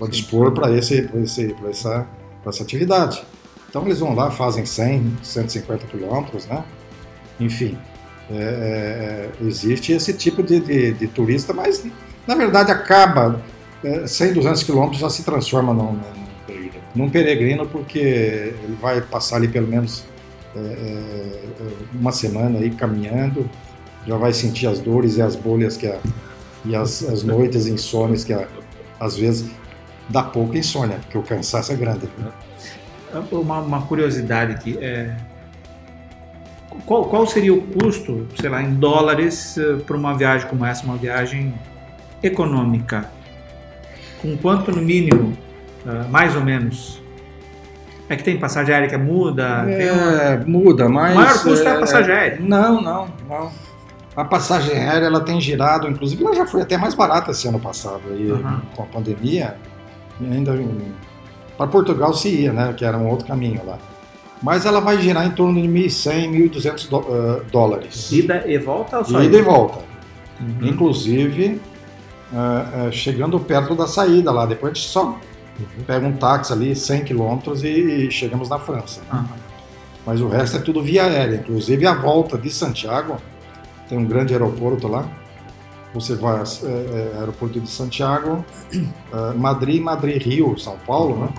dispor 0.09 0.51
para 0.51 0.71
esse, 0.71 1.03
pra 1.03 1.21
esse, 1.21 1.53
pra 1.53 1.69
essa, 1.69 2.07
pra 2.41 2.49
essa 2.49 2.63
atividade. 2.63 3.23
Então 3.69 3.85
eles 3.85 3.99
vão 3.99 4.13
lá, 4.13 4.29
fazem 4.29 4.65
100, 4.65 5.17
150 5.23 5.87
quilômetros, 5.87 6.45
né? 6.47 6.63
Enfim, 7.39 7.77
é, 8.29 8.35
é, 8.35 9.29
existe 9.45 9.93
esse 9.93 10.13
tipo 10.13 10.43
de, 10.43 10.59
de, 10.59 10.93
de 10.93 11.07
turista, 11.07 11.53
mas 11.53 11.85
na 12.27 12.35
verdade 12.35 12.71
acaba, 12.71 13.41
é, 13.83 14.05
100, 14.05 14.33
200 14.33 14.63
quilômetros 14.63 14.99
já 14.99 15.09
se 15.09 15.23
transforma 15.23 15.73
num, 15.73 15.93
num, 15.93 16.69
num 16.95 17.09
peregrino, 17.09 17.65
porque 17.67 17.99
ele 17.99 18.77
vai 18.81 19.01
passar 19.01 19.37
ali 19.37 19.47
pelo 19.47 19.67
menos 19.67 20.03
é, 20.55 20.59
é, 20.59 21.41
uma 21.93 22.11
semana 22.11 22.59
aí 22.59 22.69
caminhando, 22.71 23.49
já 24.05 24.17
vai 24.17 24.33
sentir 24.33 24.67
as 24.67 24.79
dores 24.79 25.17
e 25.17 25.21
as 25.21 25.35
bolhas 25.35 25.77
que 25.77 25.87
a, 25.87 25.99
e 26.65 26.75
as, 26.75 27.03
as 27.03 27.23
noites 27.23 27.67
insônias 27.67 28.23
que 28.23 28.33
às 28.99 29.17
vezes 29.17 29.49
dá 30.09 30.23
pouca 30.23 30.57
insônia, 30.57 30.97
porque 31.01 31.17
o 31.17 31.23
cansaço 31.23 31.71
é 31.71 31.75
grande. 31.75 32.09
Uma, 33.31 33.59
uma 33.59 33.81
curiosidade 33.83 34.51
aqui. 34.53 34.77
É... 34.81 35.15
Qual, 36.85 37.05
qual 37.05 37.25
seria 37.25 37.53
o 37.53 37.61
custo, 37.61 38.27
sei 38.39 38.49
lá, 38.49 38.61
em 38.61 38.73
dólares, 38.75 39.55
para 39.87 39.95
uma 39.95 40.13
viagem 40.17 40.47
como 40.49 40.65
essa, 40.65 40.83
uma 40.83 40.97
viagem 40.97 41.53
econômica? 42.21 43.09
Com 44.21 44.35
quanto 44.37 44.71
no 44.71 44.81
mínimo, 44.81 45.37
ah, 45.85 46.05
mais 46.09 46.35
ou 46.35 46.43
menos? 46.43 47.01
É 48.09 48.15
que 48.15 48.23
tem 48.23 48.37
passagem 48.37 48.73
aérea 48.73 48.89
que 48.89 48.97
muda? 48.97 49.63
uma- 49.63 49.71
É, 49.71 50.37
muda, 50.45 50.89
mas. 50.89 51.13
O 51.13 51.15
maior 51.15 51.43
custo 51.43 51.67
é 51.67 51.71
a 51.71 51.79
passagem 51.79 52.13
aérea. 52.13 52.39
Não, 52.41 52.81
não, 52.81 53.07
não. 53.27 53.51
A 54.15 54.23
passagem 54.23 54.73
aérea 54.77 55.07
ela 55.07 55.19
tem 55.19 55.41
girado, 55.41 55.87
inclusive 55.89 56.23
ela 56.23 56.33
já 56.33 56.45
foi 56.45 56.61
até 56.61 56.77
mais 56.77 56.93
barata 56.93 57.31
esse 57.31 57.47
ano 57.47 57.59
passado, 57.59 58.01
aí, 58.09 58.31
Aham. 58.31 58.61
com 58.75 58.83
a 58.83 58.85
pandemia. 58.85 59.57
E 60.21 60.25
ainda 60.25 60.57
para 61.57 61.67
Portugal 61.67 62.13
se 62.13 62.29
ia, 62.29 62.53
né? 62.53 62.73
Que 62.73 62.85
era 62.85 62.97
um 62.97 63.09
outro 63.09 63.25
caminho 63.27 63.61
lá. 63.65 63.77
Mas 64.41 64.65
ela 64.65 64.79
vai 64.79 65.01
girar 65.01 65.25
em 65.25 65.31
torno 65.31 65.61
de 65.61 65.67
1.100, 65.67 66.29
1.200 66.31 66.87
dó- 66.89 67.05
ah, 67.09 67.41
dólares. 67.51 68.11
Ida 68.11 68.43
e 68.47 68.57
volta 68.57 68.99
ou 68.99 69.05
só 69.05 69.21
Ida 69.21 69.37
e 69.37 69.41
volta. 69.41 69.79
Uhum. 70.39 70.67
Inclusive, 70.67 71.61
ah, 72.33 72.87
ah, 72.87 72.91
chegando 72.91 73.39
perto 73.39 73.75
da 73.75 73.87
saída 73.87 74.31
lá. 74.31 74.45
Depois 74.45 74.71
a 74.71 74.75
gente 74.75 74.87
só 74.87 75.17
pega 75.87 76.05
um 76.05 76.13
táxi 76.13 76.53
ali, 76.53 76.75
100 76.75 77.03
quilômetros 77.05 77.63
e 77.63 78.09
chegamos 78.11 78.47
na 78.49 78.59
França. 78.59 79.01
Aham. 79.11 79.25
Mas 80.05 80.21
o 80.21 80.27
resto 80.27 80.57
é 80.57 80.59
tudo 80.59 80.81
via 80.83 81.03
aérea. 81.05 81.35
Inclusive 81.37 81.85
a 81.87 81.93
volta 81.93 82.37
de 82.37 82.49
Santiago, 82.49 83.17
tem 83.87 83.97
um 83.97 84.05
grande 84.05 84.33
aeroporto 84.33 84.87
lá. 84.87 85.07
Você 85.93 86.13
vai 86.15 86.41
é, 86.41 87.13
é, 87.15 87.19
aeroporto 87.19 87.59
de 87.59 87.69
Santiago, 87.69 88.43
ah, 89.13 89.33
Madrid, 89.37 89.81
Madrid, 89.81 90.21
Rio, 90.21 90.57
São 90.59 90.77
Paulo, 90.85 91.17
né? 91.17 91.29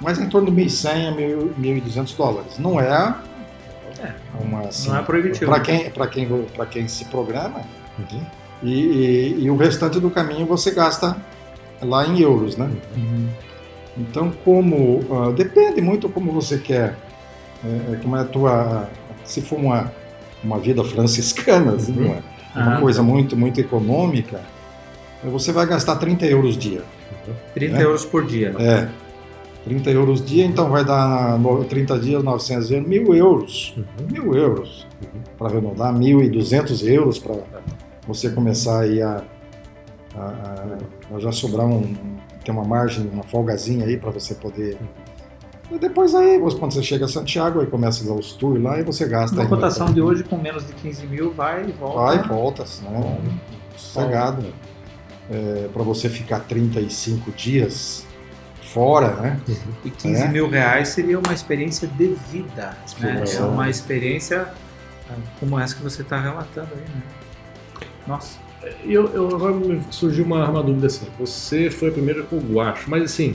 Mas 0.00 0.18
em 0.18 0.28
torno 0.28 0.50
de 0.50 0.56
1.100 0.64 1.08
a 1.08 1.60
1.200 1.60 2.16
dólares. 2.16 2.58
Não 2.58 2.80
é 2.80 3.14
uma 4.40 4.62
assim, 4.62 4.88
Não 4.90 4.98
é 4.98 5.02
proibitivo. 5.02 5.50
para 5.50 5.60
quem 5.60 5.90
para 5.90 6.06
quem 6.08 6.44
para 6.56 6.66
quem 6.66 6.88
se 6.88 7.04
programa. 7.04 7.60
E, 8.62 8.72
e- 8.72 9.44
e 9.44 9.50
o 9.50 9.56
restante 9.56 10.00
do 10.00 10.10
caminho 10.10 10.46
você 10.46 10.72
gasta 10.72 11.16
lá 11.80 12.04
em 12.06 12.20
euros, 12.20 12.56
né? 12.56 12.70
Uhum. 12.96 13.28
Então, 13.96 14.32
como 14.44 15.00
ah, 15.12 15.30
depende 15.32 15.80
muito 15.80 16.08
como 16.08 16.32
você 16.32 16.58
quer, 16.58 16.96
é, 17.64 17.92
é, 17.92 17.96
como 18.02 18.16
é 18.16 18.20
a 18.20 18.24
tua, 18.24 18.88
se 19.24 19.40
for 19.42 19.58
uma 19.58 19.92
uma 20.42 20.58
vida 20.58 20.82
franciscana, 20.84 21.72
assim, 21.74 21.92
Uhum. 21.96 22.04
uma, 22.06 22.14
uma 22.64 22.76
Ah, 22.76 22.80
coisa 22.80 23.02
muito 23.02 23.36
muito 23.36 23.60
econômica, 23.60 24.40
você 25.24 25.52
vai 25.52 25.64
gastar 25.66 25.96
30 25.96 26.26
euros 26.26 26.56
dia. 26.56 26.82
30 27.54 27.76
né? 27.76 27.84
euros 27.84 28.04
por 28.04 28.26
dia. 28.26 28.54
É, 28.58 28.88
30 29.64 29.90
euros 29.90 30.24
dia, 30.24 30.44
então 30.44 30.68
vai 30.68 30.84
dar 30.84 31.38
no- 31.38 31.64
30 31.64 31.98
dias, 31.98 32.22
900 32.22 32.70
euros, 32.70 32.88
mil 32.88 33.14
euros, 33.14 33.74
Uhum. 33.76 33.84
mil 34.10 34.34
euros 34.34 34.86
para 35.38 35.48
arredondar, 35.48 35.92
1.200 35.94 36.82
euros 36.86 37.18
para 37.18 37.36
você 38.06 38.28
começar 38.30 38.80
aí 38.80 39.00
a, 39.00 39.22
a- 40.14 40.20
a- 40.20 41.16
a 41.16 41.20
já 41.20 41.30
sobrar 41.32 41.66
um, 41.66 41.94
ter 42.44 42.50
uma 42.50 42.64
margem, 42.64 43.08
uma 43.12 43.22
folgazinha 43.22 43.86
aí 43.86 43.96
para 43.96 44.10
você 44.10 44.34
poder. 44.34 44.76
E 45.70 45.78
depois 45.78 46.14
aí, 46.14 46.38
você- 46.38 46.58
quando 46.58 46.72
você 46.74 46.82
chega 46.82 47.04
a 47.06 47.08
Santiago, 47.08 47.60
aí 47.60 47.66
começa 47.66 48.08
a 48.10 48.14
os 48.14 48.32
tours 48.32 48.62
lá 48.62 48.78
e 48.78 48.82
você 48.82 49.06
gasta. 49.08 49.34
Uma 49.36 49.44
aí, 49.44 49.48
cotação 49.48 49.92
de 49.92 50.00
hoje 50.02 50.22
com 50.24 50.36
menos 50.36 50.66
de 50.66 50.72
15 50.74 51.06
mil 51.06 51.32
vai 51.32 51.64
e 51.66 51.72
volta. 51.72 51.98
Vai 51.98 52.16
e 52.24 52.28
volta, 52.28 52.64
né? 52.82 53.18
Sossegado. 53.76 54.44
para 55.72 55.82
você 55.82 56.10
ficar 56.10 56.40
35 56.40 57.30
dias 57.32 58.04
fora, 58.60 59.14
né? 59.14 59.40
E 59.82 59.88
15 59.88 60.22
É. 60.24 60.28
mil 60.28 60.46
reais 60.50 60.88
seria 60.88 61.18
uma 61.18 61.32
experiência 61.32 61.88
de 61.88 62.08
vida. 62.30 62.76
Né? 63.00 63.24
É 63.26 63.40
uma 63.42 63.70
experiência 63.70 64.48
ah, 65.10 65.14
como 65.40 65.58
essa 65.58 65.74
que 65.74 65.82
você 65.82 66.02
está 66.02 66.20
relatando 66.20 66.68
aí, 66.74 66.80
né? 66.80 67.02
Nossa. 68.06 68.36
Eu, 68.84 69.08
eu- 69.14 69.34
agora 69.34 69.54
me 69.54 69.82
surgiu 69.90 70.24
uma, 70.24 70.48
uma 70.50 70.62
dúvida 70.62 70.86
assim. 70.88 71.06
Você 71.18 71.70
foi 71.70 71.88
a 71.88 71.92
primeira 71.92 72.22
com 72.24 72.36
o 72.36 72.40
guacho, 72.40 72.90
mas 72.90 73.02
assim, 73.04 73.34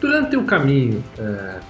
durante 0.00 0.36
o 0.36 0.44
caminho, 0.44 1.04
é, 1.18 1.60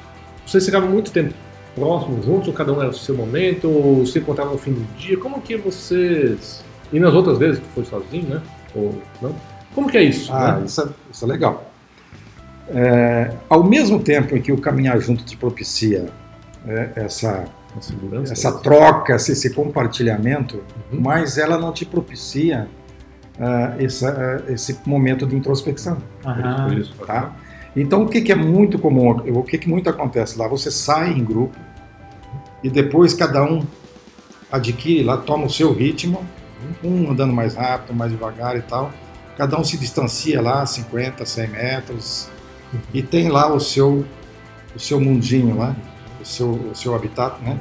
vocês 0.46 0.64
ficavam 0.64 0.88
muito 0.88 1.10
tempo 1.10 1.34
próximos 1.74 2.24
juntos, 2.24 2.48
ou 2.48 2.54
cada 2.54 2.72
um 2.72 2.80
era 2.80 2.90
o 2.90 2.94
seu 2.94 3.14
momento, 3.14 3.68
ou 3.68 4.06
se 4.06 4.18
encontravam 4.18 4.52
no 4.54 4.58
fim 4.58 4.72
do 4.72 4.82
dia? 4.96 5.16
Como 5.16 5.40
que 5.40 5.56
vocês. 5.56 6.64
E 6.92 6.98
nas 6.98 7.14
outras 7.14 7.38
vezes 7.38 7.60
que 7.60 7.66
foi 7.74 7.84
sozinho, 7.84 8.28
né? 8.28 8.42
Ou 8.74 9.00
não? 9.22 9.34
Como 9.74 9.88
que 9.88 9.96
é 9.96 10.02
isso? 10.02 10.32
Ah, 10.32 10.56
né? 10.56 10.66
isso, 10.66 10.80
é, 10.82 10.88
isso 11.12 11.24
é 11.24 11.28
legal. 11.28 11.70
É, 12.68 13.32
ao 13.48 13.64
mesmo 13.64 14.00
tempo 14.00 14.36
em 14.36 14.42
que 14.42 14.52
o 14.52 14.58
caminhar 14.58 14.98
junto 15.00 15.24
te 15.24 15.36
propicia 15.36 16.06
é, 16.66 16.90
essa, 16.96 17.44
essa 18.30 18.52
troca, 18.58 19.14
esse, 19.16 19.54
compartilhamento, 19.54 20.62
Uhum. 20.92 21.00
mas 21.00 21.38
ela 21.38 21.58
não 21.58 21.72
te 21.72 21.84
propicia 21.84 22.68
ah, 23.38 23.74
essa, 23.78 24.42
ah, 24.46 24.52
esse 24.52 24.78
momento 24.84 25.26
de 25.26 25.36
introspecção. 25.36 25.98
Aham. 26.24 26.84
Tá? 27.06 27.32
Então, 27.74 28.02
o 28.02 28.08
que, 28.08 28.20
que 28.20 28.32
é 28.32 28.34
muito 28.34 28.78
comum, 28.78 29.10
o 29.10 29.42
que, 29.42 29.58
que 29.58 29.68
muito 29.68 29.88
acontece 29.88 30.38
lá? 30.38 30.48
Você 30.48 30.70
sai 30.70 31.12
em 31.12 31.24
grupo 31.24 31.56
e 32.62 32.68
depois 32.68 33.14
cada 33.14 33.42
um 33.44 33.64
adquire 34.50 35.04
lá, 35.04 35.16
toma 35.16 35.46
o 35.46 35.50
seu 35.50 35.72
ritmo 35.72 36.26
Um 36.82 37.10
andando 37.10 37.32
mais 37.32 37.54
rápido, 37.54 37.94
mais 37.94 38.10
devagar 38.10 38.56
e 38.56 38.62
tal. 38.62 38.90
Cada 39.36 39.58
um 39.58 39.64
se 39.64 39.78
distancia 39.78 40.42
lá 40.42 40.66
50, 40.66 41.24
100 41.24 41.48
metros 41.48 42.28
e 42.92 43.02
tem 43.02 43.28
lá 43.28 43.52
o 43.52 43.60
seu 43.60 44.04
o 44.74 44.78
seu 44.78 45.00
mundinho 45.00 45.56
lá, 45.56 45.74
o 46.20 46.24
seu, 46.24 46.50
o 46.50 46.74
seu 46.74 46.94
habitat, 46.94 47.42
né? 47.42 47.58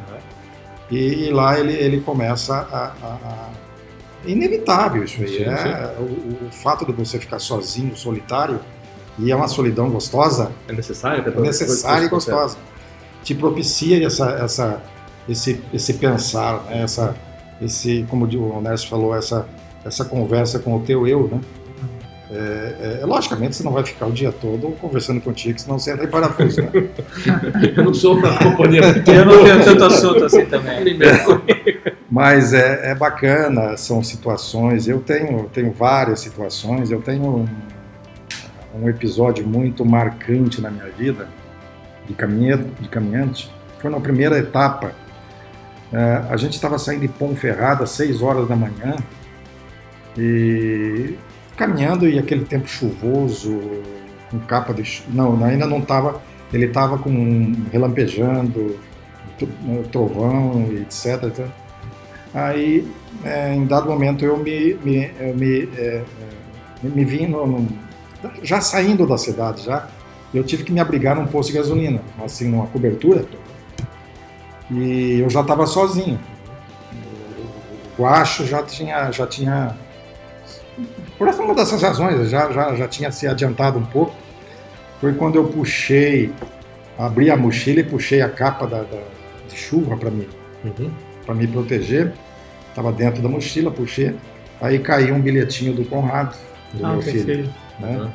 E, 0.92 1.28
e 1.28 1.32
lá 1.32 1.60
ele, 1.60 1.74
ele 1.74 2.02
começa 2.02 2.56
a, 2.56 2.94
a, 3.04 3.08
a... 3.08 3.50
inevitável 4.26 5.04
isso 5.04 5.22
aí. 5.22 5.28
Sim, 5.28 5.44
é, 5.44 5.58
sim. 5.58 6.04
O, 6.04 6.48
o 6.48 6.52
fato 6.52 6.86
de 6.86 6.92
você 6.92 7.20
ficar 7.20 7.40
sozinho, 7.40 7.96
solitário, 7.96 8.60
e 9.20 9.32
é 9.32 9.36
uma 9.36 9.48
solidão 9.48 9.90
gostosa, 9.90 10.52
É 10.68 10.74
necessário? 10.74 11.24
é 11.28 11.42
necessária 11.42 12.06
e 12.06 12.10
gostosa. 12.10 12.58
Te 13.24 13.36
propicia 13.36 14.06
essa, 14.06 14.32
essa, 14.32 14.82
esse, 15.28 15.62
esse 15.74 15.94
pensar, 15.96 16.64
né? 16.66 16.84
essa, 16.84 17.16
esse, 17.62 18.06
como 18.10 18.26
o 18.26 18.62
Nércio 18.62 18.90
falou, 18.90 19.16
essa, 19.16 19.46
essa 19.84 20.06
conversa 20.06 20.60
com 20.60 20.76
o 20.76 20.80
teu 20.82 21.08
eu, 21.08 21.28
né? 21.32 21.42
É, 22.32 23.00
é, 23.02 23.06
logicamente 23.06 23.56
você 23.56 23.64
não 23.64 23.72
vai 23.72 23.84
ficar 23.84 24.06
o 24.06 24.12
dia 24.12 24.32
todo 24.32 24.68
conversando 24.80 25.20
contigo, 25.20 25.60
senão 25.60 25.80
você 25.80 25.92
entra 25.92 26.06
em 26.06 26.10
parafuso, 26.10 26.62
né? 26.62 26.70
Eu 27.76 27.84
não 27.86 27.94
sou 27.94 28.22
da 28.22 28.38
companhia. 28.38 28.82
Eu 29.08 29.26
não 29.26 29.44
tenho 29.44 29.64
tanto 29.64 29.84
assunto 29.86 30.26
assim 30.26 30.46
também. 30.46 31.00
Mas 32.10 32.54
é, 32.54 32.92
é 32.92 32.96
bacana, 32.96 33.76
são 33.78 34.04
situações. 34.04 34.88
Eu 34.88 35.00
tenho, 35.00 35.50
tenho 35.52 35.72
várias 35.72 36.20
situações. 36.20 36.92
Eu 36.92 37.02
tenho 37.02 37.50
um, 38.76 38.88
episódio 38.90 39.46
muito 39.48 39.86
marcante 39.86 40.62
na 40.62 40.70
minha 40.70 40.86
vida 40.98 41.28
de, 42.08 42.14
caminhante, 42.14 42.66
de 42.80 42.88
caminhante. 42.90 43.52
Foi 43.80 43.90
na 43.90 44.00
primeira 44.00 44.38
etapa. 44.38 44.92
É, 45.92 46.24
a 46.30 46.38
gente 46.38 46.54
estava 46.54 46.78
saindo 46.78 47.02
de 47.02 47.08
Ponferrada 47.08 47.84
às 47.84 47.92
6 47.92 48.22
horas 48.22 48.48
da 48.48 48.56
manhã 48.56 48.96
e 50.18 51.16
caminhando 51.58 52.08
e 52.08 52.18
aquele 52.20 52.46
tempo 52.46 52.68
chuvoso, 52.68 53.60
com 54.30 54.40
capa 54.40 54.74
de 54.74 55.04
não, 55.10 55.44
ainda 55.44 55.66
não 55.66 55.80
estava. 55.80 56.22
Ele 56.52 56.66
estava 56.66 56.98
com 56.98 57.54
relampejando, 57.72 58.78
tro- 59.38 59.84
trovão, 59.92 60.68
etc. 60.82 61.24
etc. 61.24 61.46
Aí, 62.34 62.88
é, 63.24 63.54
em 63.54 63.66
dado 63.66 63.90
momento, 63.90 64.24
eu 64.24 64.38
me, 64.38 64.74
me, 64.84 65.12
eu 65.20 65.36
me, 65.36 65.70
é, 65.78 66.04
é, 66.04 66.04
me 66.84 67.04
vi 67.06 67.28
no- 67.28 67.68
já 68.44 68.62
saindo 68.62 69.06
da 69.08 69.18
cidade, 69.18 69.64
já. 69.66 69.88
Eu 70.34 70.44
tive 70.44 70.64
que 70.64 70.72
me 70.72 70.80
abrigar 70.80 71.16
num 71.16 71.26
posto 71.26 71.52
de 71.52 71.58
gasolina, 71.58 72.02
assim, 72.24 72.48
numa 72.50 72.68
cobertura. 72.68 73.26
E 74.72 75.20
eu 75.22 75.30
já 75.30 75.42
estava 75.42 75.66
sozinho. 75.66 76.20
O 77.98 78.02
Guacho 78.04 78.46
já 78.46 78.62
tinha, 78.64 79.12
já 79.12 79.26
tinha, 79.26 79.76
por 81.18 81.28
uma 81.28 81.54
dessas 81.56 81.82
razões, 81.82 82.30
já, 82.30 82.52
já, 82.52 82.76
já 82.76 82.88
tinha 82.88 83.12
se 83.12 83.28
adiantado 83.28 83.80
um 83.80 83.86
pouco. 83.86 84.16
Foi 85.02 85.14
quando 85.14 85.36
eu 85.36 85.46
puxei, 85.48 86.32
abri 86.98 87.32
a 87.32 87.36
mochila 87.38 87.80
e 87.80 87.84
puxei 87.84 88.22
a 88.22 88.30
capa 88.30 88.68
da, 88.68 88.82
da- 88.84 89.04
de 89.50 89.56
chuva 89.58 89.98
para 89.98 90.12
mim 90.12 90.28
Uhum. 90.64 90.92
para 91.26 91.34
me 91.34 91.48
proteger. 91.48 92.14
Estava 92.70 92.92
dentro 92.92 93.22
da 93.22 93.28
mochila, 93.30 93.72
puxei. 93.72 94.16
Aí 94.62 94.78
caiu 94.80 95.16
um 95.16 95.22
bilhetinho 95.22 95.74
do 95.74 95.84
Conrado, 95.86 96.36
do 96.74 96.86
Ah, 96.86 96.92
meu 96.94 97.02
filho. 97.02 97.24
filho. 97.26 97.50
Né? 97.80 97.98
Uhum. 97.98 98.10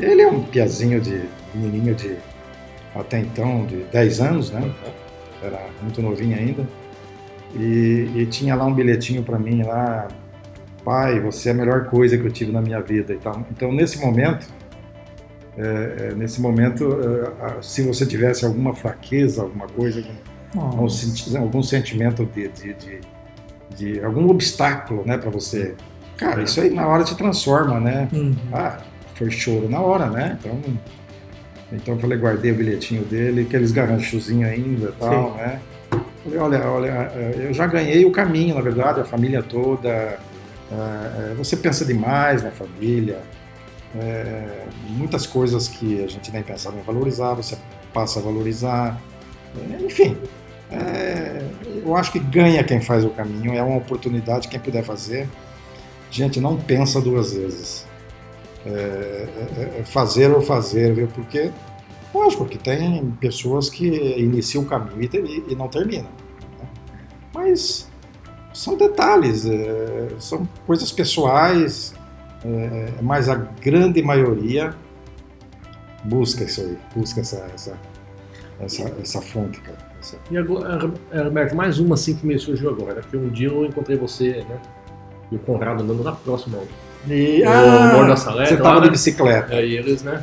Ele 0.00 0.22
é 0.22 0.28
um 0.28 0.42
piazinho 0.42 1.00
de 1.00 1.22
menininho 1.54 1.94
de 1.94 2.16
até 2.94 3.18
então 3.18 3.66
de 3.66 3.76
10 3.92 4.20
anos, 4.20 4.50
né? 4.50 4.70
Era 5.42 5.60
muito 5.82 6.00
novinho 6.02 6.36
ainda. 6.36 6.66
E, 7.54 8.10
e 8.14 8.26
tinha 8.26 8.54
lá 8.54 8.64
um 8.66 8.74
bilhetinho 8.74 9.22
para 9.22 9.38
mim 9.38 9.62
lá, 9.62 10.08
pai, 10.84 11.18
você 11.20 11.48
é 11.48 11.52
a 11.52 11.54
melhor 11.54 11.86
coisa 11.86 12.16
que 12.18 12.24
eu 12.24 12.30
tive 12.30 12.52
na 12.52 12.60
minha 12.60 12.80
vida 12.80 13.12
e 13.12 13.18
tal. 13.18 13.44
Então 13.50 13.72
nesse 13.72 13.98
momento, 13.98 14.46
é, 15.56 16.10
é, 16.10 16.14
nesse 16.14 16.40
momento, 16.40 16.98
é, 17.40 17.62
se 17.62 17.82
você 17.82 18.06
tivesse 18.06 18.44
alguma 18.44 18.74
fraqueza, 18.74 19.42
alguma 19.42 19.66
coisa, 19.66 20.02
algum, 20.54 20.60
algum, 20.68 20.88
senti- 20.88 21.36
algum 21.36 21.62
sentimento 21.62 22.24
de, 22.26 22.48
de, 22.48 22.74
de, 22.74 23.00
de 23.76 24.04
algum 24.04 24.28
obstáculo, 24.28 25.02
né, 25.04 25.16
para 25.18 25.30
você, 25.30 25.74
cara, 26.16 26.42
isso 26.42 26.60
aí 26.60 26.70
na 26.70 26.86
hora 26.86 27.02
te 27.04 27.16
transforma, 27.16 27.80
né? 27.80 28.08
Uhum. 28.12 28.34
Ah, 28.52 28.78
foi 29.18 29.30
choro 29.30 29.68
na 29.68 29.80
hora, 29.80 30.06
né? 30.06 30.38
Então, 30.40 30.62
então 31.72 31.94
eu 31.94 32.00
falei, 32.00 32.16
guardei 32.16 32.52
o 32.52 32.54
bilhetinho 32.54 33.04
dele, 33.04 33.42
aqueles 33.42 33.72
garranchozinhos 33.72 34.48
ainda 34.48 34.88
e 34.88 34.92
tal, 34.92 35.34
né? 35.34 35.60
Falei, 36.24 36.38
olha, 36.38 36.66
olha, 36.70 37.12
eh, 37.14 37.46
eu 37.48 37.52
já 37.52 37.66
ganhei 37.66 38.04
o 38.04 38.10
caminho, 38.10 38.54
na 38.54 38.60
verdade, 38.60 39.00
a 39.00 39.04
família 39.04 39.42
toda. 39.42 39.88
eh, 39.88 40.18
eh, 40.72 41.34
Você 41.36 41.56
pensa 41.56 41.84
demais 41.84 42.42
na 42.42 42.50
família. 42.50 43.18
muitas 44.88 45.26
coisas 45.26 45.66
que 45.66 46.04
a 46.04 46.06
gente 46.06 46.30
nem 46.30 46.42
pensava 46.42 46.78
em 46.78 46.82
valorizar, 46.82 47.34
você 47.34 47.56
passa 47.92 48.20
a 48.20 48.22
valorizar. 48.22 49.00
Enfim, 49.80 50.16
eu 51.84 51.96
acho 51.96 52.12
que 52.12 52.18
ganha 52.18 52.62
quem 52.62 52.80
faz 52.80 53.04
o 53.04 53.10
caminho, 53.10 53.54
é 53.54 53.62
uma 53.62 53.78
oportunidade, 53.78 54.48
quem 54.48 54.60
puder 54.60 54.84
fazer. 54.84 55.26
Gente, 56.10 56.38
não 56.40 56.56
pensa 56.56 57.00
duas 57.00 57.32
vezes 57.32 57.86
é, 58.68 59.28
é, 59.56 59.80
é 59.80 59.84
fazer 59.84 60.30
ou 60.30 60.40
fazer, 60.40 60.94
viu? 60.94 61.08
Porque, 61.08 61.50
lógico, 62.14 62.44
que 62.44 62.58
tem 62.58 63.10
pessoas 63.20 63.68
que 63.70 63.86
iniciam 63.86 64.64
o 64.64 64.66
caminho 64.66 65.00
e, 65.02 65.52
e 65.52 65.54
não 65.54 65.68
terminam. 65.68 66.10
né? 66.58 66.68
Mas 67.34 67.88
são 68.52 68.76
detalhes, 68.76 69.46
é, 69.46 70.08
são 70.18 70.48
coisas 70.66 70.92
pessoais, 70.92 71.94
é, 72.44 72.92
mas 73.02 73.28
a 73.28 73.34
grande 73.34 74.02
maioria 74.02 74.74
busca 76.04 76.44
isso 76.44 76.60
aí, 76.60 76.78
busca 76.94 77.20
essa, 77.20 77.46
essa, 77.54 77.78
essa, 78.60 78.94
essa 79.00 79.20
fonte, 79.22 79.60
cara. 79.60 79.88
E 80.30 80.36
agora, 80.36 80.90
Herberto, 81.12 81.56
mais 81.56 81.78
uma 81.78 81.94
assim 81.94 82.14
que 82.14 82.24
me 82.24 82.38
surgiu 82.38 82.70
agora. 82.70 83.02
Que 83.02 83.16
um 83.16 83.28
dia 83.28 83.48
eu 83.48 83.64
encontrei 83.64 83.96
você, 83.96 84.44
né? 84.48 84.60
E 85.30 85.36
o 85.36 85.38
Conrado 85.40 85.82
andando 85.82 86.02
lá 86.02 86.12
próximo 86.12 86.56
ao 86.56 86.66
E, 87.06 87.42
O 87.42 87.48
ah, 87.48 87.92
Morro 87.94 88.08
da 88.08 88.16
Salete, 88.16 88.48
você 88.48 88.54
estava 88.54 88.80
né? 88.80 88.86
de 88.86 88.90
bicicleta. 88.90 89.54
Aí 89.54 89.76
eles, 89.76 90.02
né? 90.02 90.22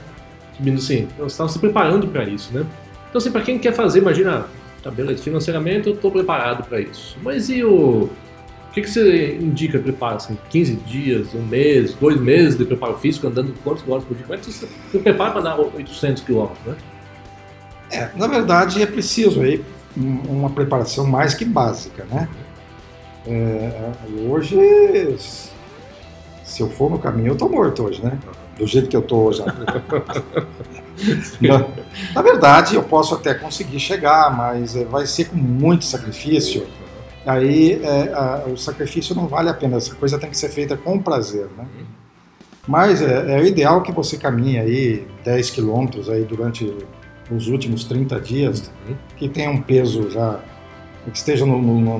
Assim, 0.60 1.08
eles 1.18 1.32
estavam 1.32 1.52
se 1.52 1.60
preparando 1.60 2.08
para 2.08 2.24
isso, 2.26 2.54
né? 2.54 2.66
Então, 3.10 3.18
assim, 3.20 3.32
para 3.32 3.42
quem 3.42 3.58
quer 3.60 3.74
fazer, 3.74 4.00
imagina, 4.00 4.46
tá 4.84 4.92
beleza, 4.92 5.22
financeiramente 5.24 5.88
eu 5.88 5.94
estou 5.94 6.12
preparado 6.12 6.64
para 6.68 6.80
isso. 6.80 7.18
Mas 7.24 7.50
e 7.50 7.64
o. 7.64 8.10
O 8.10 8.76
que, 8.76 8.82
que 8.82 8.90
você 8.90 9.38
indica 9.40 9.80
preparo? 9.80 10.18
Assim, 10.18 10.38
15 10.50 10.76
dias, 10.86 11.34
um 11.34 11.42
mês, 11.42 11.94
dois 11.94 12.20
meses 12.20 12.58
de 12.58 12.66
preparo 12.66 12.98
físico, 12.98 13.26
andando 13.26 13.54
quantos 13.64 13.84
quilômetros 13.84 14.10
por 14.10 14.18
dia? 14.18 14.26
Como 14.26 14.36
é 14.38 14.38
que 14.38 14.52
você 14.52 14.68
se 14.92 15.00
prepara 15.00 15.32
para 15.32 15.42
dar 15.42 15.58
800 15.58 16.22
quilômetros, 16.24 16.60
né? 16.66 16.76
É, 17.90 18.10
na 18.18 18.28
verdade, 18.28 18.82
é 18.82 18.86
preciso 18.86 19.42
aí 19.42 19.64
um- 19.98 20.20
uma 20.40 20.50
preparação 20.50 21.06
mais 21.08 21.34
que 21.34 21.46
básica, 21.46 22.06
né? 22.12 22.28
É, 23.26 23.92
hoje, 24.28 24.58
se 26.56 26.62
eu 26.62 26.70
for 26.70 26.90
no 26.90 26.98
caminho, 26.98 27.28
eu 27.34 27.36
tô 27.36 27.50
morto 27.50 27.84
hoje, 27.84 28.02
né? 28.02 28.18
Do 28.58 28.66
jeito 28.66 28.88
que 28.88 28.96
eu 28.96 29.02
tô 29.02 29.18
hoje. 29.24 29.44
na, 31.42 31.66
na 32.16 32.22
verdade, 32.22 32.76
eu 32.76 32.84
posso 32.84 33.14
até 33.16 33.34
conseguir 33.34 33.80
chegar, 33.80 34.36
mas 34.36 34.76
é, 34.76 34.86
vai 34.86 35.06
ser 35.06 35.26
com 35.26 35.36
muito 35.36 35.84
sacrifício. 35.84 36.66
Aí 37.26 37.82
é, 37.84 38.14
a- 38.14 38.44
o 38.48 38.56
sacrifício 38.58 39.14
não 39.14 39.28
vale 39.28 39.50
a 39.50 39.54
pena. 39.54 39.76
Essa 39.78 39.94
coisa 39.96 40.18
tem 40.18 40.30
que 40.30 40.38
ser 40.38 40.48
feita 40.50 40.78
com 40.78 40.98
prazer, 40.98 41.48
né? 41.58 41.66
Mas 42.66 43.02
é, 43.02 43.38
é 43.38 43.42
o 43.42 43.46
ideal 43.46 43.82
que 43.82 43.92
você 43.92 44.18
caminhe 44.18 44.58
aí 44.58 45.06
10 45.26 45.50
quilômetros 45.50 46.10
aí 46.10 46.24
durante 46.24 46.74
os 47.30 47.48
últimos 47.48 47.84
30 47.84 48.20
dias, 48.22 48.72
que 49.18 49.28
tenha 49.28 49.50
um 49.52 49.62
peso 49.62 50.10
já, 50.10 50.40
que 51.12 51.18
esteja 51.18 51.46
no, 51.46 51.62
no- 51.62 51.82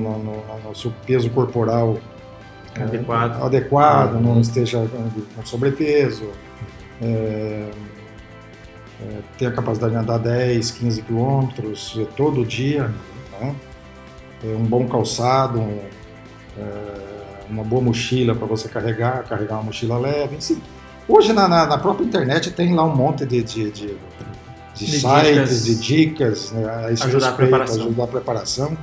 no- 0.64 0.74
seu 0.74 0.92
peso 1.06 1.28
corporal 1.30 1.98
Adequado. 2.84 3.42
adequado, 3.42 4.20
não 4.20 4.40
esteja 4.40 4.86
com 5.34 5.44
sobrepeso, 5.44 6.30
é, 7.02 7.70
é, 9.02 9.18
ter 9.38 9.46
a 9.46 9.52
capacidade 9.52 9.92
de 9.92 9.98
andar 9.98 10.18
10, 10.18 10.70
15 10.72 11.02
quilômetros 11.02 11.96
é, 12.00 12.04
todo 12.16 12.44
dia, 12.44 12.90
né? 13.40 13.54
É, 14.44 14.48
um 14.56 14.64
bom 14.64 14.86
calçado, 14.86 15.58
um, 15.60 15.78
é, 16.58 16.62
uma 17.50 17.62
boa 17.62 17.82
mochila 17.82 18.34
para 18.34 18.46
você 18.46 18.68
carregar, 18.68 19.24
carregar 19.24 19.54
uma 19.56 19.64
mochila 19.64 19.98
leve, 19.98 20.36
enfim. 20.36 20.60
Hoje 21.08 21.32
na, 21.32 21.46
na- 21.46 21.66
na 21.66 21.78
própria 21.78 22.04
internet 22.04 22.50
tem 22.50 22.74
lá 22.74 22.84
um 22.84 22.94
monte 22.94 23.24
de, 23.24 23.42
de, 23.42 23.70
de, 23.70 23.96
de 24.74 24.86
sites, 24.86 25.02
dicas. 25.02 25.64
de 25.64 25.74
dicas 25.76 26.52
né, 26.52 26.64
a 26.68 26.86
Ajudar 26.88 27.28
a 27.28 27.32
preparação. 27.32 27.76
ajudar 27.84 28.04
a 28.04 28.06
preparação. 28.08 28.76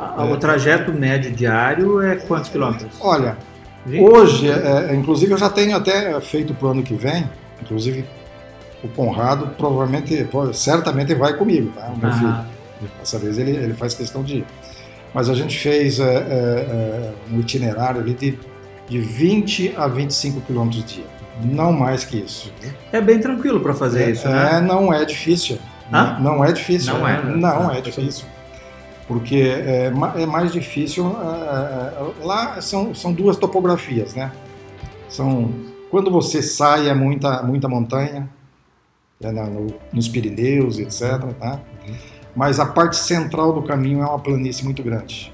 Ah, 0.00 0.24
O 0.24 0.36
trajeto 0.36 0.92
médio 0.92 1.30
diário 1.30 2.00
é 2.00 2.16
quantos 2.16 2.50
quilômetros? 2.50 2.92
Olha, 3.00 3.36
Vinte? 3.84 4.02
Hoje, 4.02 4.50
é, 4.50 4.90
é, 4.90 4.94
inclusive, 4.94 5.32
eu 5.32 5.38
já 5.38 5.48
tenho 5.50 5.76
até 5.76 6.18
feito 6.20 6.54
para 6.54 6.68
o 6.68 6.70
ano 6.70 6.82
que 6.82 6.94
vem, 6.94 7.28
inclusive 7.62 8.04
o 8.82 8.88
Conrado 8.88 9.48
provavelmente, 9.58 10.26
certamente 10.54 11.14
vai 11.14 11.34
comigo, 11.34 11.70
tá? 11.74 11.86
O 11.94 11.98
meu 11.98 12.12
filho. 12.12 12.28
Ah, 12.28 12.44
Dessa 12.98 13.18
vez 13.18 13.36
ele, 13.36 13.50
ele 13.50 13.74
faz 13.74 13.92
questão 13.94 14.22
de 14.22 14.38
ir. 14.38 14.46
Mas 15.12 15.28
a 15.28 15.34
gente 15.34 15.58
fez 15.58 16.00
é, 16.00 16.04
é, 16.04 16.16
é, 16.16 17.12
um 17.30 17.40
itinerário 17.40 18.00
ali 18.00 18.14
de 18.14 18.38
de 18.90 18.98
20 18.98 19.74
a 19.76 19.86
25 19.86 20.40
quilômetros 20.40 20.84
dia. 20.84 21.04
Não 21.44 21.72
mais 21.72 22.04
que 22.04 22.18
isso. 22.18 22.52
É 22.92 23.00
bem 23.00 23.20
tranquilo 23.20 23.60
para 23.60 23.72
fazer 23.72 24.02
é, 24.02 24.10
isso, 24.10 24.28
né? 24.28 24.56
É, 24.56 24.60
não 24.60 24.92
é 24.92 25.04
difícil. 25.04 25.58
Hã? 25.92 26.18
Não 26.20 26.44
é 26.44 26.52
difícil. 26.52 26.92
Não 26.92 27.08
é, 27.08 27.22
né? 27.22 27.36
Não 27.36 27.70
é 27.70 27.80
difícil. 27.80 28.26
Porque 29.10 29.34
é, 29.38 29.90
é 30.18 30.26
mais 30.26 30.52
difícil. 30.52 31.04
é, 31.20 32.22
é, 32.22 32.24
lá 32.24 32.60
são, 32.60 32.94
são 32.94 33.12
duas 33.12 33.36
topografias, 33.36 34.14
né? 34.14 34.30
São 35.08 35.50
quando 35.90 36.12
você 36.12 36.40
sai 36.40 36.88
é 36.88 36.94
muita 36.94 37.42
muita 37.42 37.68
montanha, 37.68 38.30
é 39.20 39.32
na- 39.32 39.46
no- 39.46 39.74
nos 39.92 40.06
Pirineus, 40.08 40.78
etc. 40.78 41.18
Tá? 41.40 41.58
Mas 42.36 42.60
a 42.60 42.66
parte 42.66 42.94
central 42.94 43.52
do 43.52 43.62
caminho 43.62 44.00
é 44.00 44.06
uma 44.06 44.18
planície 44.20 44.64
muito 44.64 44.80
grande. 44.80 45.32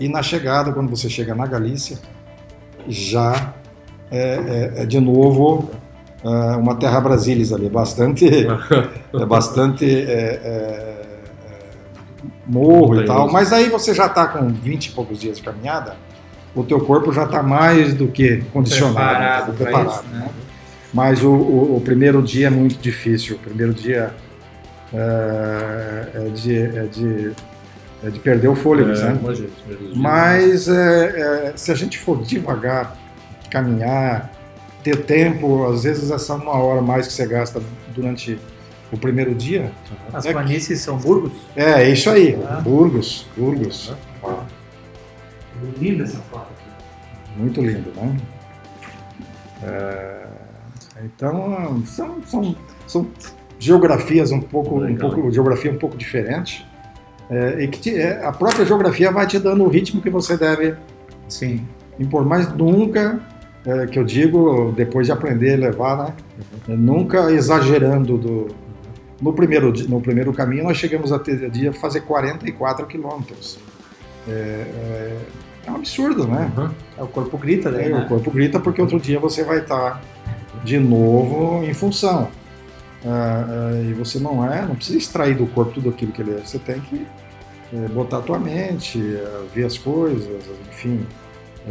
E 0.00 0.08
na 0.08 0.20
chegada, 0.20 0.72
quando 0.72 0.90
você 0.90 1.08
chega 1.08 1.36
na 1.36 1.46
Galícia, 1.46 1.96
já 2.88 3.54
é, 4.10 4.72
é- 4.78 4.82
é 4.82 4.86
de 4.86 4.98
novo 4.98 5.70
uma 6.58 6.74
terra 6.74 7.00
brasilis 7.00 7.52
ali, 7.52 7.68
bastante 7.68 8.26
é 9.14 9.26
bastante 9.26 9.84
é, 9.84 10.10
é, 10.10 10.40
é, 10.44 11.03
morro 12.46 13.00
e 13.00 13.04
tal, 13.06 13.30
mas 13.32 13.52
aí 13.52 13.68
você 13.68 13.94
já 13.94 14.06
está 14.06 14.26
com 14.26 14.48
20 14.48 14.86
e 14.86 14.90
poucos 14.92 15.18
dias 15.20 15.36
de 15.38 15.42
caminhada, 15.42 15.96
o 16.54 16.62
teu 16.62 16.80
corpo 16.80 17.12
já 17.12 17.24
está 17.24 17.42
mais 17.42 17.94
do 17.94 18.08
que 18.08 18.42
condicionado, 18.52 19.52
Preparado 19.52 19.52
preparado, 19.54 19.90
isso, 19.90 20.04
né? 20.12 20.18
né? 20.20 20.28
Mas 20.92 21.22
o, 21.24 21.30
o- 21.30 21.76
o 21.76 21.80
primeiro 21.80 22.22
dia 22.22 22.46
é 22.46 22.50
muito 22.50 22.76
difícil, 22.80 23.36
o 23.36 23.38
primeiro 23.40 23.72
dia 23.74 24.12
é, 24.92 26.06
é 26.14 26.28
de, 26.30 26.56
é, 26.62 26.82
de, 26.86 27.32
é 28.04 28.10
de 28.10 28.18
perder 28.20 28.48
o 28.48 28.54
fôlego, 28.54 28.90
É, 28.92 28.94
primeiros 29.12 29.38
dias. 29.38 29.50
Mas 29.96 30.68
é, 30.68 31.48
é, 31.48 31.52
se 31.56 31.72
a 31.72 31.74
gente 31.74 31.98
for 31.98 32.22
devagar, 32.22 32.96
caminhar, 33.50 34.30
ter 34.82 34.96
tempo, 35.04 35.66
às 35.66 35.82
vezes 35.84 36.10
essa 36.10 36.34
uma 36.34 36.52
hora 36.52 36.82
mais 36.82 37.06
que 37.06 37.12
você 37.12 37.26
gasta 37.26 37.60
durante 37.94 38.38
o 38.94 38.98
primeiro 38.98 39.34
dia, 39.34 39.70
As 40.12 40.24
É 40.24 40.28
que- 40.28 40.34
planícies 40.34 40.80
são 40.80 40.96
Burgos? 40.96 41.32
é, 41.56 41.82
é 41.82 41.90
isso 41.90 42.08
aí. 42.10 42.38
Ah. 42.48 42.60
Burgos, 42.60 43.26
Burgos. 43.36 43.92
Linda 45.80 46.04
essa 46.04 46.18
foto 46.30 46.48
aqui. 46.52 47.40
Muito 47.40 47.60
lindo, 47.60 47.90
né? 47.96 48.16
É, 49.62 50.26
então, 51.04 51.82
são, 51.86 52.16
são, 52.26 52.56
são 52.86 53.06
geografias 53.58 54.30
um 54.30 54.40
pouco, 54.40 54.82
um 54.84 54.96
pouco 54.96 55.30
geografia 55.30 55.70
um 55.70 55.78
pouco 55.78 55.96
diferente. 55.96 56.66
é, 57.30 57.64
e 57.64 57.68
que 57.68 57.80
te- 57.80 57.96
é, 57.96 58.22
a 58.24 58.30
própria 58.30 58.66
geografia 58.66 59.10
vai 59.10 59.26
te 59.26 59.38
dando 59.38 59.64
o 59.64 59.68
ritmo 59.68 60.02
que 60.02 60.10
você 60.10 60.36
deve 60.36 60.74
Sim. 61.26 61.66
impor, 61.98 62.22
mas 62.26 62.52
nunca, 62.52 63.18
é, 63.64 63.86
que 63.86 63.98
eu 63.98 64.04
digo, 64.04 64.72
depois 64.76 65.06
de 65.06 65.12
aprender 65.12 65.54
a 65.54 65.56
levar, 65.56 65.96
né? 65.96 66.14
Uhum. 66.68 66.76
Nunca 66.76 67.32
exagerando 67.32 68.18
do. 68.18 68.48
No 69.24 69.32
primeiro, 69.32 69.72
no 69.88 70.02
primeiro 70.02 70.32
caminho, 70.34 70.64
nós 70.64 70.76
chegamos 70.76 71.10
a 71.10 71.18
ter 71.18 71.48
dia 71.50 71.72
fazer 71.72 72.02
44 72.02 72.86
quilômetros. 72.86 73.58
É, 74.28 74.30
é, 74.30 75.18
é 75.66 75.70
um 75.70 75.76
absurdo, 75.76 76.26
né? 76.28 76.52
Uhum. 76.54 76.70
É, 76.98 77.02
O 77.02 77.06
corpo 77.06 77.38
grita 77.38 77.70
daí, 77.72 77.86
É, 77.86 77.88
né? 77.88 78.04
O 78.04 78.06
corpo 78.06 78.30
grita 78.30 78.60
porque 78.60 78.82
outro 78.82 79.00
dia 79.00 79.18
você 79.18 79.42
vai 79.42 79.60
estar 79.60 80.02
de 80.62 80.78
novo 80.78 81.64
em 81.64 81.72
função. 81.72 82.28
Ah, 83.06 83.44
ah, 83.48 83.80
e 83.82 83.94
você 83.94 84.18
não 84.18 84.44
é, 84.50 84.60
não 84.62 84.74
precisa 84.74 84.98
extrair 84.98 85.34
do 85.34 85.46
corpo 85.46 85.72
tudo 85.72 85.88
aquilo 85.88 86.12
que 86.12 86.20
ele 86.20 86.32
é. 86.32 86.40
Você 86.44 86.58
tem 86.58 86.80
que 86.80 87.06
eh, 87.72 87.88
botar 87.92 88.18
a 88.18 88.20
tua 88.20 88.38
mente, 88.38 88.98
eh, 88.98 89.42
ver 89.54 89.64
as 89.64 89.78
coisas, 89.78 90.42
enfim, 90.70 91.06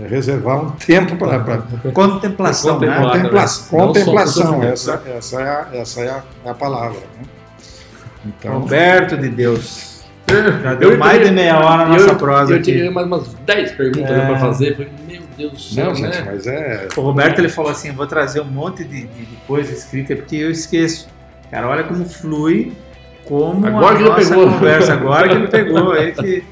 reservar 0.10 0.64
um 0.64 0.72
tempo 0.72 1.16
para 1.18 1.40
Contemplação, 1.94 2.80
né? 2.80 3.00
Contemplação. 3.00 3.78
né? 3.78 3.86
Contemplação 3.86 4.44
sofrimento, 4.44 4.74
essa, 4.74 5.04
essa, 5.08 5.42
é 5.42 5.50
a, 5.50 5.70
essa 5.74 6.02
é 6.02 6.10
a, 6.10 6.24
é 6.46 6.50
a 6.50 6.54
palavra. 6.56 7.00
né? 7.00 7.28
Então, 8.26 8.60
Roberto 8.60 9.18
de 9.18 9.30
Deus. 9.30 9.94
Já 10.64 10.72
Eu 10.72 10.78
deu 10.78 10.98
mais 10.98 11.14
teria- 11.14 11.28
de 11.30 11.34
meia 11.36 11.60
hora 11.60 11.84
a 11.84 11.86
eu- 11.86 11.90
nossa 11.92 12.16
prosa 12.16 12.54
Eu 12.54 12.58
aqui. 12.58 12.72
tinha 12.72 12.90
mais 12.92 13.06
umas 13.06 13.34
10 13.46 13.72
perguntas 13.74 14.10
É. 14.12 14.26
para 14.26 14.40
fazer. 14.40 14.70
Eu 14.72 14.76
Falei, 14.76 14.92
meu 15.08 15.22
Deus 15.38 15.52
do 15.52 15.60
céu, 15.60 15.86
não, 15.88 15.96
gente, 15.96 16.10
né? 16.18 16.24
mas 16.26 16.48
é. 16.48 16.88
O 16.96 17.02
Roberto 17.02 17.40
ele 17.40 17.50
falou 17.50 17.70
assim: 17.72 17.90
eu 17.90 17.94
vou 17.94 18.08
trazer 18.08 18.40
um 18.42 18.46
monte 18.46 18.84
de, 18.84 19.02
de- 19.02 19.26
de 19.26 19.36
coisa 19.46 19.72
escrita 19.72 20.16
porque 20.16 20.38
eu 20.38 20.50
esqueço. 20.50 21.08
Cara, 21.52 21.68
olha 21.68 21.84
como 21.84 22.06
flui, 22.06 22.72
como 23.26 23.66
Agora 23.68 23.94
a 23.94 23.96
que 23.98 24.02
ele 24.04 24.10
nossa 24.10 24.30
pegou. 24.30 24.50
conversa. 24.50 24.94
Agora 24.94 25.28
que 25.30 25.36
ele 25.36 25.48
pegou. 25.50 25.96
Ele 25.96 26.12
que... 26.14 26.44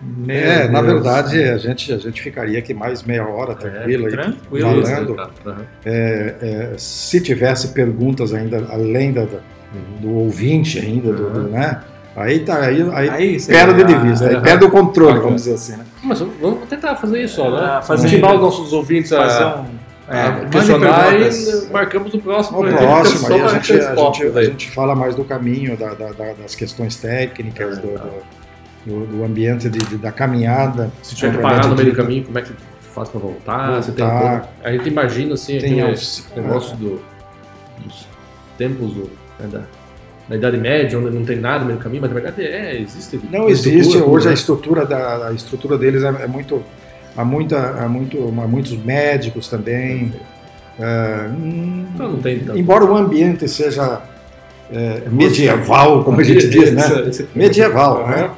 Meu 0.00 0.36
É, 0.36 0.68
na 0.68 0.82
Deus. 0.82 0.94
verdade, 0.94 1.42
a 1.42 1.56
gente, 1.58 1.92
a 1.92 1.98
gente 1.98 2.20
ficaria 2.22 2.58
aqui 2.58 2.72
mais 2.74 3.02
meia 3.02 3.26
hora 3.26 3.54
tranquilo. 3.54 4.06
aí, 4.06 4.12
tranquilo. 4.12 4.84
falando. 4.86 5.10
Uhum. 5.46 5.56
É, 5.84 6.34
é, 6.40 6.72
se 6.76 7.20
tivesse 7.20 7.68
perguntas 7.68 8.32
ainda 8.34 8.66
além 8.70 9.12
da- 9.12 9.26
do 10.00 10.10
ouvinte 10.10 10.78
ainda, 10.78 11.12
do, 11.12 11.30
do, 11.30 11.40
né? 11.48 11.80
Aí 12.14 12.38
tá, 12.40 12.60
aí, 12.60 12.80
aí, 12.94 13.10
Aí, 13.10 13.42
perde 13.46 13.84
de 13.84 13.94
vista, 13.94 14.26
aí 14.28 14.40
perde 14.40 14.64
o 14.64 14.70
controle, 14.70 15.18
vamos 15.18 15.42
dizer 15.42 15.54
assim, 15.54 15.76
né? 15.76 15.84
Mas 16.02 16.18
vamos 16.20 16.66
tentar 16.68 16.96
fazer 16.96 17.22
isso, 17.22 17.42
ó, 17.42 17.50
né? 17.50 17.58
Ah, 17.76 17.82
fazer- 17.82 18.16
os 18.16 18.40
nossos 18.40 18.72
ouvintes 18.72 19.12
a, 19.12 19.22
fazer 19.28 19.44
um. 19.60 19.86
É, 20.08 20.48
questionar 20.48 21.12
e 21.20 21.66
marcamos 21.72 22.14
o 22.14 22.18
próximo. 22.20 22.62
Né? 22.62 22.72
próximo, 22.76 23.18
Só 23.26 23.34
aí 23.34 23.40
a 23.42 23.48
gente, 23.48 23.72
a, 23.72 23.94
gente, 23.94 24.38
a 24.38 24.44
gente 24.44 24.70
fala 24.70 24.94
mais 24.94 25.14
do 25.16 25.24
caminho, 25.24 25.76
da- 25.76 25.94
da- 25.94 26.12
da- 26.12 26.32
das 26.32 26.54
questões 26.54 26.94
técnicas, 26.96 27.78
do, 27.78 27.88
do, 27.88 28.10
do- 28.86 29.06
do 29.18 29.24
ambiente 29.24 29.68
de, 29.68 29.78
de- 29.80 29.98
da 29.98 30.12
caminhada. 30.12 30.90
Se 31.02 31.14
tiver 31.16 31.32
que 31.36 31.42
parar 31.42 31.66
no 31.66 31.74
meio 31.74 31.90
do 31.90 31.96
caminho, 31.96 32.24
como 32.24 32.38
é 32.38 32.42
que 32.42 32.52
faz 32.94 33.08
pra 33.08 33.20
voltar? 33.20 33.82
Você 33.82 33.90
tem 33.92 34.06
Voltar. 34.06 34.30
algum- 34.30 34.46
a 34.62 34.72
gente 34.72 34.88
imagina 34.88 35.34
assim, 35.34 35.58
Tem 35.58 35.80
aquele 35.80 35.92
os- 35.96 36.24
negócio 36.36 36.76
do- 36.76 37.02
dos 37.84 38.06
tempos 38.56 38.92
do, 38.92 39.10
né, 39.38 39.46
da, 39.50 39.62
da 40.28 40.36
Idade 40.36 40.56
Média, 40.58 40.98
onde 40.98 41.10
não 41.10 41.24
tem 41.24 41.38
nada 41.38 41.60
no 41.60 41.66
meio 41.66 41.78
do 41.78 41.82
caminho, 41.82 42.02
mas 42.02 42.10
na 42.10 42.20
verdade 42.20 42.42
é, 42.42 42.80
existe. 42.80 43.20
Não 43.30 43.48
existe, 43.48 43.98
hoje 43.98 44.26
a 44.26 44.30
né? 44.30 44.34
estrutura, 44.34 44.84
da, 44.84 45.28
a 45.28 45.32
estrutura 45.32 45.78
deles 45.78 46.02
é, 46.02 46.08
é 46.08 46.26
muito. 46.26 46.62
Há, 47.16 47.24
muita, 47.24 47.56
há, 47.82 47.88
muito, 47.88 48.18
há 48.28 48.46
muitos 48.46 48.76
médicos 48.76 49.48
também. 49.48 50.12
É, 50.78 51.30
Então 51.94 52.12
não 52.12 52.20
tem 52.20 52.40
tanto. 52.40 52.58
embora 52.58 52.84
o 52.84 52.94
ambiente 52.94 53.48
seja 53.48 54.02
é, 54.70 55.02
medieval, 55.10 56.04
como 56.04 56.20
a 56.20 56.24
gente 56.24 56.48
diz, 56.48 56.72
né? 56.72 56.82
Medieval, 57.34 58.02
Aham. 58.02 58.10
né? 58.10 58.30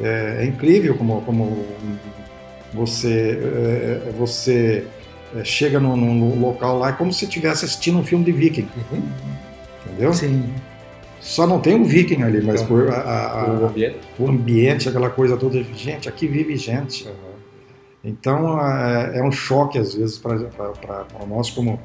É, 0.00 0.36
é 0.40 0.44
incrível 0.46 0.94
como, 0.94 1.20
como 1.22 1.64
você, 2.72 3.38
é, 3.42 4.12
você 4.16 4.84
é, 5.36 5.44
chega 5.44 5.78
num, 5.80 5.96
num 5.96 6.40
local 6.40 6.78
lá, 6.78 6.90
é 6.90 6.92
como 6.92 7.12
se 7.12 7.24
estivesse 7.24 7.64
assistindo 7.64 7.98
um 7.98 8.04
filme 8.04 8.24
de 8.24 8.32
viking, 8.32 8.68
Uhum. 8.92 9.02
Entendeu? 9.92 10.12
Sim. 10.12 10.44
Só 11.20 11.46
não 11.46 11.60
tem 11.60 11.74
um 11.76 11.84
viking 11.84 12.22
ali, 12.22 12.42
mas 12.44 12.62
por, 12.62 12.88
a- 12.90 12.94
a- 12.96 13.42
a- 13.42 13.52
O 13.60 13.66
ambiente. 13.66 13.96
o 14.18 14.28
ambiente, 14.28 14.88
aquela 14.88 15.08
coisa 15.10 15.36
toda, 15.36 15.62
gente, 15.62 16.08
aqui 16.08 16.26
vive 16.26 16.56
gente. 16.56 17.08
Então 18.04 18.58
é, 18.60 19.18
é 19.18 19.22
um 19.22 19.30
choque 19.30 19.78
às 19.78 19.94
vezes 19.94 20.18
para 20.18 20.36
nós 21.28 21.50
como, 21.50 21.78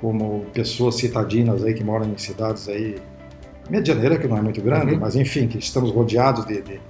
como 0.00 0.44
pessoas 0.52 0.96
citadinas 0.96 1.62
aí 1.62 1.74
que 1.74 1.84
moram 1.84 2.06
em 2.06 2.18
cidades 2.18 2.68
aí 2.68 2.96
medianeira 3.70 4.18
que 4.18 4.26
não 4.26 4.36
é 4.36 4.42
muito 4.42 4.60
grande, 4.60 4.94
Uhum. 4.94 5.00
mas 5.00 5.14
enfim 5.14 5.46
que 5.46 5.58
estamos 5.58 5.92
rodeados 5.92 6.44
de, 6.46 6.60
de, 6.62 6.80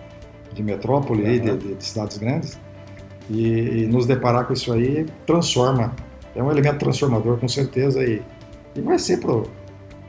de 0.54 0.62
metrópole, 0.62 1.26
aí, 1.26 1.38
de, 1.38 1.50
Uhum. 1.50 1.56
de- 1.58 1.74
de 1.74 1.84
cidades 1.84 2.16
grandes 2.16 2.58
e, 3.28 3.82
e 3.82 3.86
nos 3.86 4.06
deparar 4.06 4.46
com 4.46 4.54
isso 4.54 4.72
aí 4.72 5.04
transforma, 5.26 5.94
é 6.34 6.42
um 6.42 6.50
elemento 6.50 6.78
transformador 6.78 7.36
com 7.36 7.46
certeza 7.46 8.02
e, 8.02 8.22
e 8.74 8.80
vai 8.80 8.98
ser 8.98 9.18
pro, 9.20 9.42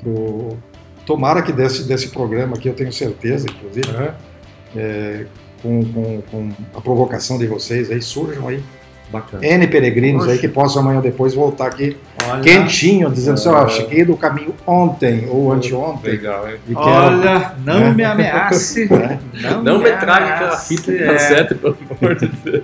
pro 0.03 0.57
tomara 1.05 1.41
que 1.41 1.51
desse 1.51 1.83
desse 1.83 2.09
programa 2.09 2.55
aqui 2.55 2.67
eu 2.67 2.73
tenho 2.73 2.91
certeza 2.93 3.47
inclusive 3.49 3.87
é, 4.75 5.25
com, 5.61 5.83
com, 5.85 6.21
com 6.29 6.49
a 6.75 6.81
provocação 6.81 7.37
de 7.37 7.47
vocês 7.47 7.89
aí, 7.91 8.01
surjam 8.01 8.47
aí 8.47 8.63
Bacana. 9.11 9.45
N 9.45 9.67
peregrinos 9.67 10.23
aí 10.23 10.31
Oxe. 10.31 10.39
que 10.39 10.47
possam 10.47 10.81
amanhã 10.81 10.97
ou 10.97 11.03
depois 11.03 11.35
voltar 11.35 11.67
aqui 11.67 11.95
Olha, 12.27 12.41
quentinho, 12.41 13.11
dizendo 13.11 13.35
assim, 13.35 13.49
ó, 13.49 13.65
É. 13.65 13.69
cheguei 13.69 14.03
do 14.03 14.17
caminho 14.17 14.55
ontem 14.65 15.27
ou 15.29 15.51
anteontem 15.53 16.13
Legal, 16.13 16.49
hein? 16.49 16.55
quero... 16.65 16.79
olha, 16.81 17.53
não 17.63 17.79
né? 17.79 17.93
me 17.93 18.03
ameace. 18.03 18.89
né? 18.91 19.19
Não 19.63 19.77
me 19.77 19.91
traga 19.97 20.33
aquela 20.33 20.57
fita 20.57 20.91
É. 20.91 21.13
cassete, 21.13 21.53
pelo 21.53 21.77
amor 22.01 22.15
de 22.15 22.25
Deus. 22.27 22.63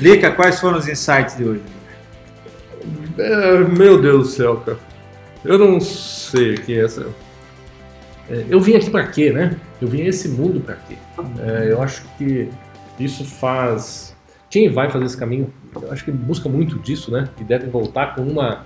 Lica, 0.00 0.30
quais 0.30 0.58
foram 0.58 0.78
os 0.78 0.88
insights 0.88 1.36
de 1.36 1.44
hoje? 1.44 1.60
É, 3.18 3.58
meu 3.58 4.00
Deus 4.00 4.28
do 4.28 4.32
céu, 4.32 4.56
cara. 4.64 4.78
Eu 5.44 5.58
não 5.58 5.80
sei 5.80 6.54
aqui 6.54 6.78
essa. 6.78 7.06
É, 8.28 8.44
eu 8.48 8.60
vim 8.60 8.74
aqui 8.74 8.90
pra 8.90 9.06
quê, 9.06 9.32
né? 9.32 9.56
Eu 9.80 9.88
vim 9.88 10.02
a 10.02 10.06
esse 10.08 10.28
mundo 10.28 10.60
pra 10.60 10.76
quê? 10.76 10.96
É, 11.38 11.72
eu 11.72 11.82
acho 11.82 12.04
que 12.18 12.48
isso 12.98 13.24
faz. 13.24 14.14
Quem 14.50 14.68
vai 14.70 14.90
fazer 14.90 15.04
esse 15.04 15.16
caminho, 15.16 15.52
eu 15.80 15.90
acho 15.92 16.04
que 16.04 16.10
busca 16.10 16.48
muito 16.48 16.78
disso, 16.78 17.10
né? 17.10 17.28
E 17.40 17.44
deve 17.44 17.66
voltar 17.66 18.14
com 18.14 18.22
uma 18.22 18.64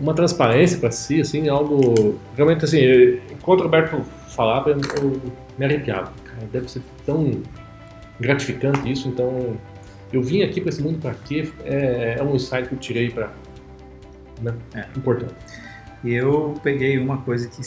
uma 0.00 0.14
transparência 0.14 0.78
pra 0.78 0.90
si, 0.90 1.20
assim, 1.20 1.48
algo 1.48 2.18
realmente 2.36 2.64
assim. 2.64 2.78
eu- 2.78 3.20
Enquanto 3.32 3.60
o 3.60 3.62
Roberto 3.64 4.00
falava, 4.34 4.70
eu, 4.70 4.78
eu 5.02 5.20
me 5.58 5.64
arrepiava. 5.64 6.10
Cara, 6.24 6.46
deve 6.50 6.70
ser 6.70 6.80
tão 7.04 7.42
gratificante 8.18 8.90
isso, 8.90 9.08
então 9.08 9.56
eu 10.12 10.22
vim 10.22 10.42
aqui 10.42 10.60
para 10.60 10.70
esse 10.70 10.82
mundo 10.82 10.98
para 11.00 11.12
quê? 11.14 11.50
É, 11.64 12.16
é, 12.18 12.22
um 12.22 12.34
insight 12.34 12.68
que 12.68 12.74
eu 12.74 12.78
tirei 12.78 13.10
para. 13.10 13.30
Né? 14.40 14.54
É. 14.74 14.86
Importante. 14.96 15.34
E 16.02 16.14
eu 16.14 16.54
peguei 16.62 16.98
uma 16.98 17.18
coisa 17.18 17.46
que 17.46 17.60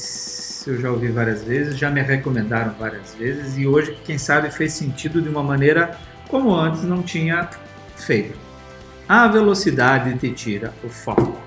eu 0.70 0.80
já 0.80 0.90
ouvi 0.90 1.10
várias 1.10 1.44
vezes, 1.44 1.78
já 1.78 1.90
me 1.90 2.02
recomendaram 2.02 2.74
várias 2.80 3.14
vezes, 3.14 3.58
e 3.58 3.68
hoje, 3.68 3.96
quem 4.04 4.18
sabe, 4.18 4.50
fez 4.50 4.74
sentido 4.74 5.22
de 5.22 5.30
uma 5.30 5.44
maneira 5.44 5.98
como 6.28 6.56
antes 6.56 6.84
não 6.84 7.04
tinha 7.04 7.48
feito. 7.96 8.36
A 9.08 9.28
velocidade 9.28 10.18
te 10.18 10.32
tira 10.32 10.74
o 10.84 10.90
foco. 10.90 11.38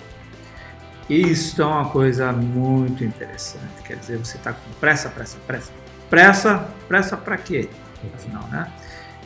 Isso 1.10 1.60
é 1.60 1.64
uma 1.64 1.88
coisa 1.88 2.32
muito 2.32 3.02
interessante. 3.02 3.82
Quer 3.84 3.96
dizer, 3.96 4.18
você 4.18 4.36
está 4.36 4.52
com 4.52 4.70
pressa, 4.78 5.08
pressa, 5.08 5.38
pressa. 5.46 5.72
Pressa, 6.08 6.68
pressa 6.86 7.16
para 7.16 7.36
quê? 7.36 7.68
Afinal, 8.14 8.46
né? 8.48 8.70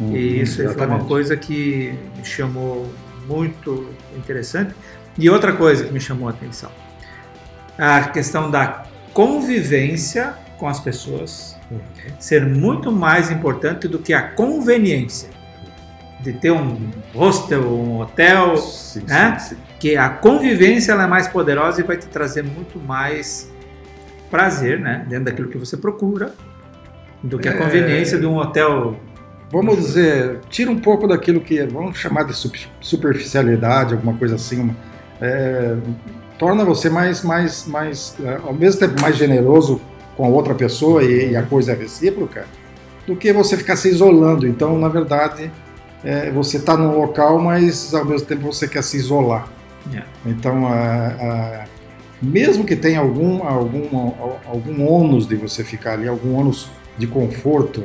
Hum, 0.00 0.16
e 0.16 0.40
isso 0.40 0.62
exatamente. 0.62 0.78
foi 0.78 0.86
uma 0.86 1.04
coisa 1.04 1.36
que 1.36 1.94
me 2.16 2.24
chamou 2.24 2.90
muito 3.26 3.90
interessante. 4.16 4.74
E 5.18 5.28
outra 5.28 5.52
coisa 5.52 5.84
que 5.84 5.92
me 5.92 6.00
chamou 6.00 6.28
a 6.28 6.30
atenção 6.30 6.70
a 7.80 8.08
questão 8.08 8.50
da 8.50 8.84
convivência 9.14 10.34
com 10.58 10.68
as 10.68 10.78
pessoas 10.78 11.56
uhum. 11.70 11.80
ser 12.18 12.44
muito 12.44 12.92
mais 12.92 13.30
importante 13.30 13.88
do 13.88 13.98
que 13.98 14.12
a 14.12 14.22
conveniência 14.22 15.30
de 16.20 16.34
ter 16.34 16.50
um 16.50 16.90
hostel, 17.14 17.62
um 17.62 18.00
hotel, 18.00 18.56
sim, 18.58 19.02
né? 19.08 19.38
Sim, 19.38 19.54
sim. 19.54 19.60
Que 19.78 19.96
a 19.96 20.10
convivência 20.10 20.92
é 20.92 21.06
mais 21.06 21.26
poderosa 21.26 21.80
e 21.80 21.84
vai 21.84 21.96
te 21.96 22.06
trazer 22.06 22.44
muito 22.44 22.78
mais 22.78 23.50
prazer, 24.30 24.78
né? 24.78 25.06
Dentro 25.08 25.24
daquilo 25.24 25.48
que 25.48 25.56
você 25.56 25.78
procura, 25.78 26.34
do 27.22 27.38
que 27.38 27.48
a 27.48 27.52
é. 27.52 27.56
conveniência 27.56 28.18
de 28.18 28.26
um 28.26 28.36
hotel. 28.36 29.00
Vamos 29.50 29.78
dizer, 29.78 30.40
tira 30.50 30.70
um 30.70 30.78
pouco 30.78 31.08
daquilo 31.08 31.40
que 31.40 31.64
vamos 31.64 31.96
chamar 31.96 32.24
de 32.24 32.34
superficialidade, 32.80 33.94
alguma 33.94 34.14
coisa 34.14 34.34
assim. 34.34 34.60
Uma, 34.60 34.76
é, 35.22 35.76
torna 36.40 36.64
você 36.64 36.88
mais, 36.88 37.22
mais, 37.22 37.66
mais, 37.66 38.16
é, 38.24 38.40
ao 38.42 38.54
mesmo 38.54 38.80
tempo 38.80 38.98
mais 38.98 39.14
generoso 39.14 39.78
com 40.16 40.24
a 40.24 40.28
outra 40.28 40.54
pessoa 40.54 41.04
e, 41.04 41.32
e 41.32 41.36
a 41.36 41.42
coisa 41.42 41.72
é 41.72 41.74
recíproca, 41.74 42.46
do 43.06 43.14
que 43.14 43.30
você 43.30 43.58
ficar 43.58 43.76
se 43.76 43.90
isolando. 43.90 44.48
Então, 44.48 44.78
na 44.78 44.88
verdade, 44.88 45.52
é, 46.02 46.30
você 46.30 46.56
está 46.56 46.78
num 46.78 46.98
local, 46.98 47.38
mas 47.38 47.92
ao 47.94 48.06
mesmo 48.06 48.26
tempo 48.26 48.50
você 48.50 48.66
quer 48.66 48.82
se 48.82 48.96
isolar. 48.96 49.48
Yeah. 49.90 50.08
Então, 50.24 50.66
a, 50.66 51.08
a, 51.08 51.64
mesmo 52.22 52.64
que 52.64 52.74
tenha 52.74 53.00
algum, 53.00 53.46
algum, 53.46 54.12
algum 54.46 54.86
ônus 54.86 55.26
de 55.28 55.36
você 55.36 55.62
ficar 55.62 55.92
ali, 55.92 56.08
algum 56.08 56.34
ônus 56.36 56.70
de 56.96 57.06
conforto, 57.06 57.84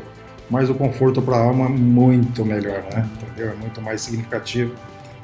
mas 0.49 0.70
o 0.70 0.74
conforto 0.76 1.22
para 1.22 1.36
a 1.36 1.41
alma 1.41 1.66
é 1.66 1.70
muito 1.70 2.45
melhor, 2.45 2.84
né? 2.93 3.06
Entendeu? 3.22 3.51
É 3.51 3.56
muito 3.56 3.82
mais 3.82 3.99
significativo 3.99 4.74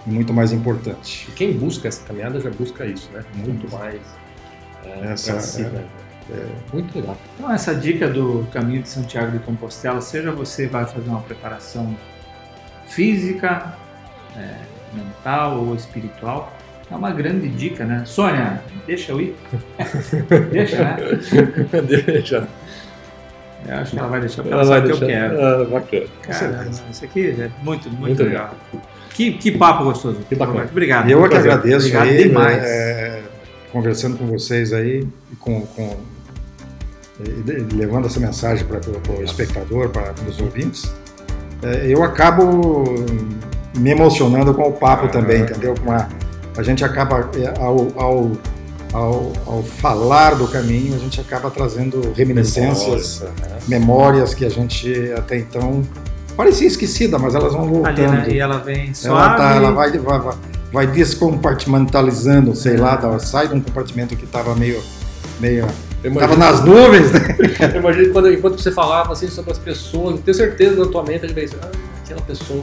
muito 0.06 0.34
mais 0.34 0.52
importante. 0.52 1.28
E 1.30 1.32
quem 1.34 1.54
busca 1.54 1.88
essa 1.88 2.04
caminhada 2.06 2.40
já 2.40 2.50
busca 2.50 2.86
isso, 2.86 3.10
né? 3.14 3.24
Muito 3.36 3.72
mais 3.72 4.00
é, 4.86 5.12
essa, 5.12 5.40
si, 5.40 5.62
é, 5.62 5.70
né? 5.70 5.86
é, 6.32 6.46
muito 6.74 6.98
legal. 6.98 7.18
Então 7.36 7.52
essa 7.52 7.76
dica 7.76 8.08
do 8.08 8.48
caminho 8.52 8.82
de 8.82 8.90
Santiago 8.90 9.32
de 9.32 9.40
Compostela, 9.40 10.02
seja 10.02 10.32
você 10.32 10.68
vai 10.68 10.86
fazer 10.86 11.10
uma 11.10 11.22
preparação 11.22 11.96
física, 12.88 13.76
é, 14.36 14.56
mental 14.94 15.60
ou 15.60 15.76
espiritual, 15.76 16.52
é 16.90 16.96
uma 16.96 17.12
grande 17.12 17.48
dica, 17.48 17.86
né? 17.86 18.04
Sônia, 18.06 18.62
deixa 18.86 19.14
eu 19.14 19.22
ir. 19.22 19.36
deixa, 20.52 20.84
né? 20.84 20.98
deixa. 22.06 22.48
Eu 23.66 23.76
acho 23.76 23.92
que 23.92 24.00
ela 24.00 24.08
vai 24.08 24.20
deixar 24.20 24.44
para 24.44 24.52
ela 24.52 24.64
vai 24.66 24.82
deixar. 24.82 24.98
que 24.98 25.04
eu 25.04 25.08
quero. 25.08 25.42
Ah, 25.42 25.66
bacana. 25.66 26.06
Cara, 26.24 26.68
isso 26.90 27.06
aqui 27.06 27.30
é 27.30 27.50
muito, 27.64 27.90
muito, 27.90 28.00
muito 28.00 28.24
legal. 28.24 28.56
legal. 28.74 28.91
Que, 29.14 29.34
que 29.34 29.52
papo 29.52 29.84
gostoso. 29.84 30.18
Que 30.28 30.36
bacana. 30.36 30.68
Obrigado. 30.70 31.10
Eu 31.10 31.26
é 31.26 31.30
que 31.30 31.36
agradeço 31.36 31.88
Obrigado 31.88 32.08
aí, 32.08 32.24
demais. 32.24 32.64
É, 32.64 33.22
conversando 33.72 34.18
com 34.18 34.28
vocês 34.28 34.74
aí, 34.74 35.08
com, 35.40 35.62
com 35.62 35.98
levando 37.74 38.08
essa 38.08 38.20
mensagem 38.20 38.66
para 38.66 38.80
o 39.14 39.24
espectador, 39.24 39.90
para 39.90 40.14
os 40.28 40.40
ouvintes, 40.40 40.92
é, 41.62 41.86
eu 41.88 42.04
acabo 42.04 42.84
me 43.78 43.92
emocionando 43.92 44.54
com 44.54 44.68
o 44.68 44.72
papo 44.72 45.08
também, 45.08 45.42
entendeu? 45.42 45.76
Com 45.84 45.92
a, 45.92 46.08
a 46.58 46.64
gente 46.64 46.84
acaba, 46.84 47.30
é, 47.36 47.60
ao, 47.60 47.88
ao, 47.96 48.32
ao, 48.94 49.34
ao, 49.46 49.64
falar 49.64 50.36
do 50.36 50.48
caminho, 50.48 50.96
a 50.96 50.98
gente 50.98 51.22
acaba 51.22 51.50
trazendo 51.52 52.12
reminiscências, 52.14 53.20
Memória, 53.20 53.48
né? 53.48 53.60
memórias 53.68 54.34
que 54.34 54.46
a 54.46 54.50
gente 54.50 55.14
até 55.16 55.38
então 55.38 55.84
parecia 56.36 56.68
esquecida, 56.68 57.18
mas 57.20 57.36
elas 57.36 57.54
vão 57.54 57.68
voltando. 57.68 58.00
Ali, 58.00 58.08
né? 58.08 58.26
E 58.30 58.40
ela 58.40 58.58
vem 58.58 58.94
suave. 58.94 59.18
Ela, 59.18 59.36
tá, 59.36 59.56
ela 59.56 59.72
vai, 59.72 59.92
vai, 59.98 60.36
vai 60.72 60.88
descompartimentalizando, 60.88 62.56
sei 62.56 62.78
lá, 62.78 63.00
ela 63.02 63.20
sai 63.20 63.48
de 63.48 63.56
um 63.56 63.62
compartimento 63.62 64.16
que 64.16 64.26
estava 64.26 64.56
meio, 64.56 64.82
meio 65.40 65.68
Estava 66.04 66.36
nas 66.36 66.64
nuvens, 66.66 67.12
né? 67.12 67.20
Eu 67.74 67.80
imagino 67.80 68.12
quando, 68.12 68.34
enquanto 68.34 68.60
você 68.60 68.72
falava 68.72 69.14
assim 69.14 69.28
sobre 69.28 69.52
as 69.52 69.60
pessoas, 69.60 70.20
tenho 70.22 70.36
certeza 70.36 70.84
na 70.84 70.92
tua 70.92 71.04
mente, 71.04 71.26
a 71.26 71.28
gente 71.28 71.36
pensa, 71.36 71.58
ah, 71.62 71.72
aquela 72.04 72.22
pessoa, 72.22 72.62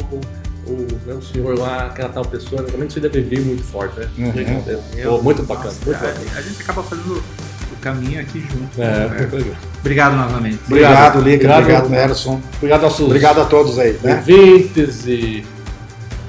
o, 0.67 0.77
né, 1.07 1.15
o 1.15 1.23
senhor 1.23 1.57
lá, 1.57 1.87
aquela 1.87 2.09
tal 2.09 2.25
pessoa, 2.25 2.65
realmente 2.67 2.91
isso 2.91 3.01
deve 3.01 3.21
vir 3.21 3.41
muito 3.41 3.63
forte, 3.63 4.01
né? 4.01 4.09
Uhum. 4.19 5.23
muito 5.23 5.43
bacana. 5.45 5.73
Muito 5.87 5.97
a, 5.97 6.01
bacana. 6.01 6.27
a 6.37 6.41
gente 6.41 6.63
acaba 6.63 6.83
fazendo 6.83 7.23
caminho 7.79 8.21
aqui 8.21 8.41
junto. 8.41 8.81
É, 8.81 9.09
né? 9.09 9.29
Obrigado 9.81 10.17
novamente. 10.17 10.59
Obrigado, 10.67 11.21
Liga. 11.21 11.37
Obrigado, 11.37 11.63
obrigado 11.63 11.89
Nerson. 11.89 12.41
Obrigado, 12.57 13.03
obrigado 13.03 13.41
a 13.41 13.45
todos 13.45 13.79
aí. 13.79 13.99
Né? 14.03 14.17
Ouvintes 14.17 15.07
e 15.07 15.45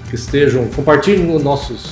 que 0.09 0.15
estejam. 0.15 0.67
Compartilhem 0.75 1.35
os 1.35 1.43
nossos 1.43 1.91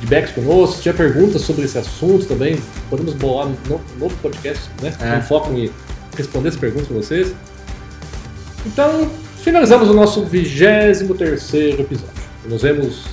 feedbacks 0.00 0.32
conosco. 0.32 0.76
Se 0.76 0.82
tiver 0.82 0.96
perguntas 0.96 1.42
sobre 1.42 1.64
esse 1.64 1.78
assunto 1.78 2.26
também, 2.26 2.60
podemos 2.88 3.14
bolar 3.14 3.46
um 3.46 3.56
novo 3.98 4.14
podcast, 4.22 4.68
né? 4.82 4.92
É. 5.00 5.16
Com 5.16 5.22
foco 5.22 5.52
em 5.52 5.70
responder 6.16 6.48
as 6.48 6.56
perguntas 6.56 6.88
para 6.88 6.96
vocês. 6.96 7.34
Então, 8.66 9.10
finalizamos 9.42 9.88
o 9.88 9.94
nosso 9.94 10.24
23 10.24 11.00
episódio. 11.02 12.08
Nos 12.46 12.62
vemos 12.62 13.04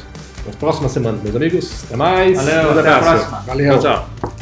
na 0.45 0.53
próxima 0.53 0.89
semana, 0.89 1.19
meus 1.21 1.35
amigos. 1.35 1.83
Até 1.85 1.95
mais. 1.95 2.37
Valeu, 2.37 2.79
até 2.79 2.89
a 2.89 2.99
próxima. 2.99 3.43
Valeu. 3.45 3.79
Tchau, 3.79 4.07
tchau. 4.21 4.36